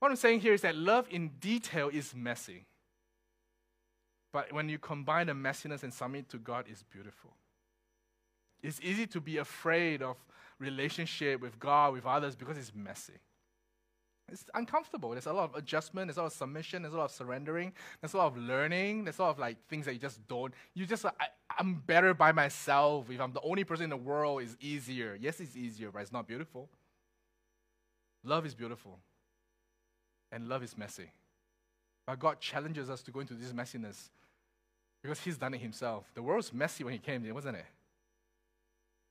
What 0.00 0.10
I'm 0.10 0.18
saying 0.18 0.40
here 0.40 0.52
is 0.52 0.60
that 0.60 0.76
love 0.76 1.06
in 1.10 1.28
detail 1.40 1.88
is 1.88 2.14
messy. 2.14 2.66
But 4.34 4.52
when 4.52 4.68
you 4.68 4.78
combine 4.78 5.28
the 5.28 5.32
messiness 5.32 5.82
and 5.82 5.94
submit 5.94 6.28
to 6.28 6.36
God, 6.36 6.66
it's 6.68 6.82
beautiful. 6.82 7.30
It's 8.62 8.80
easy 8.82 9.06
to 9.06 9.20
be 9.22 9.38
afraid 9.38 10.02
of 10.02 10.18
relationship 10.58 11.40
with 11.40 11.58
God, 11.58 11.94
with 11.94 12.04
others, 12.04 12.36
because 12.36 12.58
it's 12.58 12.72
messy. 12.74 13.14
It's 14.30 14.44
uncomfortable. 14.54 15.10
There's 15.10 15.26
a 15.26 15.32
lot 15.32 15.50
of 15.50 15.54
adjustment, 15.56 16.08
there's 16.08 16.16
a 16.16 16.22
lot 16.22 16.26
of 16.26 16.32
submission, 16.32 16.82
there's 16.82 16.94
a 16.94 16.98
lot 16.98 17.06
of 17.06 17.10
surrendering, 17.10 17.72
there's 18.00 18.14
a 18.14 18.16
lot 18.18 18.26
of 18.26 18.36
learning, 18.36 19.04
there's 19.04 19.18
a 19.18 19.22
lot 19.22 19.30
of 19.30 19.38
like 19.38 19.56
things 19.68 19.86
that 19.86 19.94
you 19.94 19.98
just 19.98 20.26
don't. 20.28 20.54
You 20.74 20.86
just, 20.86 21.04
I, 21.04 21.10
I'm 21.58 21.74
better 21.74 22.14
by 22.14 22.32
myself. 22.32 23.10
If 23.10 23.20
I'm 23.20 23.32
the 23.32 23.40
only 23.42 23.64
person 23.64 23.84
in 23.84 23.90
the 23.90 23.96
world, 23.96 24.42
it's 24.42 24.56
easier. 24.60 25.16
Yes, 25.20 25.40
it's 25.40 25.56
easier, 25.56 25.90
but 25.90 26.02
it's 26.02 26.12
not 26.12 26.26
beautiful. 26.26 26.68
Love 28.24 28.44
is 28.46 28.54
beautiful, 28.54 28.98
and 30.30 30.48
love 30.48 30.62
is 30.62 30.76
messy. 30.76 31.10
But 32.06 32.18
God 32.18 32.40
challenges 32.40 32.90
us 32.90 33.02
to 33.02 33.10
go 33.10 33.20
into 33.20 33.34
this 33.34 33.52
messiness 33.52 34.10
because 35.02 35.20
He's 35.20 35.38
done 35.38 35.54
it 35.54 35.60
Himself. 35.60 36.04
The 36.14 36.22
world's 36.22 36.52
messy 36.52 36.84
when 36.84 36.92
He 36.92 36.98
came, 36.98 37.28
wasn't 37.32 37.56
it? 37.56 37.66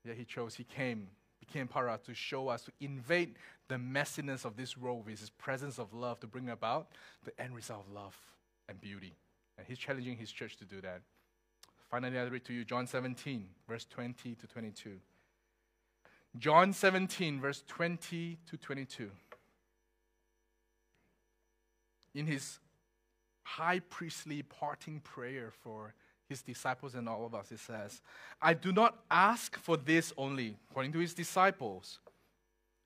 Yet 0.06 0.16
He 0.16 0.26
chose, 0.26 0.56
He 0.56 0.64
came 0.64 1.08
became 1.52 1.68
para 1.68 2.00
to 2.06 2.14
show 2.14 2.48
us, 2.48 2.64
to 2.64 2.72
invade 2.80 3.36
the 3.68 3.76
messiness 3.76 4.46
of 4.46 4.56
this 4.56 4.78
world 4.78 5.06
with 5.06 5.20
his 5.20 5.30
presence 5.30 5.80
of 5.80 5.94
love 5.94 6.20
to 6.20 6.28
bring 6.28 6.50
about 6.50 6.88
the 7.24 7.42
end 7.42 7.56
result 7.56 7.86
of 7.88 7.94
love 7.94 8.18
and 8.68 8.80
beauty. 8.80 9.14
And 9.58 9.68
he's 9.68 9.78
challenging 9.78 10.18
his 10.18 10.32
church 10.32 10.58
to 10.58 10.66
do 10.66 10.82
that. 10.82 11.02
Finally, 11.90 12.20
I 12.20 12.24
read 12.24 12.46
to 12.46 12.54
you 12.54 12.64
John 12.64 12.88
17, 12.88 13.48
verse 13.68 13.86
20 13.90 14.36
to 14.36 14.48
22. 14.48 14.98
John 16.38 16.74
17, 16.74 17.42
verse 17.42 17.64
20 17.68 18.38
to 18.50 18.58
22. 18.58 19.10
In 22.14 22.26
his 22.28 22.60
high 23.44 23.80
priestly 23.80 24.44
parting 24.44 25.00
prayer 25.00 25.52
for 25.64 25.94
his 26.30 26.42
disciples 26.44 26.94
and 26.94 27.10
all 27.10 27.26
of 27.26 27.34
us, 27.34 27.52
it 27.52 27.60
says, 27.60 28.02
I 28.42 28.54
do 28.54 28.72
not 28.72 28.96
ask 29.10 29.58
for 29.58 29.76
this 29.76 30.14
only, 30.16 30.56
according 30.70 30.94
to 30.94 31.00
his 31.00 31.14
disciples, 31.14 32.00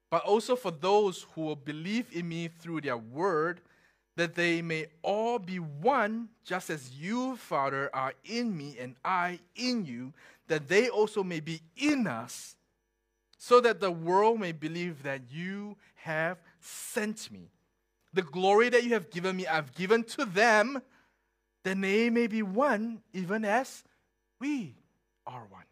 but 0.09 0.23
also 0.23 0.55
for 0.55 0.71
those 0.71 1.27
who 1.35 1.41
will 1.41 1.55
believe 1.55 2.07
in 2.13 2.29
me 2.29 2.47
through 2.47 2.81
their 2.81 2.97
word, 2.97 3.59
that 4.15 4.35
they 4.35 4.61
may 4.61 4.85
all 5.01 5.39
be 5.39 5.57
one, 5.57 6.29
just 6.45 6.69
as 6.69 6.91
you, 6.95 7.35
Father, 7.35 7.89
are 7.93 8.13
in 8.23 8.55
me 8.55 8.77
and 8.79 8.95
I 9.03 9.39
in 9.55 9.85
you, 9.85 10.13
that 10.47 10.67
they 10.67 10.87
also 10.87 11.23
may 11.23 11.39
be 11.39 11.61
in 11.75 12.07
us, 12.07 12.55
so 13.37 13.59
that 13.59 13.81
the 13.81 13.91
world 13.91 14.39
may 14.39 14.53
believe 14.53 15.03
that 15.03 15.21
you 15.29 15.75
have 15.95 16.37
sent 16.61 17.29
me. 17.31 17.49
The 18.13 18.21
glory 18.21 18.69
that 18.69 18.83
you 18.83 18.93
have 18.93 19.09
given 19.09 19.35
me, 19.35 19.47
I've 19.47 19.73
given 19.73 20.03
to 20.03 20.25
them 20.25 20.81
that 21.63 21.79
they 21.81 22.09
may 22.09 22.27
be 22.27 22.43
one, 22.43 23.01
even 23.13 23.45
as 23.45 23.83
we 24.39 24.75
are 25.25 25.45
one. 25.49 25.63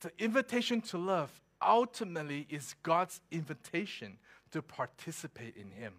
The 0.00 0.12
invitation 0.18 0.80
to 0.82 0.98
love 0.98 1.30
ultimately 1.60 2.46
is 2.48 2.74
God's 2.82 3.20
invitation 3.30 4.18
to 4.52 4.62
participate 4.62 5.56
in 5.56 5.70
Him. 5.70 5.94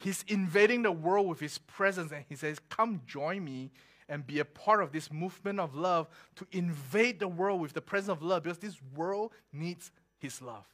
He's 0.00 0.24
invading 0.28 0.82
the 0.82 0.92
world 0.92 1.26
with 1.26 1.40
His 1.40 1.58
presence, 1.58 2.12
and 2.12 2.24
He 2.28 2.36
says, 2.36 2.58
Come 2.68 3.02
join 3.06 3.44
me 3.44 3.70
and 4.08 4.26
be 4.26 4.38
a 4.38 4.44
part 4.44 4.82
of 4.82 4.92
this 4.92 5.12
movement 5.12 5.60
of 5.60 5.74
love 5.74 6.08
to 6.36 6.46
invade 6.52 7.18
the 7.18 7.28
world 7.28 7.60
with 7.60 7.74
the 7.74 7.82
presence 7.82 8.10
of 8.10 8.22
love 8.22 8.44
because 8.44 8.58
this 8.58 8.80
world 8.94 9.32
needs 9.52 9.90
His 10.18 10.40
love. 10.40 10.64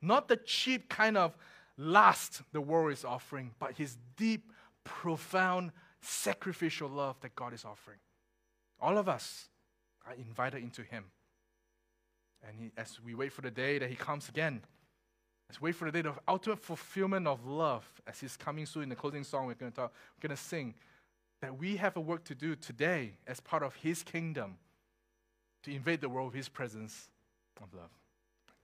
Not 0.00 0.28
the 0.28 0.36
cheap 0.36 0.88
kind 0.88 1.16
of 1.16 1.36
lust 1.76 2.42
the 2.52 2.60
world 2.60 2.92
is 2.92 3.04
offering, 3.04 3.50
but 3.58 3.76
His 3.76 3.98
deep, 4.16 4.52
profound 4.84 5.72
sacrificial 6.04 6.88
love 6.88 7.16
that 7.20 7.34
God 7.34 7.52
is 7.52 7.64
offering. 7.64 7.98
All 8.80 8.98
of 8.98 9.08
us 9.08 9.48
are 10.06 10.14
invited 10.14 10.62
into 10.62 10.82
Him. 10.82 11.04
And 12.46 12.56
he, 12.58 12.70
as 12.76 13.00
we 13.04 13.14
wait 13.14 13.32
for 13.32 13.40
the 13.40 13.50
day 13.50 13.78
that 13.78 13.88
He 13.88 13.96
comes 13.96 14.28
again, 14.28 14.60
let's 15.48 15.60
wait 15.60 15.74
for 15.74 15.90
the 15.90 16.02
day 16.02 16.08
of 16.08 16.18
ultimate 16.28 16.58
fulfillment 16.58 17.26
of 17.26 17.46
love 17.46 17.86
as 18.06 18.20
He's 18.20 18.36
coming 18.36 18.66
soon 18.66 18.84
in 18.84 18.88
the 18.90 18.96
closing 18.96 19.24
song 19.24 19.46
we're 19.46 19.54
going 19.54 19.72
to, 19.72 19.76
talk, 19.76 19.92
we're 20.16 20.28
going 20.28 20.36
to 20.36 20.42
sing. 20.42 20.74
That 21.40 21.58
we 21.58 21.76
have 21.76 21.96
a 21.96 22.00
work 22.00 22.24
to 22.24 22.34
do 22.34 22.56
today 22.56 23.12
as 23.26 23.40
part 23.40 23.62
of 23.62 23.74
His 23.76 24.02
kingdom 24.02 24.56
to 25.62 25.74
invade 25.74 26.00
the 26.00 26.08
world 26.08 26.28
with 26.28 26.36
His 26.36 26.48
presence 26.48 27.08
of 27.62 27.72
love. 27.74 27.90